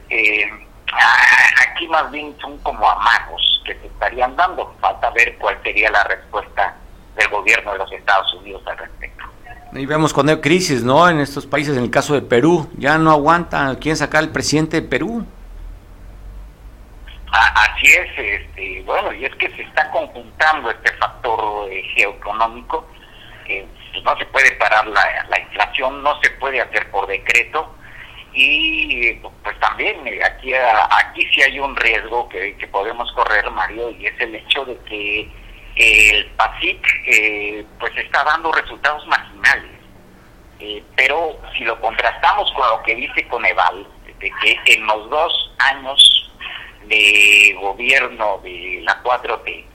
aquí 1.71 1.89
más 1.89 2.11
bien 2.11 2.35
son 2.41 2.57
como 2.59 2.89
amagos 2.89 3.63
que 3.65 3.75
se 3.75 3.87
estarían 3.87 4.35
dando. 4.37 4.75
Falta 4.81 5.11
ver 5.11 5.37
cuál 5.39 5.61
sería 5.63 5.91
la 5.91 6.05
respuesta 6.05 6.77
del 7.17 7.29
gobierno 7.29 7.73
de 7.73 7.79
los 7.79 7.93
Estados 7.93 8.33
Unidos 8.35 8.63
al 8.67 8.79
respecto. 8.79 9.25
Y 9.73 9.85
vemos 9.85 10.15
cuando 10.15 10.33
hay 10.33 10.41
crisis, 10.41 10.83
¿no? 10.83 11.09
En 11.09 11.21
estos 11.21 11.47
países, 11.47 11.77
en 11.77 11.85
el 11.85 11.91
caso 11.91 12.15
de 12.15 12.23
Perú, 12.23 12.71
ya 12.79 12.97
no 12.97 13.11
aguantan, 13.11 13.77
quieren 13.77 13.97
sacar 13.97 14.23
al 14.23 14.31
presidente 14.31 14.81
de 14.81 14.89
Perú. 14.89 15.27
Así 17.31 17.87
es, 17.87 18.09
este, 18.17 18.83
bueno, 18.87 19.13
y 19.13 19.27
es 19.27 19.35
que 19.35 19.51
se 19.51 19.63
está 19.63 19.91
conjuntando 19.91 20.71
este 20.71 20.91
factor 20.95 21.71
eh, 21.71 21.83
geoeconómico, 21.95 22.89
pues 24.03 24.05
no 24.05 24.19
se 24.19 24.27
puede 24.27 24.53
parar 24.53 24.87
la, 24.87 25.41
inflación, 25.41 26.03
no 26.03 26.21
se 26.23 26.31
puede 26.33 26.61
hacer 26.61 26.91
por 26.91 27.07
decreto, 27.07 27.75
y 28.33 29.15
pues 29.15 29.59
también 29.61 30.07
eh, 30.07 30.21
aquí 30.25 30.53
aquí 30.55 31.27
sí 31.33 31.43
hay 31.43 31.59
un 31.59 31.75
riesgo 31.77 32.29
que, 32.29 32.57
que 32.57 32.67
podemos 32.69 33.11
correr 33.13 33.51
Mario 33.51 33.91
y 33.91 34.07
es 34.07 34.21
el 34.21 34.35
hecho 34.35 34.65
de 34.65 34.79
que 34.89 35.29
el 35.77 36.27
PASIC 36.37 36.87
eh, 37.07 37.65
pues 37.81 37.97
está 37.97 38.25
dando 38.25 38.53
resultados 38.53 39.07
marginales. 39.07 39.79
Eh, 40.61 40.83
pero 40.97 41.39
si 41.57 41.65
lo 41.65 41.81
contrastamos 41.81 42.53
con 42.53 42.69
lo 42.69 42.83
que 42.83 42.95
dice 42.97 43.27
Coneval 43.29 43.87
de 44.19 44.33
que 44.43 44.75
en 44.75 44.87
los 44.87 45.09
dos 45.09 45.53
años 45.59 46.33
de 46.87 47.57
gobierno 47.61 48.41
de 48.43 48.81
la 48.83 49.01
4T 49.03 49.68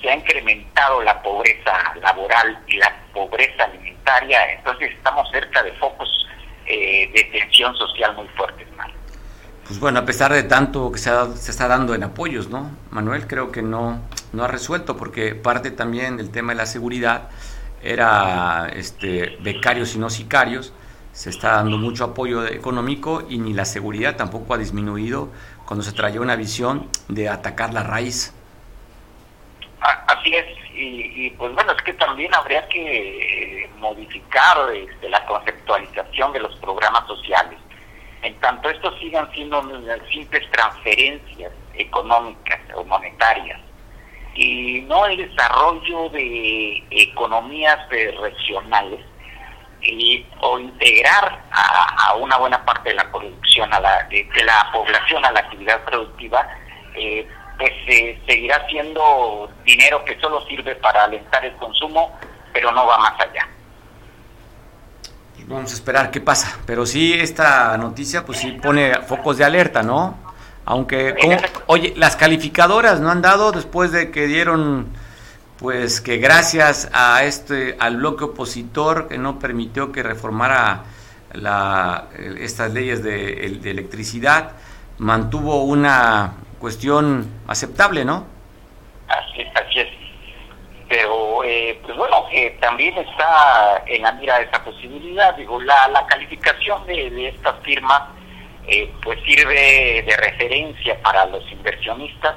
se 0.00 0.10
ha 0.10 0.16
incrementado 0.16 1.02
la 1.02 1.22
pobreza 1.22 1.94
laboral 2.00 2.58
y 2.66 2.76
la 2.76 2.94
pobreza 3.12 3.64
alimentaria, 3.64 4.52
entonces 4.52 4.92
estamos 4.92 5.30
cerca 5.30 5.62
de 5.62 5.72
focos 5.72 6.08
eh, 6.66 7.10
de 7.12 7.24
tensión 7.24 7.74
social 7.76 8.14
muy 8.14 8.28
fuertes, 8.28 8.66
Pues 9.66 9.80
bueno, 9.80 10.00
a 10.00 10.04
pesar 10.04 10.32
de 10.32 10.42
tanto 10.42 10.92
que 10.92 10.98
se, 10.98 11.10
se, 11.36 11.50
está 11.50 11.68
dando 11.68 11.94
en 11.94 12.02
apoyos, 12.02 12.48
¿no? 12.48 12.70
Manuel 12.90 13.26
creo 13.26 13.50
que 13.50 13.62
no, 13.62 14.00
no 14.32 14.44
ha 14.44 14.48
resuelto, 14.48 14.96
porque 14.96 15.34
parte 15.34 15.70
también 15.70 16.16
del 16.16 16.30
tema 16.30 16.52
de 16.52 16.58
la 16.58 16.66
seguridad 16.66 17.28
era 17.82 18.68
este, 18.74 19.36
becarios 19.40 19.94
y 19.94 19.98
no 19.98 20.08
sicarios, 20.08 20.72
se 21.12 21.30
está 21.30 21.52
dando 21.52 21.76
mucho 21.76 22.04
apoyo 22.04 22.46
económico 22.46 23.24
y 23.28 23.38
ni 23.38 23.52
la 23.52 23.64
seguridad 23.64 24.16
tampoco 24.16 24.54
ha 24.54 24.58
disminuido 24.58 25.28
cuando 25.66 25.84
se 25.84 25.92
traía 25.92 26.20
una 26.20 26.36
visión 26.36 26.88
de 27.08 27.28
atacar 27.28 27.74
la 27.74 27.82
raíz. 27.82 28.32
Así 30.06 30.34
es, 30.34 30.46
y, 30.74 31.30
pues 31.30 31.52
bueno, 31.54 31.72
es 31.72 31.82
que 31.82 31.92
también 31.94 32.32
habría 32.34 32.66
que 32.68 33.68
modificar 33.78 34.56
este, 34.72 35.08
la 35.08 35.24
conceptualización 35.26 36.32
de 36.32 36.40
los 36.40 36.54
programas 36.56 37.06
sociales. 37.06 37.58
En 38.22 38.34
tanto 38.40 38.70
estos 38.70 38.96
sigan 39.00 39.30
siendo 39.32 39.60
simples 40.10 40.48
transferencias 40.52 41.52
económicas 41.74 42.60
o 42.74 42.84
monetarias 42.84 43.60
y 44.34 44.82
no 44.82 45.04
el 45.06 45.16
desarrollo 45.16 46.08
de 46.10 46.82
economías 46.90 47.78
regionales 47.90 49.00
y, 49.82 50.24
o 50.40 50.58
integrar 50.58 51.42
a, 51.50 52.14
una 52.14 52.36
buena 52.38 52.64
parte 52.64 52.90
de 52.90 52.94
la 52.94 53.10
producción, 53.10 53.72
a 53.74 53.80
la, 53.80 54.04
de, 54.04 54.26
la 54.44 54.70
población 54.72 55.24
a 55.24 55.32
la 55.32 55.40
actividad 55.40 55.84
productiva, 55.84 56.46
eh, 56.94 57.26
pues 57.62 57.72
eh, 57.86 58.20
seguirá 58.26 58.66
siendo 58.66 59.48
dinero 59.64 60.04
que 60.04 60.18
solo 60.18 60.44
sirve 60.48 60.74
para 60.74 61.04
alentar 61.04 61.44
el 61.44 61.54
consumo, 61.54 62.10
pero 62.52 62.72
no 62.72 62.84
va 62.84 62.98
más 62.98 63.20
allá. 63.20 63.46
Vamos 65.46 65.70
a 65.70 65.74
esperar 65.74 66.10
qué 66.10 66.20
pasa, 66.20 66.58
pero 66.66 66.84
sí 66.84 67.12
esta 67.12 67.76
noticia 67.78 68.24
pues 68.24 68.38
sí 68.38 68.52
pone 68.52 68.94
focos 69.02 69.38
de 69.38 69.44
alerta, 69.44 69.82
¿no? 69.82 70.18
Aunque, 70.64 71.14
oye, 71.66 71.94
las 71.96 72.16
calificadoras 72.16 72.98
no 73.00 73.10
han 73.10 73.22
dado 73.22 73.52
después 73.52 73.92
de 73.92 74.10
que 74.10 74.26
dieron 74.26 74.88
pues 75.58 76.00
que 76.00 76.16
gracias 76.16 76.90
a 76.92 77.22
este 77.22 77.76
al 77.78 77.98
bloque 77.98 78.24
opositor 78.24 79.06
que 79.06 79.18
no 79.18 79.38
permitió 79.38 79.92
que 79.92 80.02
reformara 80.02 80.82
la, 81.32 82.08
estas 82.40 82.72
leyes 82.72 83.04
de, 83.04 83.46
electricidad 83.46 84.52
mantuvo 84.98 85.62
una 85.62 86.34
cuestión 86.62 87.26
aceptable, 87.48 88.04
¿no? 88.04 88.24
Así, 89.08 89.42
es. 89.80 89.88
Pero, 90.88 91.42
eh, 91.42 91.78
pues 91.82 91.96
bueno, 91.96 92.24
que 92.30 92.56
también 92.60 92.96
está 92.98 93.82
en 93.86 94.02
la 94.02 94.12
mira 94.12 94.40
esa 94.40 94.62
posibilidad. 94.62 95.34
Digo, 95.34 95.60
la, 95.60 95.88
la 95.88 96.06
calificación 96.06 96.86
de, 96.86 97.10
de 97.10 97.28
estas 97.28 97.56
firmas, 97.64 98.02
eh, 98.68 98.92
pues 99.02 99.18
sirve 99.24 100.04
de 100.06 100.16
referencia 100.18 101.02
para 101.02 101.26
los 101.26 101.42
inversionistas 101.50 102.36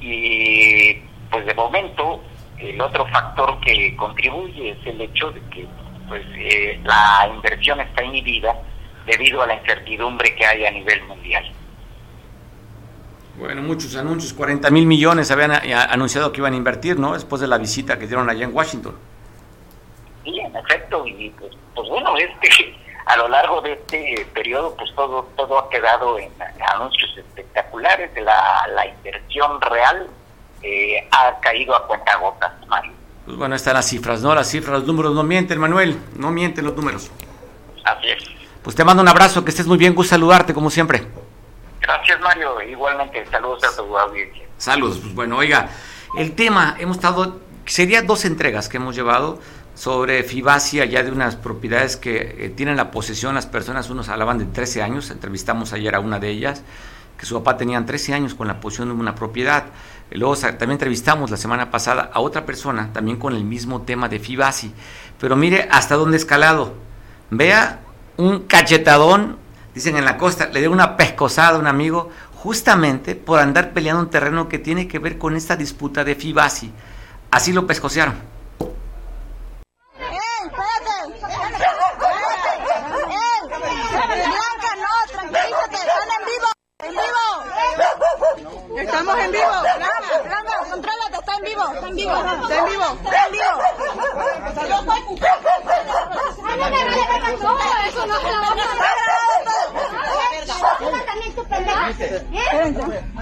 y, 0.00 0.94
pues 1.30 1.44
de 1.44 1.54
momento, 1.54 2.22
el 2.58 2.80
otro 2.80 3.04
factor 3.08 3.60
que 3.60 3.94
contribuye 3.96 4.70
es 4.70 4.86
el 4.86 5.02
hecho 5.02 5.30
de 5.32 5.40
que 5.50 5.66
pues 6.08 6.24
eh, 6.36 6.80
la 6.82 7.28
inversión 7.34 7.80
está 7.80 8.04
inhibida 8.04 8.54
debido 9.04 9.42
a 9.42 9.46
la 9.46 9.54
incertidumbre 9.54 10.34
que 10.34 10.46
hay 10.46 10.64
a 10.64 10.70
nivel 10.70 11.02
mundial. 11.04 11.44
Bueno, 13.38 13.62
muchos 13.62 13.96
anuncios, 13.96 14.32
40 14.32 14.70
mil 14.70 14.86
millones 14.86 15.30
habían 15.30 15.52
anunciado 15.52 16.30
que 16.30 16.40
iban 16.40 16.52
a 16.52 16.56
invertir, 16.56 16.98
¿no? 16.98 17.14
Después 17.14 17.40
de 17.40 17.48
la 17.48 17.58
visita 17.58 17.98
que 17.98 18.06
dieron 18.06 18.30
allá 18.30 18.44
en 18.44 18.54
Washington. 18.54 18.94
Sí, 20.22 20.38
en 20.38 20.54
efecto, 20.56 21.06
y 21.06 21.30
pues, 21.30 21.52
pues 21.74 21.88
bueno, 21.88 22.16
este, 22.16 22.76
a 23.06 23.16
lo 23.16 23.28
largo 23.28 23.60
de 23.60 23.72
este 23.72 24.26
periodo, 24.32 24.74
pues 24.76 24.94
todo 24.94 25.28
todo 25.36 25.58
ha 25.58 25.68
quedado 25.68 26.18
en 26.18 26.30
anuncios 26.74 27.16
espectaculares 27.18 28.14
de 28.14 28.20
la, 28.20 28.68
la 28.74 28.86
inversión 28.86 29.60
real 29.60 30.08
eh, 30.62 31.06
ha 31.10 31.38
caído 31.40 31.74
a 31.74 31.86
cuenta 31.86 32.16
gotas, 32.16 32.52
Mario. 32.68 32.92
Pues 33.24 33.36
bueno, 33.36 33.54
están 33.54 33.74
las 33.74 33.86
cifras, 33.86 34.22
¿no? 34.22 34.34
Las 34.34 34.48
cifras, 34.48 34.78
los 34.78 34.86
números 34.86 35.14
no 35.14 35.22
mienten, 35.22 35.58
Manuel, 35.58 35.98
no 36.16 36.30
mienten 36.30 36.64
los 36.64 36.74
números. 36.74 37.10
Así 37.84 38.10
es. 38.10 38.24
Pues 38.62 38.74
te 38.76 38.84
mando 38.84 39.02
un 39.02 39.08
abrazo, 39.08 39.44
que 39.44 39.50
estés 39.50 39.66
muy 39.66 39.76
bien, 39.76 39.94
gusto 39.94 40.10
saludarte 40.10 40.54
como 40.54 40.70
siempre. 40.70 41.06
Gracias, 41.84 42.18
Mario. 42.20 42.62
Igualmente, 42.62 43.26
saludos 43.30 43.62
a 43.64 43.76
tu 43.76 43.96
audiencia. 43.96 44.42
Saludos, 44.56 44.98
pues 45.02 45.14
bueno, 45.14 45.36
oiga, 45.36 45.68
el 46.16 46.32
tema, 46.32 46.76
hemos 46.78 46.96
estado, 46.96 47.40
serían 47.66 48.06
dos 48.06 48.24
entregas 48.24 48.70
que 48.70 48.78
hemos 48.78 48.96
llevado 48.96 49.38
sobre 49.74 50.22
Fibacia, 50.22 50.86
ya 50.86 51.02
de 51.02 51.10
unas 51.10 51.36
propiedades 51.36 51.98
que 51.98 52.36
eh, 52.38 52.48
tienen 52.48 52.76
la 52.76 52.90
posesión 52.90 53.34
las 53.34 53.46
personas, 53.46 53.90
unos 53.90 54.08
hablaban 54.08 54.38
de 54.38 54.46
13 54.46 54.82
años, 54.82 55.10
entrevistamos 55.10 55.74
ayer 55.74 55.94
a 55.94 56.00
una 56.00 56.18
de 56.18 56.30
ellas, 56.30 56.62
que 57.18 57.26
su 57.26 57.34
papá 57.34 57.58
tenía 57.58 57.84
13 57.84 58.14
años 58.14 58.34
con 58.34 58.48
la 58.48 58.60
posesión 58.60 58.88
de 58.88 58.94
una 58.94 59.14
propiedad. 59.14 59.64
Luego 60.10 60.36
también 60.36 60.72
entrevistamos 60.72 61.30
la 61.30 61.36
semana 61.36 61.70
pasada 61.70 62.10
a 62.14 62.20
otra 62.20 62.46
persona, 62.46 62.94
también 62.94 63.18
con 63.18 63.34
el 63.34 63.44
mismo 63.44 63.82
tema 63.82 64.08
de 64.08 64.20
Fibasi. 64.20 64.72
Pero 65.20 65.36
mire 65.36 65.68
hasta 65.70 65.96
dónde 65.96 66.16
escalado. 66.16 66.74
Vea 67.30 67.80
un 68.16 68.40
cachetadón, 68.40 69.38
dicen 69.74 69.96
en 69.96 70.04
la 70.04 70.16
costa, 70.16 70.46
le 70.46 70.60
dio 70.60 70.70
una 70.70 70.96
pescosada 70.96 71.56
a 71.56 71.60
un 71.60 71.66
amigo, 71.66 72.10
justamente 72.36 73.14
por 73.14 73.40
andar 73.40 73.72
peleando 73.72 74.02
un 74.02 74.10
terreno 74.10 74.48
que 74.48 74.58
tiene 74.58 74.86
que 74.86 74.98
ver 74.98 75.18
con 75.18 75.36
esta 75.36 75.56
disputa 75.56 76.04
de 76.04 76.14
Fibasi. 76.14 76.72
Así 77.30 77.52
lo 77.52 77.66
pescosearon. 77.66 78.33
Estamos 88.76 89.18
en 89.18 89.30
vivo. 89.30 89.44
Blanca, 89.62 90.22
Blanca, 90.24 90.58
contrólate, 90.70 91.16
está 91.18 91.34
en 91.36 91.42
vivo, 91.44 91.62
está 91.74 91.86
en 91.88 91.94
vivo, 91.96 92.16
está 92.16 92.58
en 92.58 92.64
vivo, 92.64 92.98
está 93.04 93.26
en 93.26 93.32
vivo. 93.32 93.52
No 96.36 96.56
me 96.56 96.56
vale 96.56 96.84
ver 96.84 97.38
todo, 97.40 97.58
eso 97.86 98.06
no 98.06 98.20
se 98.20 98.30
lo 98.30 98.40
vamos 98.40 98.66
a 98.66 98.74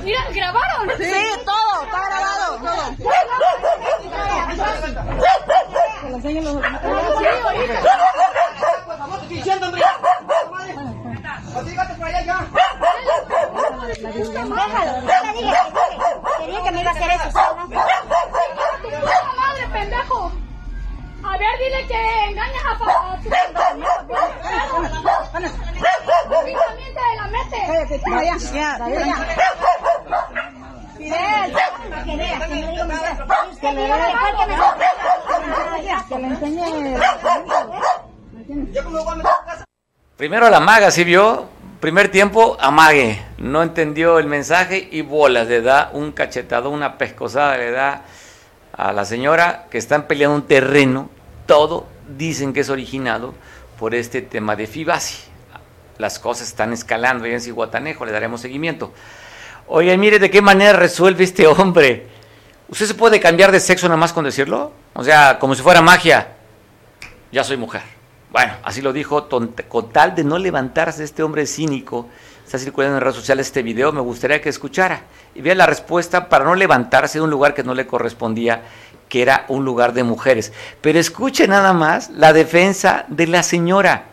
Mira, 0.03 0.25
¿grabaron? 0.33 0.91
Sí, 0.99 1.13
todo, 1.45 1.83
está 1.85 2.01
grabado, 2.09 2.57
todo. 2.59 2.83
Déjalo, 13.83 15.03
que 16.63 16.71
me 16.71 16.81
iba 16.81 16.91
a 16.91 16.95
hacer 16.95 17.11
eso. 17.11 17.41
madre, 19.37 19.67
pendejo! 19.73 20.33
A 21.25 21.37
ver, 21.37 21.59
dile 21.59 21.87
que 21.89 22.25
engañas 22.31 22.65
a 22.65 22.79
papá. 22.79 23.19
También 26.43 26.95
te 26.95 27.01
la 27.17 27.27
que 27.51 27.59
que 27.89 27.99
que 27.99 28.15
que 36.09 36.17
enseñe. 36.27 36.67
Primero 40.17 40.51
la 40.51 40.61
maga, 40.61 40.91
¿sí 40.91 41.05
vio? 41.05 41.49
Primer 41.83 42.11
tiempo, 42.11 42.57
amague. 42.61 43.21
No 43.39 43.61
entendió 43.61 44.21
el 44.21 44.29
mensaje 44.29 44.89
y 44.93 45.03
bolas. 45.03 45.49
Le 45.49 45.63
da 45.63 45.91
un 45.93 46.13
cachetado, 46.13 46.71
una 46.71 46.97
pescosada, 46.97 47.57
le 47.57 47.73
da 47.73 48.05
a 48.73 48.93
la 48.93 49.05
señora 49.05 49.67
que 49.69 49.79
están 49.79 50.07
peleando 50.07 50.37
un 50.37 50.47
terreno. 50.47 51.11
Todo 51.45 51.89
dicen 52.17 52.53
que 52.53 52.61
es 52.61 52.71
originado 52.71 53.35
por 53.81 53.97
este 53.97 54.23
tema 54.23 54.55
de 54.55 54.69
Fibasi. 54.69 55.25
Las 55.99 56.21
cosas 56.21 56.47
están 56.47 56.73
escalando 56.73 57.27
y 57.27 57.33
en 57.33 57.41
Ciguatanejo 57.41 58.07
le 58.07 58.13
daremos 58.13 58.41
seguimiento. 58.41 58.93
Oye, 59.67 59.99
mire 59.99 60.21
de 60.21 60.31
qué 60.31 60.41
manera 60.41 60.75
resuelve 60.75 61.25
este 61.25 61.49
hombre. 61.49 62.07
¿Usted 62.69 62.87
se 62.87 62.95
puede 62.95 63.19
cambiar 63.19 63.51
de 63.51 63.59
sexo 63.59 63.89
nada 63.89 63.99
más 63.99 64.13
con 64.13 64.25
decirlo? 64.25 64.71
O 64.95 65.03
sea, 65.03 65.37
como 65.41 65.57
si 65.57 65.63
fuera 65.63 65.83
magia. 65.83 66.29
Ya 67.33 67.43
soy 67.43 67.57
mujer. 67.57 68.02
Bueno, 68.33 68.55
así 68.65 68.81
lo 68.81 68.95
dijo, 68.95 69.29
con 69.29 69.93
tal 69.93 70.15
de 70.15 70.25
no 70.25 70.39
levantarse 70.39 71.05
este 71.05 71.23
hombre 71.23 71.47
cínico. 71.47 72.09
Está 72.47 72.59
circulando 72.59 72.97
en 72.97 73.03
redes 73.03 73.17
sociales 73.17 73.47
este 73.47 73.63
video, 73.63 73.93
me 73.93 74.01
gustaría 74.01 74.41
que 74.41 74.49
escuchara 74.49 75.03
y 75.35 75.43
vea 75.43 75.55
la 75.55 75.67
respuesta 75.67 76.31
para 76.31 76.45
no 76.45 76.55
levantarse 76.55 77.19
de 77.19 77.25
un 77.25 77.31
lugar 77.31 77.53
que 77.53 77.63
no 77.63 77.75
le 77.75 77.87
correspondía, 77.87 78.63
que 79.11 79.21
era 79.21 79.45
un 79.49 79.67
lugar 79.67 79.93
de 79.93 80.03
mujeres. 80.03 80.51
Pero 80.81 80.99
escuche 80.99 81.47
nada 81.47 81.75
más 81.75 82.09
la 82.09 82.33
defensa 82.33 83.05
de 83.09 83.27
la 83.27 83.43
señora. 83.43 84.05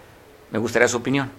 Me 0.52 0.60
gustaría 0.60 0.90
su 0.90 0.98
opinión. 0.98 1.32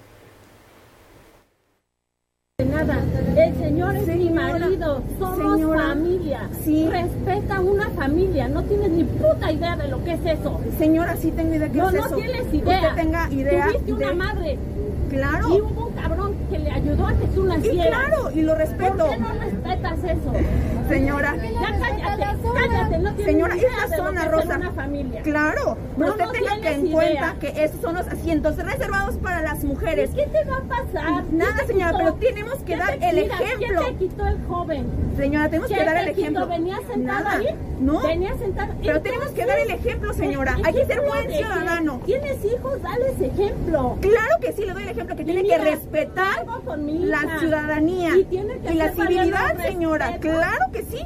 Nada, 2.64 2.99
el 3.37 3.59
señor 3.59 3.95
es 3.97 4.07
mi 4.07 4.31
marido, 4.31 5.03
somos 5.18 5.61
familia. 5.83 6.49
Sí. 6.64 6.89
Respeta 6.91 7.61
una 7.61 7.91
familia, 8.11 8.49
no 8.49 8.63
tienes 8.65 8.91
ni 8.91 9.05
puta 9.05 9.53
idea 9.53 9.77
de 9.77 9.89
lo 9.89 10.03
que 10.05 10.13
es 10.15 10.21
eso. 10.27 10.61
Señora, 10.79 11.17
sí 11.17 11.31
tengo 11.31 11.55
idea 11.55 11.67
de 11.67 11.73
qué 11.73 11.79
no, 11.79 11.89
es 11.89 11.95
no 11.95 12.01
eso. 12.01 12.11
No 12.11 12.17
tienes 12.17 12.55
idea. 12.55 12.81
Usted 12.81 12.95
tenga 12.97 13.31
idea. 13.31 13.67
Tuviste 13.69 13.93
una 13.93 14.13
madre. 14.15 14.59
Claro. 15.11 15.49
Y 15.49 15.61
hubo 15.61 15.87
un 15.89 15.93
cabrón 15.95 16.35
que 16.51 16.59
le 16.61 16.71
ayudó 16.71 17.07
a 17.09 17.13
que 17.15 17.27
tú 17.27 17.43
nacieras. 17.45 17.87
Y 17.87 17.89
claro, 17.89 18.31
y 18.33 18.43
lo 18.43 18.55
respeto. 18.55 18.97
¿Por 18.97 19.11
qué 19.11 19.19
no 19.19 19.33
respetas 19.33 19.99
eso? 20.05 20.33
Señora. 20.89 21.35
Ya 21.37 21.79
cállate, 21.79 22.25
cállate, 22.55 22.99
no 22.99 23.15
tienes 23.15 23.27
Señora, 23.27 23.57
idea 23.57 23.69
es 23.85 23.91
la 23.91 23.97
zona 23.97 24.25
rosa. 24.29 24.57
Una 24.57 24.71
familia. 24.73 25.23
Claro, 25.23 25.77
pero 25.97 26.07
No, 26.07 26.13
usted 26.13 26.25
no 26.27 26.33
tenga 26.33 26.61
que 26.61 26.73
en 26.75 26.87
idea. 26.87 26.95
cuenta 26.95 27.37
que 27.41 27.65
esos 27.65 27.81
son 27.81 27.95
los 27.97 28.07
asientos 28.07 28.57
reservados 28.57 29.17
para 29.17 29.43
las 29.43 29.65
mujeres. 29.65 30.11
¿Y 30.13 30.17
¿Qué 30.17 30.27
te 30.27 30.45
va 30.49 30.57
a 30.59 30.63
pasar? 30.63 31.25
Nada, 31.33 31.55
¿Quién 31.55 31.67
te 31.67 31.67
señora, 31.73 31.91
quitó? 31.99 31.99
pero 31.99 32.15
tenemos 32.35 32.55
que 32.59 32.65
¿Quién 32.65 32.79
dar 32.79 32.99
te 32.99 33.09
el 33.11 33.19
ejemplo. 33.19 33.81
¿Quién 33.83 33.99
te 33.99 34.05
quitó 34.05 34.27
el 34.27 34.45
joven? 34.47 34.87
Señora, 35.17 35.49
tenemos 35.49 35.69
que 35.69 35.75
¿Quién 35.75 35.87
dar 35.87 35.95
te 35.97 36.01
el 36.03 36.09
quitó? 36.09 36.21
ejemplo. 36.23 36.47
¿Venía 36.47 36.77
sentado 36.93 37.25
Nada. 37.25 37.37
ahí? 37.37 37.47
No. 37.81 38.00
Venía 38.07 38.37
sentado. 38.39 38.73
Pero 38.83 39.01
tenemos 39.03 39.29
que 39.31 39.47
dar 39.47 39.59
el 39.59 39.71
ejemplo, 39.71 40.13
señora. 40.15 40.57
Hay 40.65 40.75
que 40.75 40.87
ser 40.87 41.01
buen 41.03 41.31
ciudadano. 41.31 42.01
¿Tienes 42.07 42.45
hijos? 42.45 42.83
Dales 42.83 43.21
ejemplo. 43.21 43.97
Claro 44.01 44.37
que 44.41 44.53
sí, 44.53 44.65
le 44.65 44.73
doy 44.73 44.83
el 44.85 44.89
ejemplo 44.91 45.17
que 45.17 45.23
Y 45.23 45.25
tiene 45.25 45.43
mira, 45.43 45.59
que 45.59 45.65
respetar 45.65 46.45
la 46.87 47.39
ciudadanía 47.39 48.17
Y 48.17 48.25
tiene 48.25 48.59
que 48.59 48.73
y 48.73 48.77
la 48.77 48.93
civilidad, 48.93 49.57
señora. 49.63 50.17
Claro 50.19 50.67
que 50.73 50.83
sí. 50.83 50.99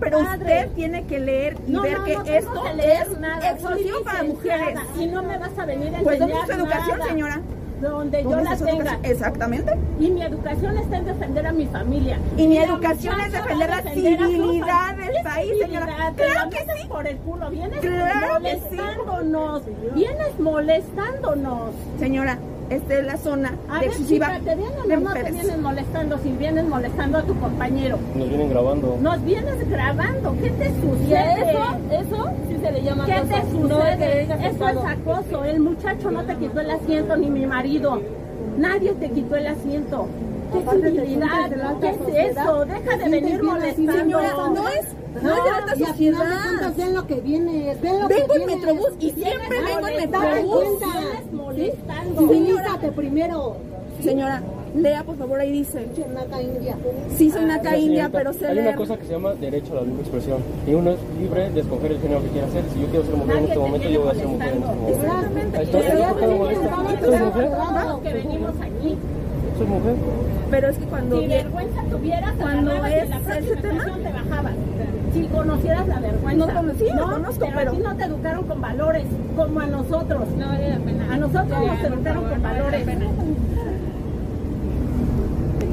Pero 0.00 0.18
padre. 0.18 0.40
usted 0.42 0.70
tiene 0.74 1.04
que 1.06 1.18
leer 1.18 1.56
y 1.66 1.72
No, 1.72 1.82
ver 1.82 1.98
no, 1.98 2.04
que 2.04 2.14
no 2.14 2.24
esto 2.24 2.62
que 2.76 2.92
es 2.92 3.18
nada. 3.18 3.50
exclusivo 3.50 4.02
para 4.04 4.22
mujeres. 4.22 4.78
Y 4.98 5.06
no 5.06 5.22
me 5.22 5.38
vas 5.38 5.58
a 5.58 5.64
venir 5.64 5.94
a 5.94 6.00
Pues 6.00 6.18
¿dónde 6.18 6.34
es 6.34 6.46
su 6.46 6.52
educación, 6.52 6.98
nada. 6.98 7.10
señora? 7.10 7.40
Donde 7.80 8.22
yo 8.22 8.30
¿Dónde 8.30 8.44
la 8.50 8.56
tenga. 8.56 8.98
Exactamente. 9.02 9.72
Y 10.00 10.10
mi 10.10 10.22
educación 10.22 10.78
está 10.78 10.96
en 10.96 11.04
defender 11.04 11.46
a 11.46 11.52
mi 11.52 11.66
familia. 11.66 12.18
Y 12.36 12.46
mi 12.46 12.58
educación 12.58 13.20
es 13.20 13.32
defender 13.32 13.68
la 13.68 13.82
civilidad 13.82 14.96
del 14.96 15.12
¿Qué 15.12 15.22
país, 15.22 15.52
señora? 15.60 15.86
Claro 16.16 16.34
la 16.34 16.48
que 16.48 16.58
sí. 16.58 16.88
por 16.88 17.06
el 17.06 17.16
culo. 17.18 17.50
Vienes 17.50 17.80
Claro 17.80 18.42
que 18.42 18.52
sí. 18.70 18.76
molestándonos. 18.76 19.62
Vienes 19.94 20.40
molestándonos. 20.40 21.70
Señora, 21.98 22.38
esta 22.70 22.94
es 22.98 23.04
la 23.06 23.16
zona 23.16 23.54
A 23.68 23.74
de 23.74 23.80
ver, 23.80 23.88
exclusiva 23.88 24.26
chica, 24.38 24.50
¿te 24.50 24.56
vienen 24.56 24.82
de 24.88 24.88
no 24.88 24.88
te 24.88 24.96
mujeres. 24.98 25.32
vienes 25.34 25.58
molestando 25.58 26.18
si 26.18 26.30
vienes 26.32 26.64
molestando 26.66 27.18
a 27.18 27.22
tu 27.22 27.38
compañero? 27.38 27.98
Nos 28.14 28.28
vienen 28.28 28.50
grabando. 28.50 28.98
Nos 29.00 29.24
vienes 29.24 29.70
grabando. 29.70 30.34
¿Qué 30.42 30.50
te 30.50 30.68
sucede? 30.80 31.50
Eso, 31.50 31.78
eso 32.14 32.30
sí 32.48 32.56
se 32.60 32.72
le 32.72 32.82
llama 32.82 33.06
¿Qué 33.06 33.12
acoso. 33.12 33.34
te 33.34 33.58
No 33.58 33.68
sucede? 33.68 34.22
Eso 34.22 34.68
es 34.68 34.76
acoso. 34.84 35.44
El 35.44 35.60
muchacho 35.60 36.10
no 36.10 36.24
te 36.24 36.34
quitó 36.36 36.60
el 36.60 36.70
asiento 36.70 37.16
ni 37.16 37.30
mi 37.30 37.46
marido. 37.46 38.00
Nadie 38.58 38.92
te 38.94 39.10
quitó 39.10 39.36
el 39.36 39.46
asiento. 39.46 40.06
¿Qué 40.52 40.60
te 40.60 40.90
civilidad? 40.90 41.78
¿Qué 41.80 41.88
es 41.90 42.30
eso? 42.36 42.64
Deja 42.64 42.96
de 42.96 43.08
venir 43.10 43.42
molestando. 43.42 43.92
Señora, 43.92 44.32
no 44.54 44.68
es, 44.68 44.86
no 45.22 45.36
es 45.36 45.44
de 45.44 45.50
alta 45.50 45.72
y 45.76 45.82
al 45.84 45.94
final 45.94 46.20
de 46.28 46.34
cuentas 46.34 46.68
sociedad. 46.68 46.74
ven 46.76 46.94
lo 46.94 47.06
que 47.06 47.14
viene, 47.20 47.76
ven 47.82 48.00
lo 48.00 48.08
Vengo 48.08 48.26
que 48.34 48.36
en. 48.42 48.46
Metrobús 48.46 48.90
y 49.00 49.10
siempre 49.10 49.60
vengo 49.62 49.88
en 49.88 49.96
Metrobús. 49.96 50.64
molestando. 51.32 52.20
Civilízate 52.28 52.92
primero. 52.92 53.56
Señora, 54.02 54.42
lea 54.76 55.02
por 55.04 55.16
favor, 55.16 55.40
ahí 55.40 55.50
dice. 55.52 55.86
Naca 56.14 56.40
India. 56.42 56.76
Sí, 57.16 57.30
soy 57.30 57.44
naca 57.46 57.70
Mira, 57.70 57.78
india, 57.78 58.08
pero 58.12 58.32
sé 58.34 58.46
Hay 58.46 58.58
una 58.58 58.76
cosa 58.76 58.96
que 58.98 59.04
se 59.06 59.12
llama 59.12 59.32
derecho 59.34 59.72
a 59.72 59.76
la 59.76 59.82
libre 59.82 60.00
expresión. 60.02 60.42
Y 60.66 60.74
uno 60.74 60.90
es 60.90 60.98
libre 61.18 61.48
de 61.50 61.60
escoger 61.60 61.92
el 61.92 62.00
género 62.00 62.22
que 62.22 62.28
quiera 62.28 62.46
hacer. 62.46 62.62
Si 62.74 62.80
yo 62.80 62.86
quiero 62.88 63.06
ser 63.06 63.14
mujer 63.16 63.36
en 63.38 63.42
este 63.44 63.54
te 63.54 63.58
momento, 63.58 63.88
yo 63.88 64.00
voy 64.02 64.10
a 64.10 64.14
ser 64.14 64.26
mujer 64.28 64.48
en 64.48 64.54
este 64.54 64.66
momento. 64.66 64.82
molestando. 64.82 65.58
Ahí 65.58 65.64
está, 65.64 65.78
Pero 65.78 65.88
¿eso 65.88 65.98
ya 65.98 66.08
por 66.10 66.20
qué 66.20 66.26
me 66.26 66.32
venimos, 66.32 66.38
molesta? 66.38 66.64
estamos 66.66 66.92
¿Soy 67.00 67.18
mujer? 67.26 67.50
todos 67.50 68.02
que 68.02 68.12
venimos 68.12 68.52
aquí. 68.60 68.96
¿Soy 69.56 69.66
mujer? 69.66 69.94
Pero 70.50 70.68
es 70.68 70.78
que 70.78 70.84
cuando 70.84 71.20
Si 71.20 71.26
vergüenza 71.26 71.82
tuvieras, 71.90 72.32
te 72.36 72.42
Cuando 72.42 72.72
es 72.84 73.10
ese 73.38 73.56
tema. 73.56 73.84
te 73.84 74.12
bajabas. 74.12 74.52
Si 75.16 75.22
conocieras 75.28 75.88
la 75.88 75.98
vergüenza. 76.00 76.46
No 76.46 76.54
conocí, 76.54 76.84
lo 76.94 77.06
conozco, 77.10 77.40
pero, 77.40 77.52
pero- 77.56 77.70
a 77.70 77.74
ti 77.74 77.80
no 77.82 77.96
te 77.96 78.04
educaron 78.04 78.44
con 78.46 78.60
valores, 78.60 79.04
como 79.34 79.60
a 79.60 79.66
nosotros. 79.66 80.28
No 80.36 80.46
vale 80.46 80.68
la 80.70 80.78
pena. 80.78 81.14
A 81.14 81.16
nosotros 81.16 81.48
nos 81.66 81.80
educaron 81.84 82.24
con 82.24 82.42
valores. 82.42 82.86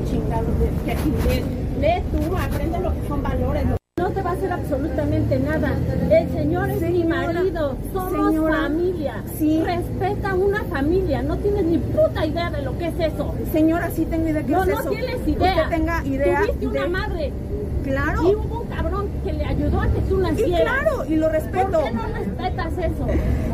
Chingados 0.09 0.59
de 0.59 0.69
que 0.85 0.91
aquí 0.91 1.13
lee, 1.27 1.43
lee 1.81 2.03
tú, 2.11 2.37
aprende 2.37 2.79
lo 2.79 2.93
que 2.93 3.07
son 3.07 3.23
valores. 3.23 3.63
No 3.97 4.09
te 4.09 4.21
va 4.21 4.31
a 4.31 4.33
hacer 4.33 4.51
absolutamente 4.51 5.39
nada. 5.39 5.71
El 6.09 6.29
Señor 6.31 6.69
es 6.69 6.81
mi 6.81 7.01
Señora, 7.03 7.33
marido. 7.33 7.75
Somos 7.93 8.29
señora, 8.31 8.55
familia. 8.63 9.23
sí. 9.37 9.61
Respeta 9.63 10.33
una 10.35 10.63
familia. 10.63 11.21
No 11.21 11.37
tienes 11.37 11.65
ni 11.65 11.77
puta 11.77 12.25
idea 12.25 12.49
de 12.49 12.61
lo 12.63 12.77
que 12.77 12.87
es 12.87 12.99
eso. 12.99 13.33
Señora, 13.51 13.89
sí 13.91 14.05
tengo 14.05 14.27
idea 14.29 14.43
que 14.43 14.51
No, 14.51 14.63
es 14.63 14.69
no 14.69 14.79
eso. 14.79 14.89
tienes 14.89 15.27
idea. 15.27 15.53
Usted 15.63 15.69
tenga 15.69 16.05
idea 16.05 16.39
Tuviste 16.41 16.67
una 16.67 16.81
de- 16.83 16.87
madre. 16.89 17.33
Claro. 17.83 18.23
Y 18.23 18.35
hubo 18.35 18.62
cabrón 18.75 19.09
que 19.23 19.33
le 19.33 19.45
ayudó 19.45 19.81
a 19.81 19.87
que 19.87 19.99
tú 20.01 20.19
Y 20.19 20.21
nacieras. 20.23 20.61
claro, 20.61 21.05
y 21.05 21.15
lo 21.15 21.29
respeto. 21.29 21.71
¿Por 21.71 21.83
qué 21.83 21.91
no 21.91 22.03
respetas 22.07 22.73
eso? 22.77 23.07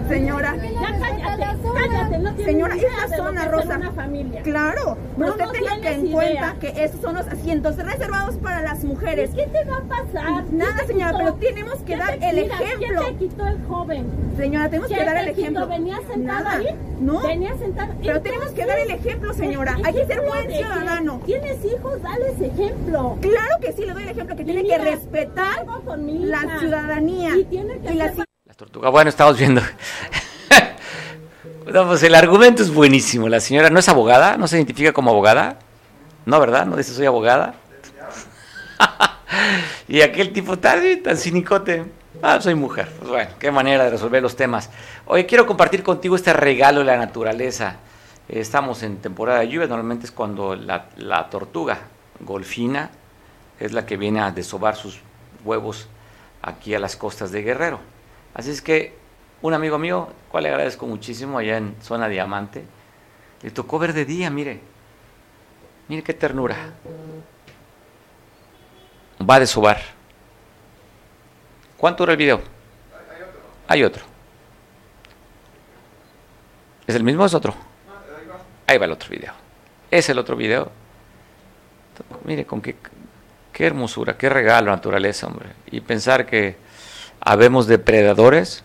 Señora, 0.08 0.56
Ya 0.56 0.62
cállate, 1.00 1.44
cállate, 1.74 2.18
no 2.20 2.36
Señora, 2.38 2.76
es 2.76 2.84
la 3.10 3.16
zona 3.18 3.46
rosa. 3.46 3.68
ser 3.68 3.78
una 3.78 3.92
familia. 3.92 4.42
claro. 4.42 4.98
Pero 5.18 5.32
usted 5.32 5.46
no 5.46 5.52
tenga 5.52 5.82
que 5.82 5.92
en 5.94 6.06
idea. 6.06 6.14
cuenta 6.16 6.56
que 6.60 6.84
esos 6.84 7.02
son 7.02 7.16
los 7.16 7.28
asientos 7.28 7.76
reservados 7.78 8.38
para 8.38 8.62
las 8.62 8.84
mujeres. 8.84 9.30
¿Qué 9.36 9.46
te 9.48 9.64
va 9.70 9.78
a 9.78 9.82
pasar? 9.82 10.46
Nada, 10.52 10.74
¿Quién 10.76 10.78
te 10.78 10.88
señora, 10.94 11.12
quitó? 11.12 11.18
pero 11.20 11.34
tenemos 11.36 11.76
que 11.76 11.84
¿Quién 11.86 12.00
dar 12.00 12.18
te- 12.18 12.30
el 12.30 12.38
ejemplo. 12.40 13.02
¿Quién 13.02 13.18
te 13.18 13.26
quitó 13.26 13.48
el 13.48 13.64
joven? 13.66 14.06
Señora, 14.38 14.70
tenemos 14.70 14.88
que 14.90 14.96
¿Quién 14.96 15.06
dar 15.06 15.18
el 15.18 15.26
quitó? 15.30 15.42
ejemplo. 15.42 15.68
¿Venías 15.68 16.00
sentado 16.12 16.44
Nada. 16.44 16.58
ahí? 16.58 16.76
No. 17.02 17.22
Venías 17.22 17.60
sentado. 17.60 17.94
Pero 18.02 18.22
tenemos 18.22 18.50
que 18.52 18.66
dar 18.66 18.80
el 18.80 18.90
ejemplo, 18.90 19.34
señora. 19.34 19.78
Hay 19.84 19.94
que 19.94 20.06
ser 20.06 20.22
buen 20.22 20.50
ciudadano. 20.52 21.22
Tienes 21.26 21.58
hijos, 21.66 22.02
dales 22.02 22.42
ejemplo. 22.42 23.18
Claro 23.22 23.60
que 23.62 23.74
sí, 23.74 23.86
le 23.86 23.94
doy 23.94 24.04
el 24.04 24.10
ejemplo 24.10 24.36
que 24.36 24.42
Y 24.42 24.46
tiene 24.46 24.64
mira, 24.64 24.78
que 24.78 24.84
respetar 24.86 25.09
mi 25.97 26.20
la 26.20 26.60
ciudadanía 26.60 27.36
Y 27.36 27.45
tiene 27.45 27.80
que 27.80 27.93
y 27.93 27.95
la 27.95 28.14
Las 28.45 28.57
tortugas. 28.57 28.91
Bueno, 28.91 29.10
estamos 29.10 29.38
viendo. 29.38 29.62
No, 31.72 31.86
pues 31.86 32.01
el 32.01 32.16
argumento 32.16 32.64
es 32.64 32.74
buenísimo. 32.74 33.30
La 33.30 33.39
señora 33.39 33.70
no 33.70 33.78
es 33.78 33.88
abogada, 33.88 34.38
no 34.38 34.47
se 34.47 34.57
identifica 34.57 34.91
como 34.91 35.12
abogada. 35.12 35.60
No, 36.26 36.39
¿verdad? 36.39 36.66
No 36.66 36.76
dice 36.76 36.93
soy 36.93 37.05
abogada. 37.05 37.53
y 39.88 40.01
aquel 40.01 40.34
tipo 40.34 40.57
tan, 40.57 41.03
tan 41.03 41.16
cinicote. 41.16 41.86
Ah, 42.24 42.41
soy 42.41 42.55
mujer. 42.55 42.91
Pues 42.97 43.12
bueno, 43.12 43.30
qué 43.38 43.51
manera 43.51 43.84
de 43.84 43.91
resolver 43.91 44.20
los 44.20 44.36
temas. 44.36 44.72
Oye, 45.05 45.28
quiero 45.28 45.45
compartir 45.45 45.84
contigo 45.84 46.16
este 46.16 46.34
regalo 46.34 46.80
de 46.80 46.86
la 46.86 46.97
naturaleza. 46.97 47.76
Estamos 48.28 48.82
en 48.82 48.97
temporada 48.97 49.41
de 49.41 49.49
lluvia, 49.49 49.68
normalmente 49.68 50.07
es 50.07 50.12
cuando 50.12 50.55
la, 50.55 50.88
la 50.97 51.30
tortuga 51.30 51.78
golfina 52.20 52.89
es 53.60 53.74
la 53.74 53.86
que 53.86 53.97
viene 53.97 54.22
a 54.22 54.32
desovar 54.32 54.76
sus 54.76 54.99
huevos 55.43 55.88
aquí 56.41 56.74
a 56.74 56.80
las 56.80 56.95
costas 56.95 57.32
de 57.32 57.41
Guerrero. 57.41 57.80
Así 58.34 58.51
es 58.51 58.62
que 58.62 58.97
un 59.41 59.53
amigo 59.53 59.78
mío, 59.78 60.10
cual 60.32 60.43
le 60.43 60.49
agradezco 60.49 60.86
muchísimo, 60.86 61.38
allá 61.38 61.57
en 61.57 61.76
zona 61.82 62.07
diamante, 62.07 62.64
le 63.41 63.51
tocó 63.51 63.80
ver 63.80 63.93
de 63.93 64.05
día, 64.05 64.30
mire. 64.30 64.60
Mire 65.88 66.03
qué 66.03 66.14
ternura. 66.14 66.74
Va 69.28 69.36
a 69.36 69.39
desovar. 69.39 69.80
¿Cuánto 71.78 72.03
dura 72.03 72.14
el 72.14 72.18
video? 72.18 72.41
Hay 73.68 73.84
otro. 73.84 74.03
¿Es 76.86 76.95
el 76.95 77.03
mismo 77.03 77.24
o 77.24 77.26
es 77.26 77.34
otro? 77.34 77.53
Ahí 78.68 78.78
va 78.78 78.86
el 78.86 78.91
otro 78.91 79.10
video. 79.10 79.34
Es 79.89 80.10
el 80.10 80.20
otro 80.20 80.36
video. 80.36 80.72
Mire 82.26 82.45
con 82.45 82.62
qué, 82.62 82.76
qué 83.60 83.66
hermosura, 83.66 84.18
qué 84.18 84.30
regalo 84.30 84.72
naturaleza, 84.72 85.28
hombre. 85.28 85.49
Y 85.70 85.82
pensar 85.82 86.26
que 86.26 86.55
habemos 87.20 87.68
depredadores 87.68 88.64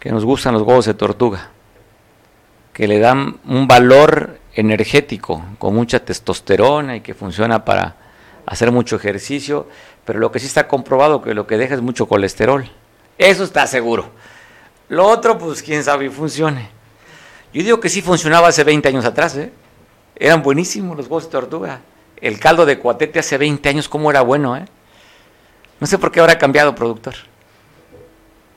que 0.00 0.10
nos 0.10 0.24
gustan 0.24 0.52
los 0.52 0.62
huevos 0.62 0.84
de 0.84 0.94
tortuga, 0.94 1.50
que 2.72 2.88
le 2.88 2.98
dan 2.98 3.38
un 3.44 3.68
valor 3.68 4.40
energético 4.54 5.44
con 5.60 5.76
mucha 5.76 6.04
testosterona 6.04 6.96
y 6.96 7.02
que 7.02 7.14
funciona 7.14 7.64
para 7.64 7.94
hacer 8.44 8.72
mucho 8.72 8.96
ejercicio, 8.96 9.68
pero 10.04 10.18
lo 10.18 10.32
que 10.32 10.40
sí 10.40 10.46
está 10.46 10.66
comprobado 10.66 11.22
que 11.22 11.34
lo 11.34 11.46
que 11.46 11.56
deja 11.56 11.76
es 11.76 11.80
mucho 11.80 12.08
colesterol. 12.08 12.68
Eso 13.18 13.44
está 13.44 13.68
seguro. 13.68 14.10
Lo 14.88 15.06
otro, 15.06 15.38
pues 15.38 15.62
quién 15.62 15.84
sabe 15.84 16.10
funcione. 16.10 16.68
Yo 17.54 17.62
digo 17.62 17.78
que 17.78 17.88
sí 17.88 18.02
funcionaba 18.02 18.48
hace 18.48 18.64
20 18.64 18.88
años 18.88 19.04
atrás, 19.04 19.36
¿eh? 19.36 19.52
Eran 20.16 20.42
buenísimos 20.42 20.96
los 20.96 21.06
huevos 21.06 21.26
de 21.26 21.30
tortuga. 21.30 21.80
El 22.22 22.38
caldo 22.38 22.64
de 22.64 22.78
cuatete 22.78 23.18
hace 23.18 23.36
20 23.36 23.68
años, 23.68 23.88
cómo 23.88 24.08
era 24.10 24.22
bueno, 24.22 24.56
¿eh? 24.56 24.64
No 25.80 25.86
sé 25.88 25.98
por 25.98 26.12
qué 26.12 26.20
ahora 26.20 26.34
ha 26.34 26.38
cambiado, 26.38 26.74
productor. 26.74 27.14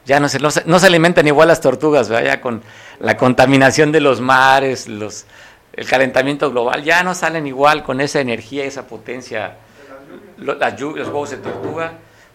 Ya 0.06 0.20
no 0.20 0.30
se, 0.30 0.40
no, 0.40 0.52
se- 0.52 0.86
alimentan 0.86 1.26
igual 1.26 1.48
las 1.48 1.62
tortugas, 1.62 2.08
¿verdad? 2.08 2.26
Ya 2.36 2.42
con 2.42 2.62
la 3.00 3.18
contaminación 3.18 3.92
de 3.92 4.00
los 4.02 4.22
mares, 4.22 4.88
los, 4.88 5.26
el 5.74 5.88
calentamiento 5.88 6.52
global, 6.52 6.84
ya 6.84 7.02
no 7.02 7.16
salen 7.16 7.48
igual 7.48 7.82
con 7.84 8.00
esa 8.02 8.20
energía, 8.20 8.66
esa 8.66 8.86
potencia, 8.86 9.56
las 10.38 10.78
lluvias, 10.78 11.08
los 11.08 11.08
huevos 11.08 11.32
de 11.32 11.38
tortuga. 11.38 11.94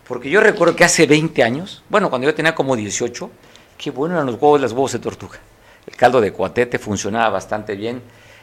Porque 0.08 0.28
yo 0.28 0.40
recuerdo 0.40 0.74
que 0.74 0.82
hace 0.82 1.06
20 1.06 1.44
años, 1.44 1.84
bueno, 1.88 2.10
cuando 2.10 2.26
yo 2.26 2.34
tenía 2.34 2.56
como 2.56 2.74
18, 2.74 3.30
qué 3.78 3.92
bueno 3.92 4.16
eran 4.16 4.26
los 4.26 4.34
huevos, 4.34 4.60
los 4.60 4.72
huevos 4.72 4.92
de 4.94 4.98
tortuga. 4.98 5.38
El 5.86 5.94
caldo 5.94 6.20
de 6.20 6.32
cuatete 6.32 6.80
funcionaba 6.80 7.28
bastante 7.30 7.76
bien. 7.76 8.02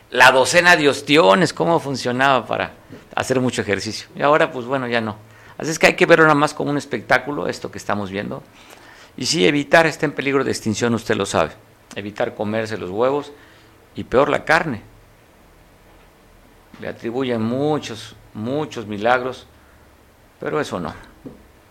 La 0.09 0.31
docena 0.31 0.75
de 0.75 0.87
ostiones, 0.87 1.53
cómo 1.53 1.79
funcionaba 1.79 2.45
para 2.45 2.73
hacer 3.15 3.41
mucho 3.41 3.61
ejercicio. 3.61 4.07
Y 4.15 4.21
ahora, 4.21 4.51
pues 4.51 4.65
bueno, 4.65 4.87
ya 4.87 5.01
no. 5.01 5.17
Así 5.57 5.71
es 5.71 5.79
que 5.79 5.87
hay 5.87 5.95
que 5.95 6.05
verlo 6.05 6.25
nada 6.25 6.35
más 6.35 6.53
como 6.53 6.69
un 6.71 6.77
espectáculo, 6.77 7.47
esto 7.47 7.71
que 7.71 7.77
estamos 7.77 8.09
viendo. 8.09 8.43
Y 9.17 9.25
sí, 9.25 9.45
evitar 9.45 9.85
está 9.85 10.05
en 10.05 10.13
peligro 10.13 10.43
de 10.43 10.51
extinción, 10.51 10.93
usted 10.93 11.15
lo 11.15 11.25
sabe. 11.25 11.51
Evitar 11.95 12.35
comerse 12.35 12.77
los 12.77 12.89
huevos 12.89 13.31
y 13.95 14.03
peor 14.03 14.29
la 14.29 14.45
carne. 14.45 14.81
Le 16.79 16.87
atribuyen 16.87 17.41
muchos, 17.41 18.15
muchos 18.33 18.85
milagros, 18.85 19.47
pero 20.39 20.61
eso 20.61 20.79
no. 20.79 20.93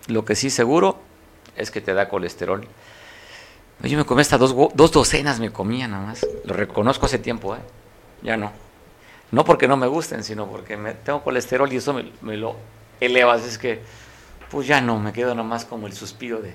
Lo 0.09 0.24
que 0.24 0.34
sí 0.34 0.51
seguro 0.51 0.99
es 1.57 1.70
que 1.70 1.80
te 1.80 1.95
da 1.95 2.09
colesterol. 2.09 2.66
Yo 3.82 3.97
me 3.97 4.05
comí 4.05 4.20
hasta 4.22 4.37
dos, 4.37 4.55
dos 4.74 4.91
docenas, 4.91 5.39
me 5.39 5.53
comía 5.53 5.87
nada 5.87 6.07
más. 6.07 6.26
Lo 6.45 6.55
reconozco 6.55 7.07
hace 7.07 7.18
tiempo, 7.18 7.55
¿eh? 7.55 7.61
Ya 8.23 8.37
no. 8.37 8.53
No 9.31 9.45
porque 9.45 9.69
no 9.69 9.77
me 9.77 9.87
gusten, 9.87 10.23
sino 10.23 10.47
porque 10.47 10.77
me, 10.77 10.95
tengo 10.95 11.23
colesterol 11.23 11.73
y 11.73 11.77
eso 11.77 11.95
me, 11.95 12.37
lo 12.37 12.57
eleva. 13.01 13.35
Así 13.35 13.49
es 13.49 13.59
que, 13.59 13.83
pues 14.51 14.67
ya 14.67 14.81
no, 14.81 14.99
me 14.99 15.12
quedo 15.12 15.35
nada 15.35 15.47
más 15.47 15.64
como 15.64 15.87
el 15.87 15.93
suspiro 15.93 16.41
de, 16.41 16.55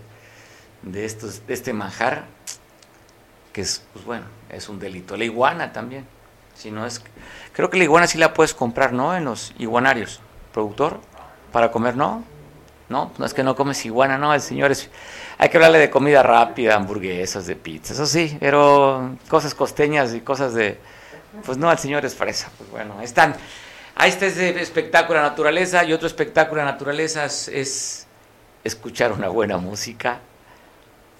de, 0.81 1.05
estos, 1.05 1.45
de 1.45 1.53
este 1.53 1.73
manjar, 1.73 2.25
que 3.53 3.61
es, 3.61 3.83
pues 3.93 4.05
bueno, 4.05 4.25
es 4.49 4.69
un 4.69 4.79
delito. 4.79 5.17
La 5.17 5.25
iguana 5.25 5.73
también. 5.73 6.05
Si 6.55 6.69
no 6.69 6.85
es, 6.85 7.01
creo 7.53 7.69
que 7.69 7.77
la 7.77 7.85
iguana 7.85 8.07
sí 8.07 8.17
la 8.17 8.33
puedes 8.33 8.53
comprar, 8.53 8.93
¿no? 8.93 9.15
En 9.15 9.25
los 9.25 9.53
iguanarios. 9.57 10.19
Productor, 10.53 10.99
para 11.51 11.71
comer, 11.71 11.95
¿no? 11.95 12.23
No, 12.89 13.11
no 13.17 13.25
es 13.25 13.33
que 13.33 13.41
no 13.41 13.55
comes 13.55 13.85
iguana, 13.85 14.17
no, 14.17 14.33
el 14.33 14.41
señor 14.41 14.69
es... 14.69 14.89
Hay 15.37 15.47
que 15.47 15.55
hablarle 15.55 15.79
de 15.79 15.89
comida 15.89 16.23
rápida, 16.23 16.75
hamburguesas, 16.75 17.47
de 17.47 17.55
pizza, 17.55 17.93
eso 17.93 18.05
sí, 18.05 18.37
pero 18.39 19.15
cosas 19.29 19.55
costeñas 19.55 20.13
y 20.13 20.19
cosas 20.19 20.53
de... 20.53 20.77
Pues 21.45 21.57
no, 21.57 21.71
el 21.71 21.77
señor 21.77 22.05
es 22.05 22.13
fresa, 22.15 22.49
pues 22.57 22.69
bueno, 22.69 22.95
ahí 22.99 23.05
están. 23.05 23.35
Ahí 23.95 24.09
está 24.09 24.25
ese 24.25 24.59
espectáculo 24.61 25.19
de 25.19 25.23
la 25.23 25.29
naturaleza 25.29 25.83
y 25.83 25.93
otro 25.93 26.07
espectáculo 26.07 26.61
de 26.61 26.65
la 26.65 26.71
naturaleza 26.73 27.25
es, 27.25 27.47
es 27.47 28.07
escuchar 28.63 29.11
una 29.11 29.27
buena 29.29 29.57
música, 29.57 30.19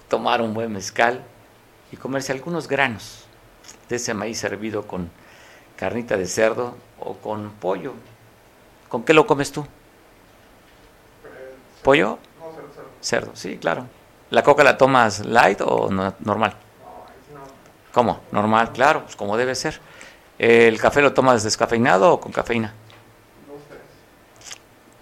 tomar 0.08 0.40
un 0.42 0.52
buen 0.54 0.72
mezcal 0.72 1.22
y 1.90 1.96
comerse 1.96 2.32
algunos 2.32 2.68
granos 2.68 3.24
de 3.88 3.96
ese 3.96 4.14
maíz 4.14 4.38
servido 4.38 4.86
con 4.86 5.10
carnita 5.76 6.16
de 6.16 6.26
cerdo 6.26 6.76
o 6.98 7.14
con 7.16 7.50
pollo. 7.52 7.94
¿Con 8.88 9.04
qué 9.04 9.14
lo 9.14 9.26
comes 9.26 9.52
tú? 9.52 9.66
¿Pollo? 11.82 12.18
Cerdo, 13.00 13.32
sí, 13.34 13.58
claro. 13.58 13.86
¿La 14.30 14.42
coca 14.42 14.62
la 14.64 14.76
tomas 14.78 15.20
light 15.26 15.60
o 15.62 15.90
no- 15.90 16.14
normal? 16.20 16.54
¿Cómo? 17.92 18.20
Normal, 18.32 18.72
claro, 18.72 19.02
pues 19.04 19.16
como 19.16 19.36
debe 19.36 19.54
ser. 19.54 19.80
¿El 20.38 20.80
café 20.80 21.02
lo 21.02 21.12
tomas 21.12 21.42
descafeinado 21.42 22.14
o 22.14 22.20
con 22.20 22.32
cafeína? 22.32 22.74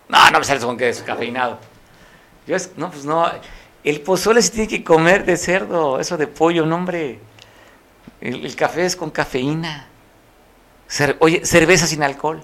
No, 0.09 0.31
no 0.31 0.39
me 0.39 0.45
sales 0.45 0.65
con 0.65 0.77
que 0.77 0.87
descafeinado. 0.87 1.59
Yo 2.47 2.57
es, 2.57 2.73
no, 2.77 2.91
pues 2.91 3.05
no. 3.05 3.31
El 3.85 4.01
pozole 4.01 4.43
se 4.43 4.51
tiene 4.51 4.69
que 4.69 4.85
comer 4.85 5.25
de 5.25 5.37
cerdo, 5.37 6.01
eso 6.01 6.17
de 6.17 6.27
pollo, 6.27 6.67
no, 6.67 6.75
hombre. 6.75 7.21
El, 8.21 8.45
el 8.45 8.57
café 8.57 8.85
es 8.85 8.97
con 8.97 9.11
cafeína. 9.11 9.87
Oye, 11.21 11.45
cerveza 11.47 11.87
sin 11.87 12.03
alcohol. 12.03 12.43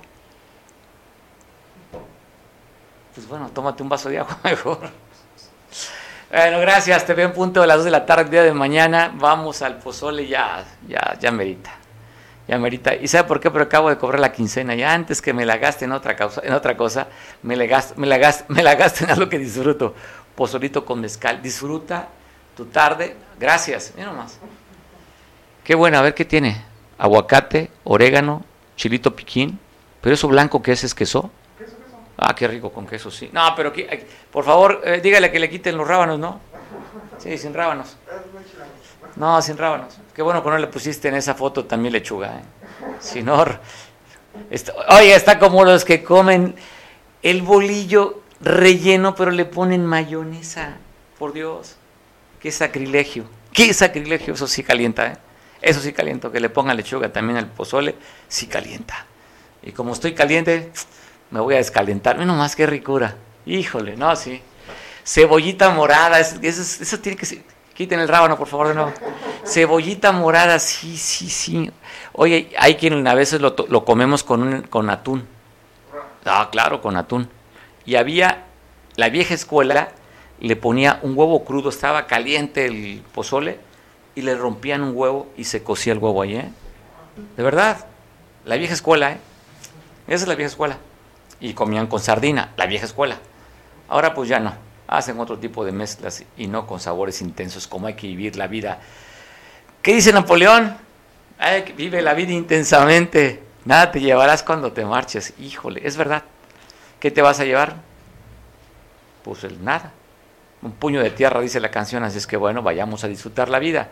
Pues 3.14 3.26
bueno, 3.26 3.50
tómate 3.52 3.82
un 3.82 3.88
vaso 3.88 4.08
de 4.08 4.18
agua 4.18 4.38
mejor. 4.44 4.90
Bueno, 6.30 6.60
gracias. 6.60 7.04
Te 7.04 7.14
veo 7.14 7.26
en 7.26 7.32
punto 7.32 7.60
de 7.60 7.66
las 7.66 7.78
2 7.78 7.86
de 7.86 7.90
la 7.90 8.06
tarde, 8.06 8.30
día 8.30 8.42
de 8.42 8.52
mañana. 8.52 9.12
Vamos 9.14 9.62
al 9.62 9.78
pozole, 9.78 10.26
ya, 10.26 10.64
ya, 10.86 11.16
ya 11.18 11.30
merita. 11.32 11.72
Ya 12.48 12.58
merita. 12.58 12.94
¿Y 12.94 13.08
sabe 13.08 13.26
por 13.26 13.40
qué? 13.40 13.50
Pero 13.50 13.64
acabo 13.64 13.88
de 13.88 13.98
cobrar 13.98 14.20
la 14.20 14.32
quincena. 14.32 14.74
Ya 14.74 14.92
antes 14.92 15.20
que 15.20 15.32
me 15.32 15.44
la 15.44 15.56
gaste 15.56 15.84
en 15.84 15.92
otra, 15.92 16.14
causa, 16.14 16.40
en 16.44 16.52
otra 16.52 16.76
cosa, 16.76 17.08
me 17.42 17.56
la, 17.56 17.66
gasto, 17.66 17.94
me, 17.96 18.06
la 18.06 18.18
gasto, 18.18 18.44
me 18.48 18.62
la 18.62 18.74
gasto 18.74 19.04
en 19.04 19.10
algo 19.10 19.28
que 19.28 19.38
disfruto. 19.38 19.94
Pozolito 20.34 20.84
con 20.84 21.00
mezcal. 21.00 21.42
Disfruta 21.42 22.08
tu 22.56 22.66
tarde. 22.66 23.16
Gracias. 23.38 23.92
Mira 23.96 24.12
nomás. 24.12 24.38
Qué 25.64 25.74
bueno. 25.74 25.98
A 25.98 26.02
ver 26.02 26.14
qué 26.14 26.24
tiene. 26.24 26.64
Aguacate, 26.98 27.70
orégano, 27.84 28.44
chilito 28.76 29.14
piquín. 29.14 29.58
Pero 30.00 30.14
eso 30.14 30.28
blanco 30.28 30.62
que 30.62 30.72
es, 30.72 30.84
es 30.84 30.94
queso. 30.94 31.30
Ah, 32.18 32.34
qué 32.34 32.48
rico 32.48 32.70
con 32.70 32.86
queso, 32.86 33.10
sí. 33.10 33.28
No, 33.32 33.54
pero 33.54 33.72
por 34.30 34.44
favor, 34.44 34.80
eh, 34.84 35.00
dígale 35.02 35.30
que 35.30 35.38
le 35.38 35.50
quiten 35.50 35.76
los 35.76 35.86
rábanos, 35.86 36.18
¿no? 36.18 36.40
Sí, 37.18 37.36
sin 37.36 37.52
rábanos. 37.52 37.96
No, 39.16 39.40
sin 39.42 39.56
rábanos. 39.56 39.94
Qué 40.14 40.22
bueno 40.22 40.42
que 40.42 40.50
no 40.50 40.58
le 40.58 40.66
pusiste 40.66 41.08
en 41.08 41.14
esa 41.14 41.34
foto 41.34 41.64
también 41.64 41.92
lechuga, 41.92 42.38
¿eh? 42.38 42.42
Si 43.00 43.22
no, 43.22 43.44
oye, 44.90 45.14
está 45.14 45.38
como 45.38 45.64
los 45.64 45.84
que 45.84 46.02
comen 46.04 46.54
el 47.22 47.42
bolillo 47.42 48.22
relleno, 48.40 49.14
pero 49.14 49.30
le 49.30 49.44
ponen 49.46 49.84
mayonesa. 49.86 50.76
Por 51.18 51.32
Dios, 51.32 51.76
qué 52.40 52.52
sacrilegio. 52.52 53.24
Qué 53.52 53.72
sacrilegio, 53.72 54.34
eso 54.34 54.46
sí 54.46 54.62
calienta, 54.62 55.06
¿eh? 55.06 55.16
Eso 55.62 55.80
sí 55.80 55.92
calienta, 55.94 56.30
que 56.30 56.38
le 56.40 56.50
pongan 56.50 56.76
lechuga 56.76 57.10
también 57.10 57.38
al 57.38 57.46
pozole, 57.46 57.94
sí 58.28 58.46
calienta. 58.46 59.06
Y 59.62 59.72
como 59.72 59.94
estoy 59.94 60.14
caliente, 60.14 60.70
me 61.30 61.40
voy 61.40 61.54
a 61.54 61.58
descalentar. 61.58 62.16
Mira 62.16 62.26
nomás 62.26 62.54
qué 62.54 62.66
ricura. 62.66 63.16
Híjole, 63.46 63.96
no, 63.96 64.14
sí. 64.14 64.42
Cebollita 65.04 65.70
morada, 65.70 66.20
es- 66.20 66.36
eso, 66.42 66.60
es- 66.62 66.80
eso 66.82 66.98
tiene 67.00 67.16
que 67.16 67.24
ser. 67.24 67.38
Quiten 67.76 68.00
el 68.00 68.08
rábano, 68.08 68.38
por 68.38 68.48
favor, 68.48 68.68
de 68.68 68.74
nuevo. 68.74 68.92
Cebollita 69.44 70.10
morada, 70.12 70.58
sí, 70.58 70.96
sí, 70.96 71.28
sí. 71.28 71.70
Oye, 72.12 72.50
hay 72.58 72.76
quien 72.76 73.06
a 73.06 73.14
veces 73.14 73.40
lo, 73.40 73.54
lo 73.68 73.84
comemos 73.84 74.24
con, 74.24 74.42
un- 74.42 74.62
con 74.62 74.88
atún. 74.88 75.26
Ah, 76.24 76.48
claro, 76.50 76.80
con 76.80 76.96
atún. 76.96 77.28
Y 77.84 77.96
había, 77.96 78.44
la 78.96 79.10
vieja 79.10 79.34
escuela 79.34 79.90
le 80.40 80.56
ponía 80.56 80.98
un 81.02 81.16
huevo 81.16 81.44
crudo, 81.44 81.68
estaba 81.68 82.06
caliente 82.06 82.66
el 82.66 83.02
pozole, 83.14 83.60
y 84.14 84.22
le 84.22 84.34
rompían 84.34 84.82
un 84.82 84.92
huevo 84.96 85.28
y 85.36 85.44
se 85.44 85.62
cocía 85.62 85.92
el 85.92 85.98
huevo 85.98 86.22
ahí, 86.22 86.36
¿eh? 86.36 86.50
De 87.36 87.42
verdad, 87.42 87.86
la 88.46 88.56
vieja 88.56 88.72
escuela, 88.72 89.12
¿eh? 89.12 89.18
Esa 90.08 90.24
es 90.24 90.28
la 90.28 90.34
vieja 90.34 90.48
escuela. 90.50 90.78
Y 91.40 91.52
comían 91.52 91.86
con 91.86 92.00
sardina, 92.00 92.52
la 92.56 92.64
vieja 92.66 92.86
escuela. 92.86 93.18
Ahora 93.88 94.14
pues 94.14 94.28
ya 94.30 94.40
no. 94.40 94.54
Hacen 94.88 95.18
otro 95.18 95.38
tipo 95.38 95.64
de 95.64 95.72
mezclas 95.72 96.24
y 96.36 96.46
no 96.46 96.66
con 96.66 96.80
sabores 96.80 97.20
intensos 97.20 97.66
como 97.66 97.86
hay 97.86 97.94
que 97.94 98.06
vivir 98.06 98.36
la 98.36 98.46
vida. 98.46 98.80
¿Qué 99.82 99.94
dice 99.94 100.12
Napoleón? 100.12 100.76
Ay, 101.38 101.74
vive 101.76 102.02
la 102.02 102.14
vida 102.14 102.32
intensamente. 102.32 103.42
Nada 103.64 103.90
te 103.90 104.00
llevarás 104.00 104.42
cuando 104.42 104.72
te 104.72 104.84
marches. 104.84 105.34
Híjole, 105.38 105.80
es 105.84 105.96
verdad. 105.96 106.22
¿Qué 107.00 107.10
te 107.10 107.22
vas 107.22 107.40
a 107.40 107.44
llevar? 107.44 107.76
Pues 109.22 109.44
el 109.44 109.62
nada. 109.62 109.92
Un 110.62 110.72
puño 110.72 111.02
de 111.02 111.10
tierra, 111.10 111.40
dice 111.40 111.60
la 111.60 111.70
canción. 111.70 112.04
Así 112.04 112.18
es 112.18 112.26
que 112.26 112.36
bueno, 112.36 112.62
vayamos 112.62 113.04
a 113.04 113.08
disfrutar 113.08 113.48
la 113.48 113.58
vida. 113.58 113.88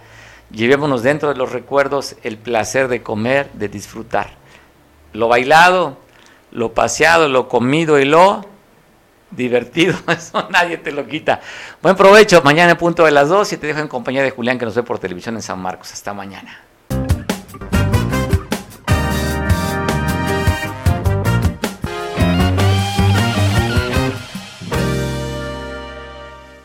Llevémonos 0.51 1.03
dentro 1.03 1.29
de 1.29 1.35
los 1.35 1.53
recuerdos 1.53 2.17
el 2.23 2.39
placer 2.39 2.89
de 2.89 3.03
comer, 3.03 3.51
de 3.53 3.69
disfrutar. 3.69 4.31
Lo 5.13 5.29
bailado, 5.29 5.99
lo 6.53 6.73
paseado, 6.73 7.29
lo 7.29 7.49
comido 7.49 7.99
y 7.99 8.05
lo 8.05 8.47
divertido. 9.37 9.95
Eso 10.09 10.49
nadie 10.51 10.79
te 10.79 10.93
lo 10.93 11.07
quita. 11.07 11.41
Buen 11.83 11.97
provecho. 11.97 12.43
Mañana 12.43 12.73
en 12.73 12.79
punto 12.79 13.05
de 13.05 13.11
las 13.11 13.29
2 13.29 13.53
y 13.53 13.57
te 13.57 13.67
dejo 13.67 13.81
en 13.81 13.89
compañía 13.89 14.23
de 14.23 14.31
Julián 14.31 14.59
que 14.59 14.65
nos 14.65 14.75
ve 14.75 14.83
por 14.83 14.99
televisión 14.99 15.35
en 15.37 15.43
San 15.43 15.59
Marcos. 15.61 15.93
Hasta 15.93 16.13
mañana. 16.13 16.74